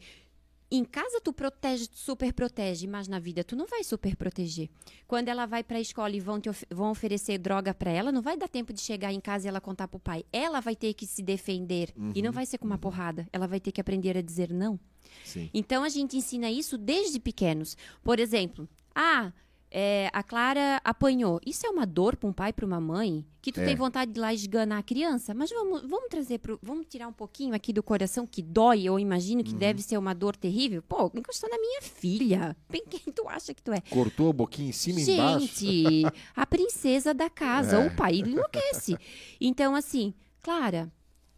[0.71, 4.69] Em casa tu protege, tu super protege, mas na vida tu não vai super proteger.
[5.07, 8.13] Quando ela vai para a escola e vão, te of- vão oferecer droga para ela,
[8.13, 10.25] não vai dar tempo de chegar em casa e ela contar pro pai.
[10.31, 13.27] Ela vai ter que se defender e não vai ser com uma porrada.
[13.33, 14.79] Ela vai ter que aprender a dizer não.
[15.25, 15.49] Sim.
[15.55, 17.75] Então a gente ensina isso desde pequenos.
[18.05, 19.33] Por exemplo, ah,
[19.71, 21.41] é, a Clara apanhou.
[21.45, 23.65] Isso é uma dor para um pai, para uma mãe, que tu É.
[23.67, 25.35] tem vontade de ir lá esganar a criança.
[25.35, 28.85] Mas vamos, vamos trazer pro, vamos tirar um pouquinho aqui do coração que dói.
[28.85, 29.47] Eu imagino Uhum.
[29.47, 30.83] que deve ser uma dor terrível.
[30.83, 32.57] Pô, encostou na minha filha.
[32.69, 33.81] Bem quem tu acha que tu é?
[33.83, 35.41] Cortou a boquinha em cima e embaixo.
[35.47, 36.03] Gente,
[36.35, 37.87] a princesa da casa, É.
[37.87, 38.97] o pai enlouquece.
[39.41, 40.91] Então, assim, Clara,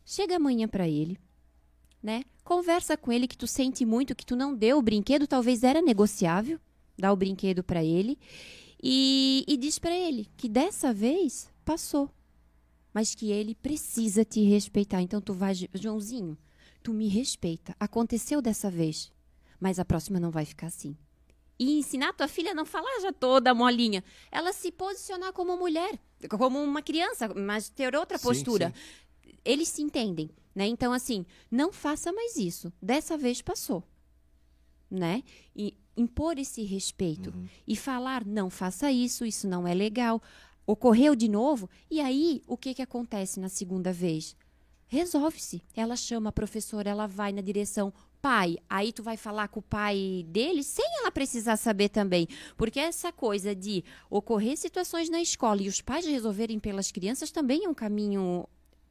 [0.05, 1.19] chega amanhã pra ele,
[2.03, 2.23] né?
[2.45, 5.81] Conversa com ele que tu sente muito, que tu não deu o brinquedo, talvez era
[5.83, 6.59] negociável,
[7.01, 8.19] dá o brinquedo pra ele
[8.83, 12.11] e, e diz pra ele que dessa vez passou,
[12.93, 15.01] mas que ele precisa te respeitar.
[15.03, 16.37] Então tu vai, Joãozinho,
[16.83, 17.75] tu me respeita.
[17.79, 19.13] Aconteceu dessa vez,
[19.59, 20.97] mas a próxima não vai ficar assim
[21.61, 24.03] e ensinar tua filha a não falar já toda molinha.
[24.33, 26.01] Ela se posicionar como mulher,
[26.31, 28.75] como uma criança, mas ter outra Sim, postura.
[29.45, 30.67] Eles se entendem, né?
[30.67, 32.73] Então, assim, não faça mais isso.
[32.81, 33.85] Dessa vez passou,
[34.91, 35.23] né?
[35.55, 37.47] E impor esse respeito Uhum.
[37.67, 40.23] e falar, não faça isso, isso não é legal.
[40.67, 44.37] Ocorreu de novo, e aí, o que que acontece na segunda vez?
[44.87, 45.63] Resolve-se.
[45.75, 48.59] Ela chama a professora, ela vai na direção pai.
[48.69, 52.27] Aí tu vai falar com o pai dele sem ela precisar saber também.
[52.57, 57.65] Porque essa coisa de ocorrer situações na escola e os pais resolverem pelas crianças também
[57.65, 58.47] é um caminho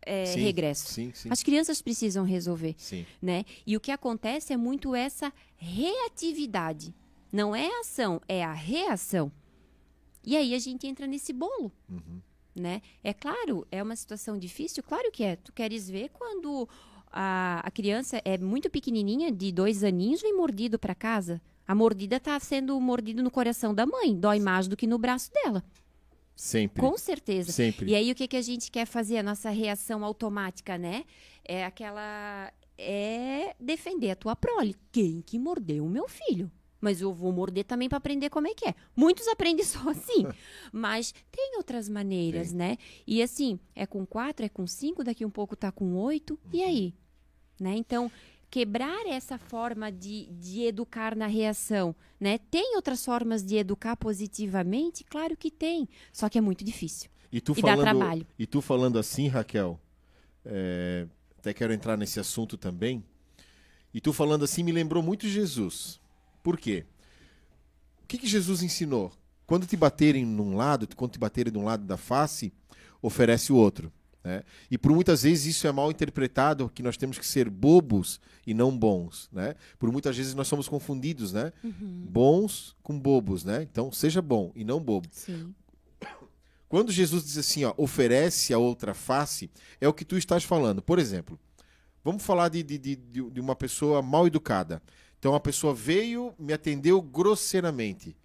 [0.10, 0.88] é, Sim, regresso.
[0.92, 1.30] Sim, sim.
[1.32, 2.76] As crianças precisam resolver,
[3.22, 3.46] né?
[3.66, 6.94] E o que acontece é muito essa reatividade.
[7.32, 9.32] Não é a ação, é a reação.
[10.26, 12.20] E aí a gente entra nesse bolo Uhum.
[12.56, 12.82] né?
[13.04, 15.36] É claro, é uma situação difícil, claro que é.
[15.36, 16.68] Tu queres ver quando
[17.12, 21.42] a, a criança é muito pequenininha, de dois aninhos, vem mordido para casa.
[21.68, 25.32] A mordida está sendo mordido no coração da mãe, dói mais do que no braço
[25.32, 25.64] dela,
[26.40, 26.80] Sempre.
[26.82, 27.52] com certeza.
[27.52, 27.92] Sempre.
[27.92, 29.18] E aí o que, que a gente quer fazer?
[29.18, 31.04] A nossa reação automática, né?
[31.44, 32.50] É aquela.
[32.78, 34.74] É defender a tua prole.
[34.90, 36.50] Quem que mordeu o meu filho?
[36.80, 38.74] Mas eu vou morder também para aprender como é que é.
[38.96, 40.26] Muitos aprendem só assim.
[40.72, 42.58] mas tem outras maneiras, Tem.
[42.58, 42.78] né?
[43.06, 46.40] E assim, é com quatro, é com cinco, daqui um pouco tá com oito.
[46.54, 46.94] E aí?
[47.60, 47.76] Né?
[47.76, 48.10] Então,
[48.50, 52.38] quebrar essa forma de, de educar na reação, né?
[52.38, 55.04] Tem outras formas de educar positivamente?
[55.04, 55.88] Claro que tem.
[56.12, 57.10] Só que é muito difícil.
[57.32, 58.28] E tu E dá falando, trabalho.
[58.38, 59.80] E tu falando assim, Raquel,
[60.44, 61.06] é,
[61.38, 63.04] até quero entrar nesse assunto também.
[63.94, 66.00] E tu falando assim me lembrou muito Jesus.
[66.42, 66.86] Por quê?
[68.04, 69.12] O que, que Jesus ensinou?
[69.46, 72.52] Quando te baterem num lado, quando te baterem de um lado da face,
[73.02, 73.92] oferece o outro.
[74.24, 74.44] Né?
[74.70, 78.54] E por muitas vezes isso é mal interpretado, que nós temos que ser bobos e
[78.54, 79.30] não bons.
[79.32, 79.56] Né?
[79.78, 81.54] Por muitas vezes nós somos confundidos, né?
[81.64, 83.64] Bons com bobos, né?
[83.64, 85.08] Então seja bom e não bobo.
[85.12, 85.54] Sim.
[86.68, 90.82] Quando Jesus diz assim, ó, oferece a outra face, é o que tu estás falando.
[90.82, 91.40] Por exemplo,
[92.04, 94.82] vamos falar de, de, de, de de uma pessoa mal educada.
[95.18, 98.16] Então, a pessoa veio, me atendeu grosseiramente.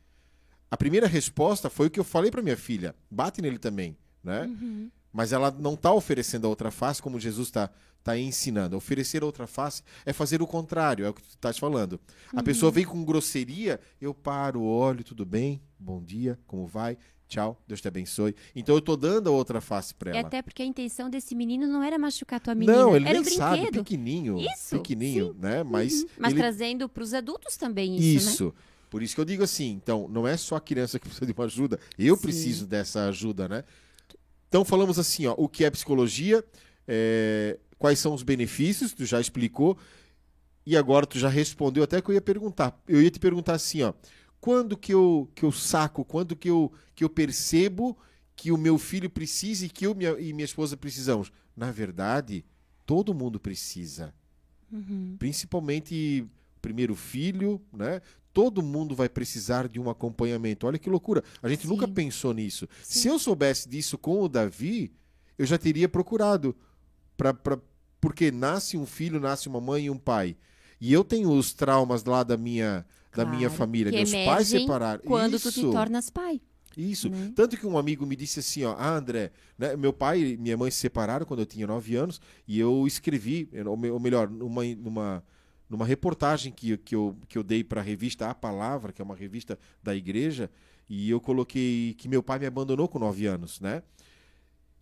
[0.70, 4.42] A primeira resposta foi o que eu falei para minha filha: bate nele também, né?
[4.42, 4.90] Uhum.
[5.14, 7.70] Mas ela não está oferecendo a outra face como Jesus está
[8.02, 8.76] tá ensinando.
[8.76, 12.00] Oferecer a outra face é fazer o contrário, é o que tu estás falando.
[12.34, 15.62] A pessoa vem com grosseria, eu paro, olho, tudo bem?
[15.78, 16.98] Bom dia, como vai?
[17.28, 18.34] Tchau, Deus te abençoe.
[18.56, 20.26] Então eu tô dando a outra face para E ela.
[20.26, 23.24] até porque a intenção desse menino não era machucar tua menina, não, ele era nem
[23.36, 23.84] sabe, brinquedo.
[23.84, 25.62] pequenininho, Isso, pequenininho, né?
[25.62, 26.08] Mas, Uhum.
[26.18, 26.40] Mas ele...
[26.40, 28.32] trazendo para os adultos também isso, né?
[28.32, 28.54] isso.
[28.90, 31.32] Por isso que eu digo assim, então, não é só a criança que precisa de
[31.32, 32.22] uma ajuda, eu Sim.
[32.22, 33.64] preciso dessa ajuda, né?
[34.54, 36.44] Então falamos assim, ó, o que é psicologia,
[36.86, 39.76] é, quais são os benefícios, tu já explicou,
[40.64, 42.80] e agora tu já respondeu até que eu ia perguntar.
[42.86, 43.92] Eu ia te perguntar assim, ó.
[44.40, 47.98] Quando que eu, que eu saco, quando que eu, que eu percebo
[48.36, 51.32] que o meu filho precisa e que eu minha, e minha esposa precisamos?
[51.56, 52.44] Na verdade,
[52.86, 54.14] todo mundo precisa.
[54.70, 55.16] Uhum.
[55.18, 56.24] Principalmente
[56.56, 58.00] o primeiro filho, né?
[58.34, 60.66] Todo mundo vai precisar de um acompanhamento.
[60.66, 61.22] Olha que loucura.
[61.40, 61.68] A gente Sim.
[61.68, 62.68] nunca pensou nisso.
[62.82, 62.98] Sim.
[63.00, 64.92] Se eu soubesse disso com o Davi,
[65.38, 66.54] eu já teria procurado.
[67.16, 67.58] Pra, pra,
[68.00, 70.36] porque nasce um filho, nasce uma mãe e um pai.
[70.80, 73.92] E eu tenho os traumas lá da minha, claro, da minha família.
[73.92, 75.02] Meus pais separaram.
[75.04, 75.52] Quando Isso.
[75.52, 76.40] tu te tornas pai.
[76.76, 77.08] Isso.
[77.08, 77.32] Né?
[77.34, 80.56] Tanto que um amigo me disse assim, ó, ah, André, né, meu pai e minha
[80.56, 85.24] mãe se separaram quando eu tinha 9 anos e eu escrevi, ou melhor, numa, numa,
[85.74, 89.04] numa reportagem que, que, eu, que eu dei para a revista A Palavra, que é
[89.04, 90.48] uma revista da igreja,
[90.88, 93.82] e eu coloquei que meu pai me abandonou com 9 anos, né?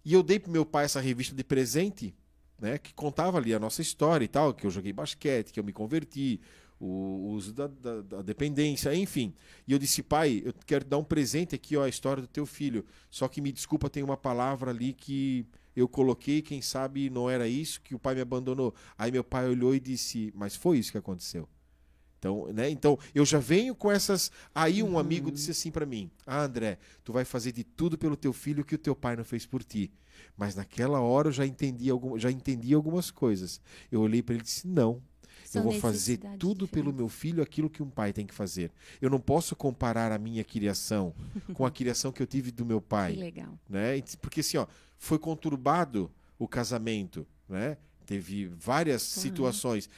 [0.04, 2.14] E eu dei para meu pai essa revista de presente,
[2.58, 5.64] né, que contava ali a nossa história e tal, que eu joguei basquete, que eu
[5.64, 6.38] me converti,
[6.78, 9.32] o uso da, da, da, dependência, enfim.
[9.66, 12.44] E eu disse, pai, eu quero dar um presente aqui, ó, a história do teu
[12.44, 12.84] filho.
[13.08, 17.48] Só que me desculpa, tem uma palavra ali que eu coloquei, quem sabe não era
[17.48, 18.74] isso, que o pai me abandonou.
[18.96, 21.48] Aí meu pai olhou e disse, mas foi isso que aconteceu.
[22.22, 22.70] Então, né?
[22.70, 24.30] então eu já venho com essas.
[24.54, 24.98] Aí um uhum.
[24.98, 28.64] amigo disse assim para mim: Ah, André, tu vai fazer de tudo pelo teu filho
[28.64, 29.90] que o teu pai não fez por ti.
[30.36, 33.60] Mas naquela hora eu já entendi, algum, já entendi algumas coisas.
[33.90, 35.02] Eu olhei para ele e disse: Não,
[35.52, 38.70] eu vou fazer tudo pelo meu filho aquilo que um pai tem que fazer.
[39.00, 41.12] Eu não posso comparar a minha criação
[41.52, 43.14] com a criação que eu tive do meu pai.
[43.14, 43.58] Que legal.
[43.68, 44.00] Né?
[44.20, 44.66] Porque assim, ó,
[45.02, 46.08] foi conturbado
[46.38, 47.76] o casamento, né?
[48.06, 49.90] Teve várias situações.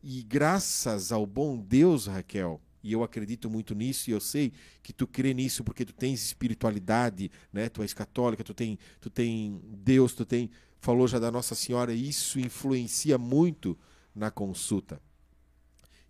[0.00, 4.92] E graças ao bom Deus, Raquel, e eu acredito muito nisso e eu sei que
[4.92, 7.68] tu crê nisso porque tu tens espiritualidade, né?
[7.68, 10.48] Tu és católica, tu tem, tu tem Deus, tu tem
[10.78, 13.76] falou já da Nossa Senhora, e isso influencia muito
[14.14, 15.02] na consulta.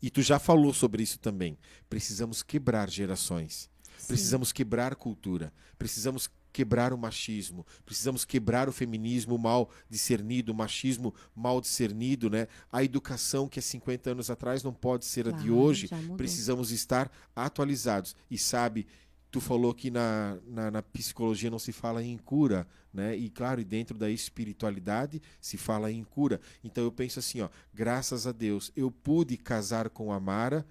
[0.02, 1.56] E tu já falou sobre isso também.
[1.88, 3.70] Precisamos quebrar gerações.
[3.96, 4.08] Sim.
[4.08, 5.54] Precisamos quebrar cultura.
[5.78, 7.66] Precisamos quebrar o machismo.
[7.84, 12.46] Precisamos quebrar o feminismo mal discernido, o machismo mal discernido, né?
[12.70, 15.88] A educação que há 50 anos atrás não pode ser claro, a de hoje.
[16.16, 18.14] Precisamos estar atualizados.
[18.30, 18.86] E sabe,
[19.30, 23.16] tu falou que na, na, na, psicologia não se fala em cura, né?
[23.16, 26.38] E claro, e dentro da espiritualidade se fala em cura.
[26.62, 30.66] Então eu penso assim, ó, graças a Deus, eu pude casar com a Mara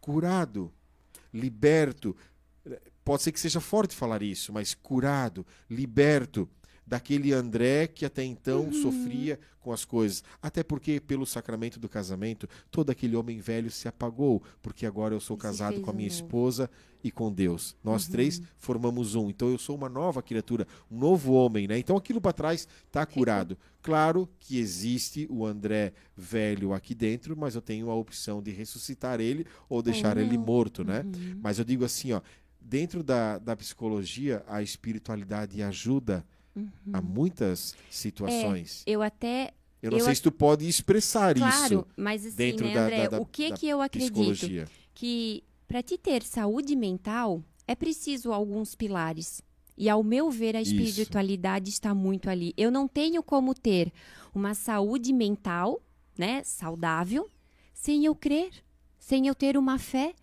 [0.00, 0.72] curado,
[1.32, 2.16] liberto.
[3.04, 6.48] Pode ser que seja forte falar isso, mas curado, liberto
[6.86, 8.72] daquele André que até então uhum.
[8.72, 10.22] sofria com as coisas.
[10.42, 15.20] Até porque, pelo sacramento do casamento, todo aquele homem velho se apagou, porque agora eu
[15.20, 16.68] sou casado com a minha esposa
[17.02, 17.74] e com Deus.
[17.82, 18.12] Nós uhum.
[18.12, 19.30] três formamos um.
[19.30, 21.78] Então eu sou uma nova criatura, um novo homem, né?
[21.78, 23.56] Então aquilo para trás está curado.
[23.82, 29.20] Claro que existe o André velho aqui dentro, mas eu tenho a opção de ressuscitar
[29.20, 31.02] ele ou deixar ele morto, né?
[31.04, 31.38] Uhum.
[31.42, 32.22] Mas eu digo assim, ó,
[32.64, 36.24] dentro da, da psicologia, a espiritualidade ajuda
[36.56, 36.68] uhum.
[36.92, 38.82] a muitas situações.
[38.86, 39.52] É, eu até.
[39.82, 41.68] Eu não eu sei se tu pode expressar claro, isso.
[41.68, 44.70] Claro, mas assim, dentro né, André, da, da, o que, que eu acredito?
[44.94, 49.42] Que para te ter saúde mental é preciso alguns pilares.
[49.76, 51.76] E ao meu ver, a espiritualidade Isso.
[51.76, 52.54] está muito ali.
[52.56, 53.92] Eu não tenho como ter
[54.34, 55.82] uma saúde mental,
[56.16, 57.28] né, saudável,
[57.72, 58.50] sem eu crer,
[58.98, 60.14] sem eu ter uma fé.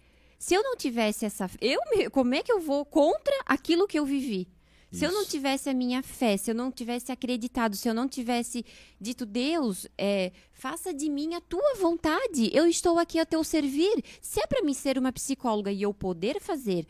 [0.42, 4.04] Se eu não tivesse essa, eu como é que eu vou contra aquilo que eu
[4.04, 4.48] vivi?
[4.92, 8.10] Se eu não tivesse a minha fé, se eu não tivesse acreditado, se eu não
[8.10, 8.66] tivesse
[9.00, 14.04] dito, Deus, é, faça de mim a tua vontade, eu estou aqui a teu servir.
[14.20, 16.88] Se é para mim ser uma psicóloga e eu poder fazer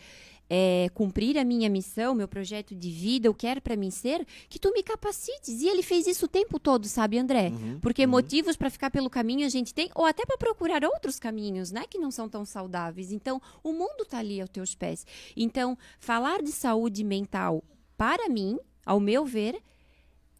[0.53, 4.59] é, cumprir a minha missão, meu projeto de vida, eu quero para mim ser, que
[4.59, 5.61] tu me capacites.
[5.61, 7.47] E ele fez isso o tempo todo, sabe, André?
[7.47, 8.11] Uhum, Porque uhum.
[8.11, 11.85] motivos para ficar pelo caminho a gente tem, ou até para procurar outros caminhos, né,
[11.89, 13.13] que não são tão saudáveis.
[13.13, 15.07] Então, o mundo tá ali aos teus pés.
[15.37, 17.63] Então, falar de saúde mental
[17.97, 19.55] para mim, ao meu ver,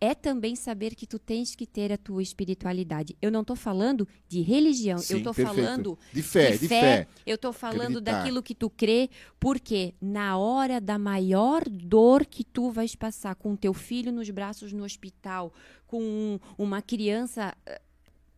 [0.03, 3.15] é também saber que tu tens que ter a tua espiritualidade.
[3.21, 6.81] Eu não estou falando de religião, Sim, eu estou falando de fé, de, de fé.
[6.81, 7.07] fé.
[7.23, 8.17] Eu estou falando Acreditar.
[8.17, 13.55] daquilo que tu crê, porque na hora da maior dor que tu vais passar com
[13.55, 15.53] teu filho nos braços no hospital,
[15.85, 17.79] com uma criança eh,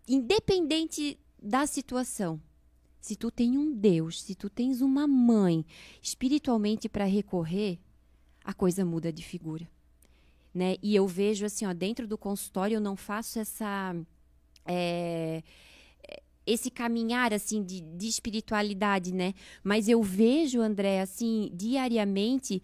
[0.06, 2.42] independente da situação,
[3.00, 5.66] se tu tem um Deus, se tu tens uma mãe
[6.02, 7.80] espiritualmente para recorrer,
[8.44, 9.73] a coisa muda de figura.
[10.54, 10.76] Né?
[10.84, 13.96] E eu vejo assim, ó, dentro do consultório eu não faço essa
[14.66, 15.42] é,
[16.46, 19.34] esse caminhar assim de, de espiritualidade, né?
[19.64, 22.62] Mas eu vejo, André, assim, diariamente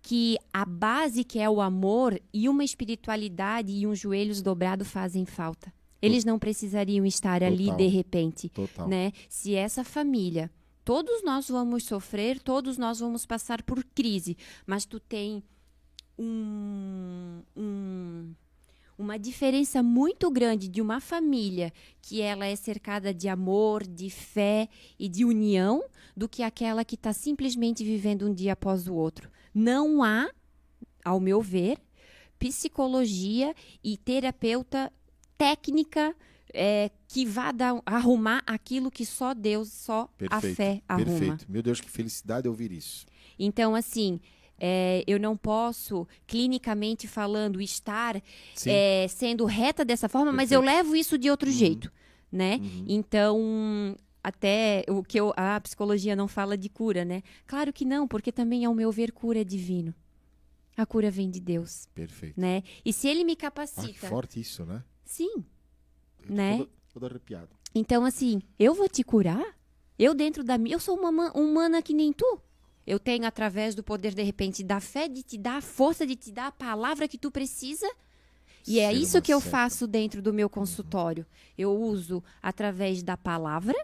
[0.00, 5.26] que a base que é o amor e uma espiritualidade e uns joelhos dobrados fazem
[5.26, 5.72] falta.
[6.00, 7.52] Eles não precisariam estar Total.
[7.52, 8.86] ali de repente, Total.
[8.86, 9.12] né?
[9.28, 10.50] Se essa família,
[10.84, 15.42] todos nós vamos sofrer, todos nós vamos passar por crise, mas tu tem
[16.18, 18.34] um, um
[18.98, 21.72] uma diferença muito grande de uma família
[22.02, 24.68] que ela é cercada de amor, de fé
[24.98, 25.84] e de união,
[26.16, 29.30] do que aquela que está simplesmente vivendo um dia após o outro.
[29.54, 30.28] Não há,
[31.04, 31.78] ao meu ver,
[32.40, 33.54] psicologia
[33.84, 34.92] e terapeuta
[35.36, 36.14] técnica
[36.52, 41.06] é, que vá dar, arrumar aquilo que só Deus, só perfeito, a fé arruma.
[41.06, 41.46] Perfeito.
[41.48, 43.06] Meu Deus, que felicidade ouvir isso.
[43.38, 44.18] Então, assim,
[44.58, 48.20] é, eu não posso, clinicamente falando, estar
[48.66, 50.50] é, sendo reta dessa forma, Perfeito.
[50.50, 51.54] mas eu levo isso de outro uhum.
[51.54, 51.92] jeito,
[52.30, 52.56] né?
[52.56, 52.84] Uhum.
[52.88, 57.22] Então, até o que eu, a psicologia não fala de cura, né?
[57.46, 59.94] Claro que não, porque também, ao meu ver, cura é divino.
[60.76, 61.88] A cura vem de Deus.
[61.94, 62.40] Perfeito.
[62.40, 62.62] Né?
[62.84, 64.06] E se ele me capacita.
[64.06, 64.84] Ah, forte isso, né?
[65.04, 65.44] Sim.
[66.28, 66.58] Eu né?
[66.58, 67.48] Todo, todo arrepiado.
[67.74, 69.56] Então, assim, eu vou te curar?
[69.98, 70.76] Eu dentro da minha.
[70.76, 72.40] Eu sou uma humana que nem tu.
[72.88, 76.16] Eu tenho, através do poder, de repente, da fé, de te dar a força, de
[76.16, 77.86] te dar a palavra que tu precisa.
[78.66, 81.26] E é isso que eu faço dentro do meu consultório.
[81.56, 83.76] Eu uso através da palavra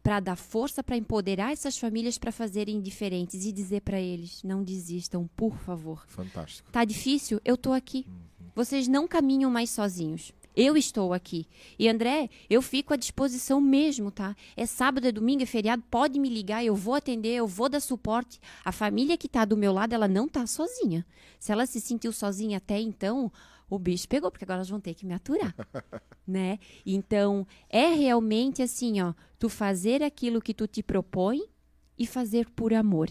[0.00, 4.62] para dar força, para empoderar essas famílias para fazerem diferentes e dizer para eles: não
[4.62, 6.04] desistam, por favor.
[6.06, 6.70] Fantástico.
[6.70, 7.40] Tá difícil?
[7.44, 8.06] Eu tô aqui.
[8.06, 8.46] Uhum.
[8.54, 10.32] Vocês não caminham mais sozinhos.
[10.54, 11.46] Eu estou aqui.
[11.78, 14.36] E André, eu fico à disposição mesmo, tá?
[14.56, 17.80] É sábado, é domingo, é feriado, pode me ligar, eu vou atender, eu vou dar
[17.80, 18.38] suporte.
[18.64, 21.06] A família que está do meu lado, ela não está sozinha.
[21.38, 23.32] Se ela se sentiu sozinha até então,
[23.68, 25.54] o bicho pegou, porque agora elas vão ter que me aturar,
[26.26, 26.58] né?
[26.84, 31.40] Então, é realmente assim, ó, tu fazer aquilo que tu te propõe
[31.98, 33.10] e fazer por amor.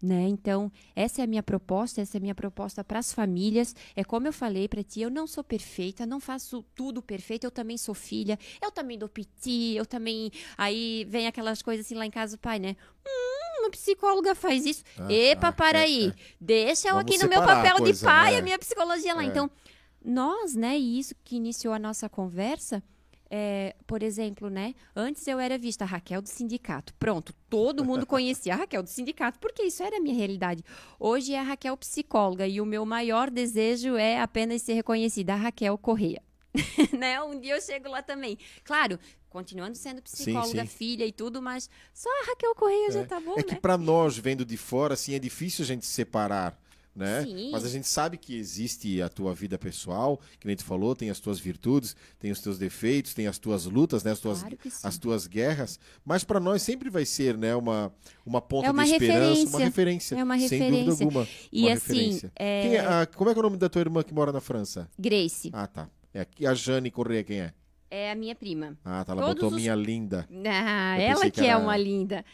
[0.00, 0.28] Né?
[0.28, 3.74] Então, essa é a minha proposta, essa é a minha proposta para as famílias.
[3.96, 7.50] É como eu falei para ti, eu não sou perfeita, não faço tudo perfeito, eu
[7.50, 10.30] também sou filha, eu também dou piti, eu também.
[10.56, 12.76] Aí vem aquelas coisas assim lá em casa, pai, né?
[13.04, 14.84] Hum, uma psicóloga faz isso.
[14.96, 16.08] Ah, Epa, ah, para é, aí.
[16.08, 16.14] É.
[16.40, 18.38] Deixa eu Vamos aqui no meu papel coisa, de pai, né?
[18.38, 19.24] a minha psicologia lá.
[19.24, 19.26] É.
[19.26, 19.50] Então,
[20.04, 22.82] nós, né, e isso que iniciou a nossa conversa
[23.30, 24.74] é, por exemplo, né?
[24.94, 26.94] Antes eu era vista a Raquel do sindicato.
[26.94, 30.64] Pronto, todo mundo conhecia a Raquel do sindicato, porque isso era a minha realidade.
[30.98, 35.36] Hoje é a Raquel psicóloga e o meu maior desejo é apenas ser reconhecida a
[35.36, 36.22] Raquel Correia.
[36.98, 37.20] né?
[37.22, 38.38] Um dia eu chego lá também.
[38.64, 38.98] Claro,
[39.28, 40.76] continuando sendo psicóloga, sim, sim.
[40.76, 42.92] filha e tudo, mas só a Raquel Correia é.
[42.92, 43.42] já tá bom, É né?
[43.42, 46.58] que para nós, vendo de fora, assim, é difícil a gente separar
[46.98, 47.22] né?
[47.22, 47.50] Sim.
[47.52, 51.10] Mas a gente sabe que existe a tua vida pessoal, que nem tu falou, tem
[51.10, 54.10] as tuas virtudes, tem os teus defeitos, tem as tuas lutas, né?
[54.10, 55.78] As tuas, claro as tuas guerras.
[56.04, 57.54] Mas para nós sempre vai ser, né?
[57.54, 57.92] Uma,
[58.26, 60.16] uma ponta é uma de esperança, uma referência.
[60.16, 60.70] É uma referência.
[60.70, 61.28] Sem dúvida alguma.
[61.52, 62.32] E uma assim, referência.
[62.36, 62.74] É...
[62.74, 64.90] É, a, como é que é o nome da tua irmã que mora na França?
[64.98, 65.50] Grace.
[65.52, 65.88] Ah, tá.
[66.12, 67.52] É aqui a Jane Correia, quem é?
[67.90, 68.76] É a minha prima.
[68.84, 69.12] Ah, tá.
[69.12, 69.54] Ela Todos botou os...
[69.54, 70.28] minha linda.
[70.46, 71.52] Ah, ela que, que era...
[71.52, 72.24] é uma linda.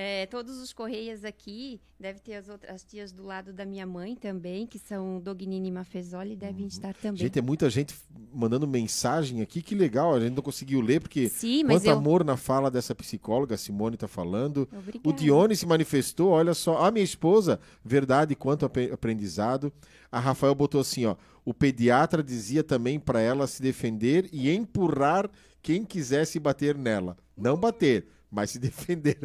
[0.00, 3.84] É, todos os correias aqui, deve ter as outras as tias do lado da minha
[3.84, 6.68] mãe também, que são Dognini e Mafezoli, devem uhum.
[6.68, 7.18] estar também.
[7.18, 7.96] Gente, é muita gente
[8.32, 11.98] mandando mensagem aqui, que legal, a gente não conseguiu ler, porque Sim, quanto eu...
[11.98, 14.68] amor na fala dessa psicóloga, a Simone está falando.
[14.72, 15.08] Obrigada.
[15.08, 19.72] O Dione se manifestou, olha só, a minha esposa, verdade quanto aprendizado.
[20.12, 25.28] A Rafael botou assim, ó, o pediatra dizia também para ela se defender e empurrar
[25.60, 27.16] quem quisesse bater nela.
[27.36, 29.18] Não bater, mas se defender.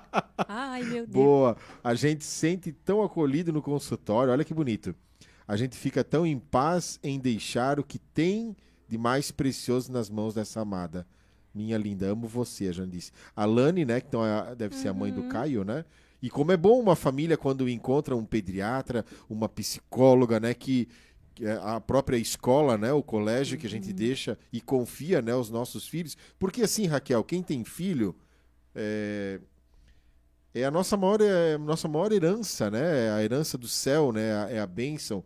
[0.48, 1.08] Ai, meu Deus.
[1.08, 1.56] Boa.
[1.82, 4.32] A gente sente tão acolhido no consultório.
[4.32, 4.94] Olha que bonito.
[5.46, 8.56] A gente fica tão em paz em deixar o que tem
[8.88, 11.06] de mais precioso nas mãos dessa amada.
[11.54, 13.12] Minha linda, amo você, a Jane disse.
[13.34, 14.94] A Lani, né, que então é, deve ser uhum.
[14.94, 15.28] a mãe do uhum.
[15.28, 15.84] Caio, né?
[16.22, 20.86] E como é bom uma família quando encontra um pediatra, uma psicóloga, né, que,
[21.40, 23.60] é a própria escola, né, o colégio uhum.
[23.60, 23.96] que a gente uhum.
[23.96, 26.16] deixa e confia, né, os nossos filhos.
[26.38, 28.14] Porque assim, Raquel, quem tem filho,
[28.74, 29.40] é,
[30.54, 33.06] é a nossa maior, é nossa maior herança, né?
[33.06, 34.54] É a herança do céu, né?
[34.54, 35.24] É a bênção,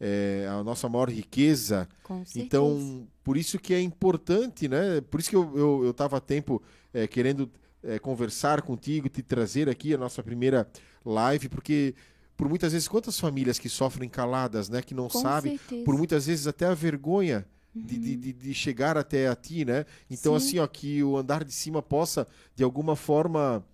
[0.00, 1.88] é a nossa maior riqueza.
[2.02, 5.00] Com então, por isso que é importante, né?
[5.00, 6.62] Por isso que eu estava eu, eu tempo
[6.92, 7.50] é, querendo
[7.82, 10.68] é, conversar contigo, te trazer aqui a nossa primeira
[11.04, 11.94] live, porque
[12.36, 14.82] por muitas vezes quantas famílias que sofrem caladas, né?
[14.82, 15.84] Que não Com sabem, certeza.
[15.84, 17.46] por muitas vezes até a vergonha
[17.84, 19.84] de, de, de, de, chegar até a ti, né?
[20.10, 20.46] Então, Sim.
[20.46, 23.64] assim, ó, que o andar de cima possa, de alguma forma,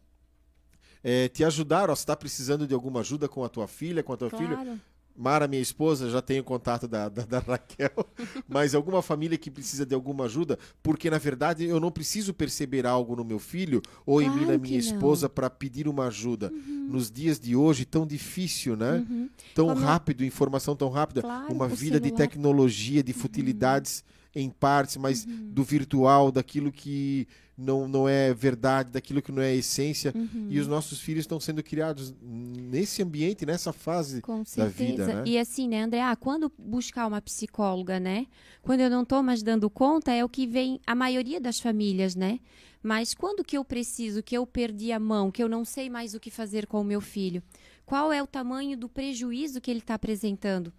[1.02, 1.90] é, te ajudar.
[1.90, 4.44] Ó, se está precisando de alguma ajuda com a tua filha, com a tua claro.
[4.44, 4.80] filha.
[5.16, 7.90] Mara, minha esposa, já tenho contato da, da, da Raquel,
[8.48, 12.86] mas alguma família que precisa de alguma ajuda, porque na verdade eu não preciso perceber
[12.86, 16.50] algo no meu filho ou claro em mim na minha esposa para pedir uma ajuda.
[16.52, 16.88] Uhum.
[16.90, 19.04] Nos dias de hoje, tão difícil, né?
[19.08, 19.28] Uhum.
[19.54, 19.80] Tão Como...
[19.80, 22.00] rápido, informação tão rápida, claro, uma vida celular.
[22.00, 24.00] de tecnologia, de futilidades.
[24.00, 25.50] Uhum em partes, mas uhum.
[25.52, 27.28] do virtual, daquilo que
[27.62, 30.12] não, não é verdade, daquilo que não é essência.
[30.14, 30.48] Uhum.
[30.50, 35.06] E os nossos filhos estão sendo criados nesse ambiente, nessa fase Com da vida.
[35.06, 35.22] Né?
[35.26, 36.02] E assim, né, André?
[36.02, 38.26] Ah, quando buscar uma psicóloga, né?
[38.62, 42.14] Quando eu não estou mais dando conta, é o que vem a maioria das famílias,
[42.14, 42.40] né?
[42.82, 46.14] Mas quando que eu preciso, que eu perdi a mão, que eu não sei mais
[46.14, 47.42] o que fazer com o meu filho?
[47.86, 50.72] Qual é o tamanho do prejuízo que ele está apresentando?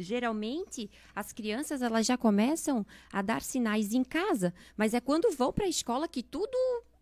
[0.00, 5.52] Geralmente as crianças elas já começam a dar sinais em casa, mas é quando vão
[5.52, 6.56] para a escola que tudo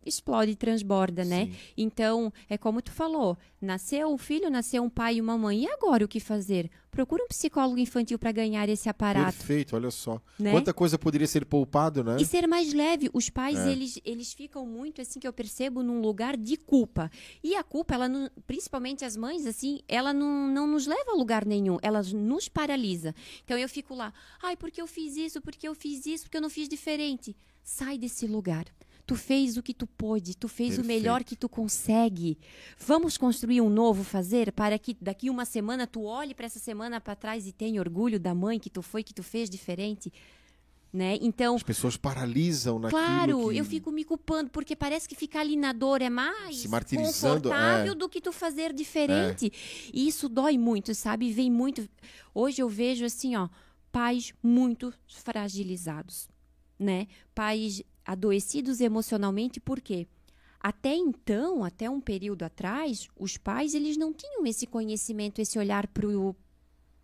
[0.09, 1.47] explode e transborda, né?
[1.47, 1.55] Sim.
[1.77, 5.65] Então, é como tu falou, nasceu um filho, nasceu um pai e uma mãe.
[5.65, 6.71] E agora o que fazer?
[6.91, 9.37] Procura um psicólogo infantil para ganhar esse aparato.
[9.37, 10.21] Perfeito, olha só.
[10.39, 10.51] Né?
[10.51, 12.17] Quanta coisa poderia ser poupado, né?
[12.19, 13.11] E ser mais leve.
[13.13, 13.71] Os pais, é.
[13.71, 17.11] eles, eles ficam muito, assim, que eu percebo, num lugar de culpa.
[17.43, 21.15] E a culpa, ela não, principalmente as mães, assim, ela não, não nos leva a
[21.15, 21.79] lugar nenhum.
[21.83, 23.15] Ela nos paralisa.
[23.45, 24.13] Então, eu fico lá,
[24.43, 27.37] ai, porque eu fiz isso, porque eu fiz isso, porque eu não fiz diferente.
[27.63, 28.65] Sai desse lugar.
[29.09, 30.85] Tu fez o que tu pôde, tu fez Perfeito.
[30.85, 32.39] o melhor que tu consegue.
[32.79, 37.01] Vamos construir um novo fazer para que daqui uma semana tu olhe para essa semana
[37.01, 40.13] para trás e tenha orgulho da mãe que tu foi, que tu fez diferente.
[40.93, 41.17] Né?
[41.23, 43.57] Então, as pessoas paralisam naquilo Claro, que...
[43.57, 47.95] eu fico me culpando porque parece que ficar ali na dor é mais confortável é.
[47.95, 49.47] do que tu fazer diferente.
[49.47, 49.91] É.
[49.91, 51.33] E isso dói muito, sabe?
[51.33, 51.89] Vem muito.
[52.35, 53.49] Hoje eu vejo assim, ó,
[53.91, 56.29] pais muito fragilizados,
[56.79, 57.07] né?
[57.35, 60.07] Pais adoecidos emocionalmente, por quê?
[60.59, 65.87] Até então, até um período atrás, os pais eles não tinham esse conhecimento, esse olhar
[65.87, 66.35] para o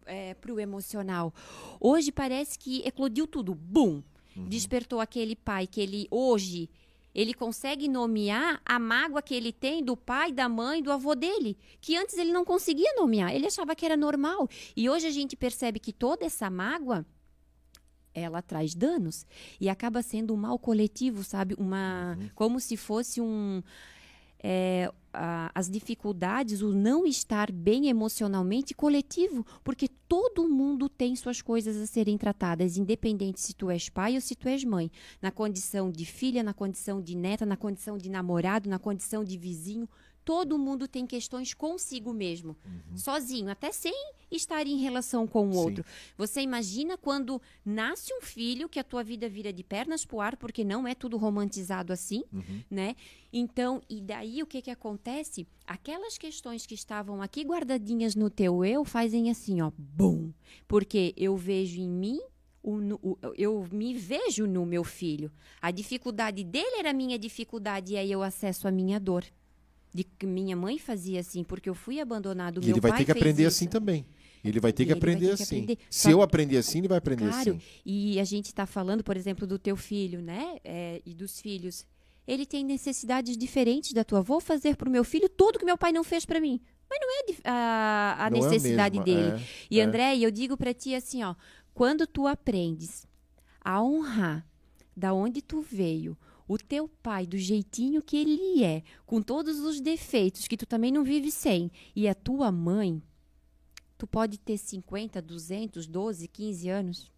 [0.07, 1.33] é, pro emocional.
[1.79, 4.03] Hoje parece que eclodiu tudo, bum!
[4.35, 4.49] Uhum.
[4.49, 6.71] Despertou aquele pai que ele hoje
[7.15, 11.57] ele consegue nomear a mágoa que ele tem do pai, da mãe, do avô dele,
[11.81, 13.33] que antes ele não conseguia nomear.
[13.33, 14.49] Ele achava que era normal.
[14.75, 17.07] E hoje a gente percebe que toda essa mágoa
[18.15, 19.27] ela traz danos
[19.61, 21.55] e acaba sendo um mal coletivo, sabe?
[21.59, 22.28] Uma, uhum.
[22.35, 23.62] como se fosse um
[24.47, 31.41] é, a, as dificuldades, o não estar bem emocionalmente coletivo, porque todo mundo tem suas
[31.41, 34.91] coisas a serem tratadas, independente se tu és pai ou se tu és mãe,
[35.23, 39.39] na condição de filha, na condição de neta, na condição de namorado, na condição de
[39.39, 39.89] vizinho,
[40.25, 42.97] todo mundo tem questões consigo mesmo, uhum.
[42.97, 43.93] sozinho, até sem
[44.31, 45.59] estar em relação com o Sim.
[45.59, 45.85] outro.
[46.17, 50.37] Você imagina quando nasce um filho que a tua vida vira de pernas pro ar,
[50.37, 52.63] porque não é tudo romantizado assim, uhum.
[52.71, 52.97] né?
[53.33, 55.47] Então, e daí o que que acontece?
[55.67, 60.33] Aquelas questões que estavam aqui guardadinhas no teu eu fazem assim, ó, bum,
[60.67, 62.21] porque eu vejo em mim
[62.63, 65.31] o, o, eu me vejo no meu filho.
[65.61, 69.25] A dificuldade dele era a minha dificuldade e aí eu acesso a minha dor
[69.95, 72.61] de que minha mãe fazia assim, porque eu fui abandonado.
[72.61, 73.57] E ele vai ter que aprender isso.
[73.57, 74.05] assim também.
[74.45, 75.62] Ele vai ter que aprender ter que assim.
[75.62, 75.79] Aprender.
[75.89, 76.11] Se Só...
[76.11, 77.61] eu aprender assim, ele vai aprender claro, assim.
[77.87, 80.59] E a gente está falando, por exemplo, do teu filho, né?
[80.65, 81.87] É, e dos filhos.
[82.27, 84.21] Ele tem necessidades diferentes da tua.
[84.21, 86.61] Vou fazer para o meu filho tudo que meu pai não fez para mim.
[86.91, 89.29] Mas não é a, a não é necessidade é a dele.
[89.29, 89.41] É,
[89.71, 89.83] e é.
[89.83, 91.35] André, eu digo para ti assim, ó,
[91.73, 93.07] quando tu aprendes
[93.61, 94.47] a honrar
[94.97, 96.16] da onde tu veio,
[96.47, 100.93] o teu pai do jeitinho que ele é, com todos os defeitos que tu também
[100.93, 103.03] não vive sem, e a tua mãe,
[103.97, 107.12] tu pode ter 50, 200, 12, 15 anos,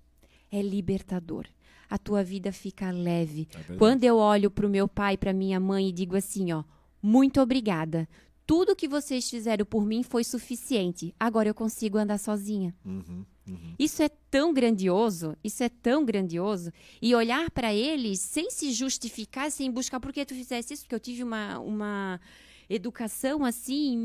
[0.51, 1.47] é libertador.
[1.89, 3.48] A tua vida fica leve.
[3.70, 6.65] É Quando eu olho para o meu pai, para minha mãe e digo assim, ó,
[7.01, 8.09] muito obrigada.
[8.47, 11.14] Tudo que vocês fizeram por mim foi suficiente.
[11.18, 12.74] Agora eu consigo andar sozinha.
[12.85, 13.24] Uhum.
[13.48, 13.74] Uhum.
[13.78, 16.73] Isso é tão grandioso, isso é tão grandioso.
[17.01, 20.94] E olhar para eles sem se justificar, sem buscar por que tu fizesse isso, porque
[20.94, 22.20] eu tive uma, uma
[22.68, 23.97] educação assim,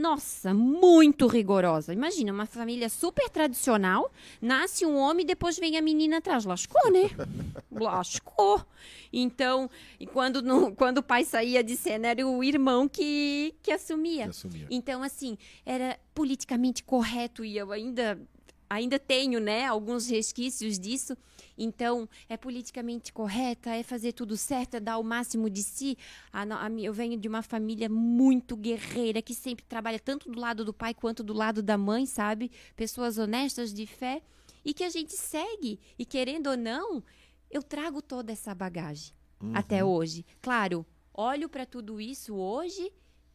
[0.00, 1.92] nossa, muito rigorosa.
[1.92, 4.10] Imagina, uma família super tradicional,
[4.40, 6.44] nasce um homem e depois vem a menina atrás.
[6.44, 7.10] Lascou, né?
[7.70, 8.64] Lascou.
[9.12, 9.70] Então,
[10.00, 14.24] e quando, no, quando o pai saía de cena, era o irmão que, que assumia.
[14.24, 14.66] Que assumia.
[14.70, 18.18] Então, assim, era politicamente correto e eu ainda
[18.68, 21.16] ainda tenho, né, alguns resquícios disso.
[21.56, 25.96] Então, é politicamente correta, é fazer tudo certo, é dar o máximo de si.
[26.32, 30.64] A, a, eu venho de uma família muito guerreira, que sempre trabalha tanto do lado
[30.64, 32.50] do pai quanto do lado da mãe, sabe?
[32.74, 34.22] Pessoas honestas, de fé,
[34.64, 35.80] e que a gente segue.
[35.98, 37.02] E querendo ou não,
[37.50, 39.52] eu trago toda essa bagagem uhum.
[39.54, 40.26] até hoje.
[40.42, 40.84] Claro,
[41.14, 42.92] olho para tudo isso hoje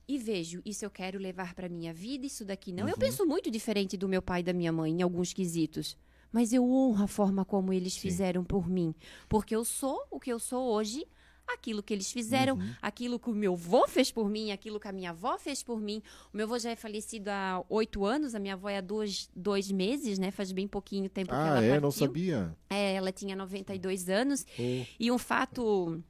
[0.08, 2.86] e vejo, isso eu quero levar para minha vida, isso daqui não.
[2.86, 2.90] Uhum.
[2.90, 5.98] Eu penso muito diferente do meu pai e da minha mãe em alguns quesitos.
[6.32, 8.00] Mas eu honro a forma como eles Sim.
[8.00, 8.96] fizeram por mim.
[9.28, 11.06] Porque eu sou o que eu sou hoje
[11.54, 12.74] aquilo que eles fizeram, uhum.
[12.82, 15.80] aquilo que o meu avô fez por mim, aquilo que a minha avó fez por
[15.80, 16.02] mim.
[16.34, 19.30] O meu avô já é falecido há oito anos, a minha avó é há dois,
[19.36, 20.32] dois meses, né?
[20.32, 21.68] Faz bem pouquinho tempo ah, que ela é?
[21.68, 21.82] partiu.
[21.82, 22.58] Não sabia.
[22.70, 24.46] É, ela tinha 92 anos.
[24.58, 24.86] Oh.
[25.00, 26.02] E um fato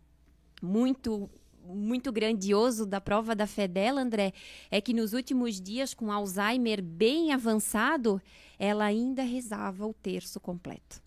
[0.62, 1.30] muito
[1.76, 4.34] muito grandioso da prova da fé dela, André,
[4.70, 8.22] é que nos últimos dias, com Alzheimer bem avançado,
[8.58, 11.02] ela ainda rezava o terço completo.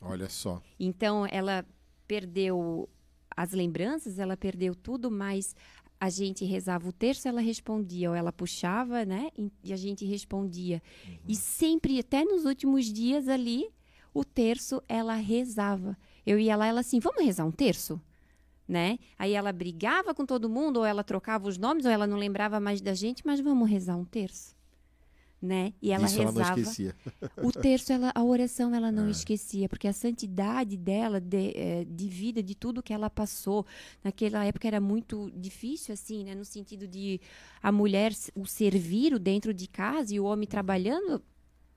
[0.00, 0.62] Olha só.
[0.78, 1.64] Então, ela
[2.06, 2.88] perdeu
[3.36, 5.54] as lembranças, ela perdeu tudo, mas
[6.00, 9.30] a gente rezava o terço, ela respondia, ou ela puxava, né?
[9.62, 10.82] E a gente respondia.
[11.06, 11.18] Uhum.
[11.28, 13.68] E sempre, até nos últimos dias ali,
[14.14, 15.96] o terço ela rezava.
[16.24, 18.00] Eu ia lá, ela assim, vamos rezar um terço?
[18.70, 19.00] Né?
[19.18, 22.60] Aí ela brigava com todo mundo, ou ela trocava os nomes, ou ela não lembrava
[22.60, 24.54] mais da gente, mas vamos rezar um terço
[25.40, 25.72] né?
[25.80, 26.40] E ela Isso rezava.
[26.40, 26.96] Ela não esquecia.
[27.42, 29.10] O terço, ela, a oração, ela não é.
[29.10, 33.64] esquecia, porque a santidade dela, de, é, de, vida, de tudo que ela passou,
[34.04, 36.34] naquela época era muito difícil, assim, né?
[36.34, 37.20] No sentido de
[37.62, 41.22] a mulher o servir dentro de casa e o homem trabalhando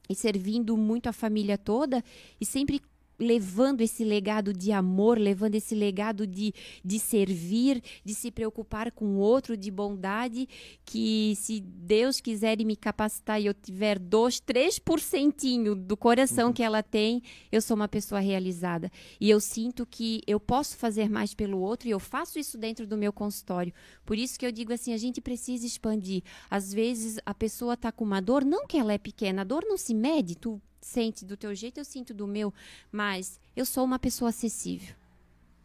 [0.10, 2.04] e servindo muito a família toda
[2.40, 2.82] e sempre
[3.20, 6.54] levando esse legado de amor, levando esse legado de,
[6.84, 10.48] de servir, de se preocupar com o outro, de bondade,
[10.86, 16.54] que se Deus quiser me capacitar e eu tiver dois, três porcentinho do coração uhum.
[16.54, 17.22] que ela tem,
[17.52, 18.92] eu sou uma pessoa realizada.
[19.20, 22.86] E eu sinto que eu posso fazer mais pelo outro e eu faço isso dentro
[22.88, 23.74] do meu consultório.
[24.06, 26.24] Por isso que eu digo assim, a gente precisa expandir.
[26.50, 29.64] Às vezes a pessoa está com uma dor, não que ela é pequena, a dor
[29.68, 32.54] não se mede, tu sente do teu jeito, eu sinto do meu,
[32.92, 34.96] mas eu sou uma pessoa acessível.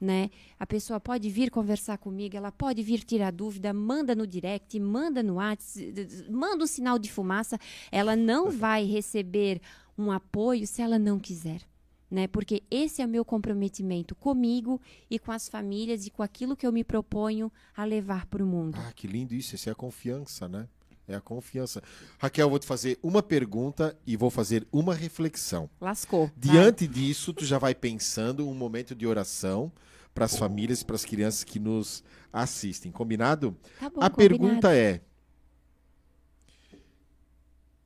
[0.01, 0.31] Né?
[0.59, 5.25] A pessoa pode vir conversar comigo, ela pode vir tirar dúvida, manda no direct, manda
[5.25, 7.59] no WhatsApp, manda um sinal de fumaça,
[7.91, 9.61] ela não vai receber
[9.99, 11.63] um apoio se ela não quiser.
[12.09, 12.27] Né?
[12.29, 14.81] Porque esse é o meu comprometimento comigo
[15.11, 18.47] e com as famílias e com aquilo que eu me proponho a levar para o
[18.47, 18.79] mundo.
[18.79, 20.69] Ah, que lindo isso, isso é a confiança, né?
[21.09, 21.83] É a confiança.
[22.19, 25.71] Raquel, vou te fazer uma pergunta e vou fazer uma reflexão.
[25.81, 26.31] Lascou.
[26.37, 26.95] Diante vai.
[26.95, 29.73] disso, tu já vai pensando um momento de oração
[30.15, 32.93] para as famílias e para as crianças que nos assistem.
[32.93, 33.57] Combinado?
[33.81, 34.17] Tá bom, a combinado.
[34.17, 35.01] pergunta é: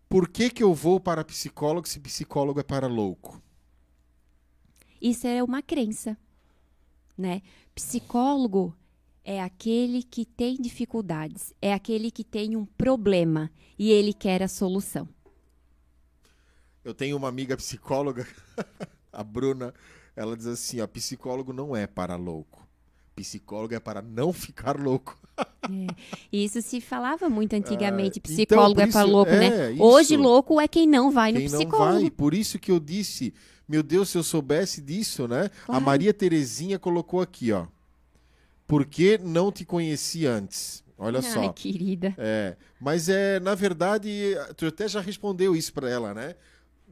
[0.08, 3.40] Por que que eu vou para psicólogo se psicólogo é para louco?
[5.00, 6.16] Isso é uma crença,
[7.16, 7.40] né?
[7.74, 8.76] Psicólogo
[9.24, 14.48] é aquele que tem dificuldades, é aquele que tem um problema e ele quer a
[14.48, 15.08] solução.
[16.84, 18.26] Eu tenho uma amiga psicóloga,
[19.12, 19.72] a Bruna,
[20.16, 22.66] ela diz assim: ó, psicólogo não é para louco.
[23.14, 25.18] Psicólogo é para não ficar louco.
[25.38, 25.86] É.
[26.32, 28.18] Isso se falava muito antigamente.
[28.18, 29.46] É, psicólogo então, é para louco, né?
[29.46, 29.72] é, né?
[29.72, 29.82] Isso.
[29.82, 31.92] Hoje, louco é quem não vai quem no psicólogo.
[31.92, 32.10] Não vai.
[32.10, 33.32] Por isso que eu disse,
[33.68, 35.50] meu Deus, se eu soubesse disso, né?
[35.64, 35.80] Claro.
[35.80, 37.66] A Maria Terezinha colocou aqui, ó.
[38.72, 40.82] Por que não te conheci antes?
[40.96, 41.40] Olha Ai, só.
[41.42, 42.14] Ai, querida.
[42.16, 46.34] É, mas é, na verdade, tu até já respondeu isso para ela, né?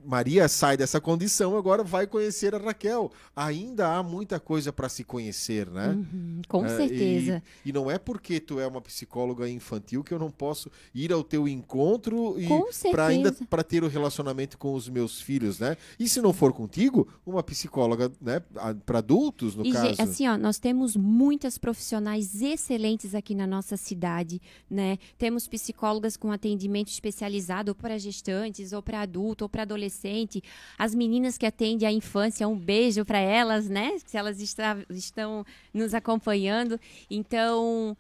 [0.05, 3.11] Maria sai dessa condição, agora vai conhecer a Raquel.
[3.35, 5.89] Ainda há muita coisa para se conhecer, né?
[5.89, 7.43] Uhum, com é, certeza.
[7.65, 11.13] E, e, não é porque tu é uma psicóloga infantil que eu não posso ir
[11.13, 12.49] ao teu encontro e
[12.91, 15.77] para ainda para ter o relacionamento com os meus filhos, né?
[15.99, 18.41] E se não for contigo, uma psicóloga, né,
[18.87, 20.01] para adultos, no e, caso.
[20.01, 24.41] Assim, ó, nós temos muitas profissionais excelentes aqui na nossa cidade,
[24.71, 24.99] né?
[25.19, 30.43] Temos psicólogas com atendimento especializado para gestantes ou para adulto ou para adolescente adolescente,
[30.79, 33.97] as meninas que atendem a infância, um beijo para elas, né?
[34.07, 35.45] Se elas está, estão
[35.75, 36.81] nos acompanhando.
[37.11, 37.97] Então,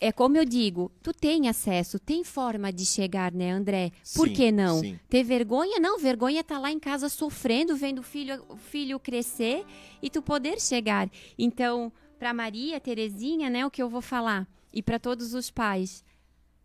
[0.00, 3.90] é como eu digo, tu tem acesso, tem forma de chegar, né, André?
[4.14, 4.80] Por sim, que não?
[4.80, 5.00] Sim.
[5.08, 5.80] Ter vergonha?
[5.80, 9.64] Não, vergonha tá lá em casa sofrendo, vendo o filho, o filho crescer
[10.02, 11.10] e tu poder chegar.
[11.38, 14.46] Então, para Maria, Terezinha, né, o que eu vou falar?
[14.72, 16.04] E para todos os pais,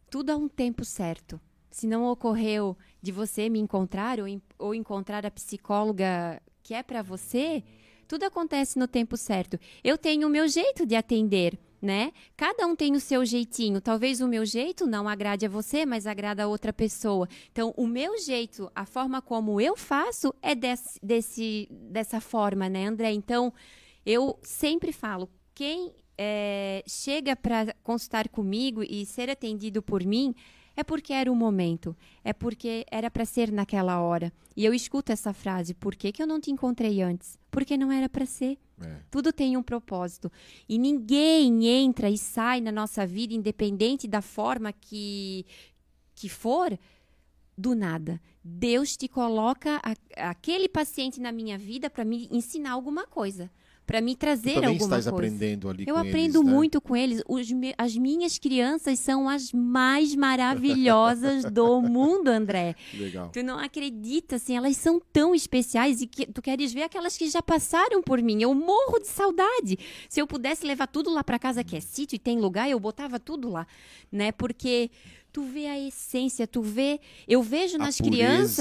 [0.10, 1.40] tudo há um tempo certo.
[1.70, 4.28] Se não ocorreu de você me encontrar ou,
[4.58, 7.64] ou encontrar a psicóloga que é para você,
[8.08, 9.60] tudo acontece no tempo certo.
[9.84, 12.12] Eu tenho o meu jeito de atender, né?
[12.36, 13.80] Cada um tem o seu jeitinho.
[13.80, 17.28] Talvez o meu jeito não agrade a você, mas agrada a outra pessoa.
[17.52, 22.88] Então, o meu jeito, a forma como eu faço é desse, desse dessa forma, né,
[22.88, 23.12] André?
[23.12, 23.54] Então,
[24.06, 30.36] eu sempre falo, quem é, chega para consultar comigo e ser atendido por mim,
[30.76, 34.32] é porque era o momento, é porque era para ser naquela hora.
[34.56, 37.38] E eu escuto essa frase: por que, que eu não te encontrei antes?
[37.52, 38.58] Porque não era para ser.
[38.82, 39.02] É.
[39.12, 40.32] Tudo tem um propósito.
[40.68, 45.46] E ninguém entra e sai na nossa vida, independente da forma que,
[46.16, 46.78] que for,
[47.58, 48.22] do nada.
[48.44, 53.52] Deus te coloca a, aquele paciente na minha vida para me ensinar alguma coisa
[53.90, 55.10] para me trazer também alguma estás coisa.
[55.10, 56.54] aprendendo ali Eu com aprendo eles, né?
[56.54, 57.24] muito com eles.
[57.28, 62.76] Os as minhas crianças são as mais maravilhosas do mundo, André.
[62.94, 63.32] Legal.
[63.34, 67.28] Tu não acredita, assim, elas são tão especiais e que tu queres ver aquelas que
[67.32, 68.44] já passaram por mim.
[68.44, 69.80] Eu morro de saudade.
[70.08, 72.80] Se eu pudesse levar tudo lá para casa que é sítio e tem lugar, eu
[72.80, 73.66] botava tudo lá,
[74.12, 74.32] né?
[74.32, 74.92] Porque
[75.34, 78.12] tu vê a essência, tu vê, eu vejo A nas pureza,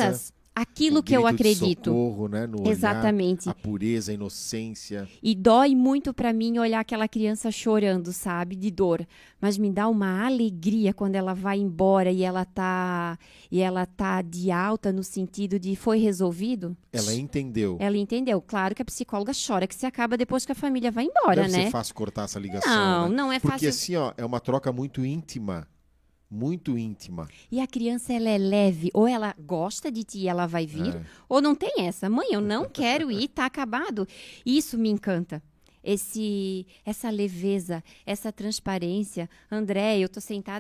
[0.02, 1.90] crianças aquilo que eu acredito.
[1.90, 3.48] socorro, né, no olhar, Exatamente.
[3.48, 5.08] a pureza, a inocência.
[5.22, 9.06] E dói muito pra mim olhar aquela criança chorando, sabe, de dor,
[9.40, 13.18] mas me dá uma alegria quando ela vai embora e ela tá
[13.50, 16.76] e ela tá de alta no sentido de foi resolvido.
[16.92, 17.76] Ela entendeu.
[17.80, 18.40] Ela entendeu.
[18.40, 21.56] Claro que a psicóloga chora que se acaba depois que a família vai embora, Deve
[21.56, 21.64] né?
[21.66, 23.16] ser fácil cortar essa ligação, Não, né?
[23.16, 23.68] não é Porque fácil.
[23.68, 25.66] assim, ó, é uma troca muito íntima.
[26.30, 27.26] Muito íntima.
[27.50, 30.94] E a criança ela é leve, ou ela gosta de ti, e ela vai vir,
[30.96, 31.02] É.
[31.28, 32.08] ou não tem essa.
[32.10, 34.06] Mãe, eu não quero ir, tá acabado.
[34.44, 35.42] Isso me encanta.
[35.82, 39.30] Esse, essa leveza, essa transparência.
[39.50, 40.56] André, eu tô sentada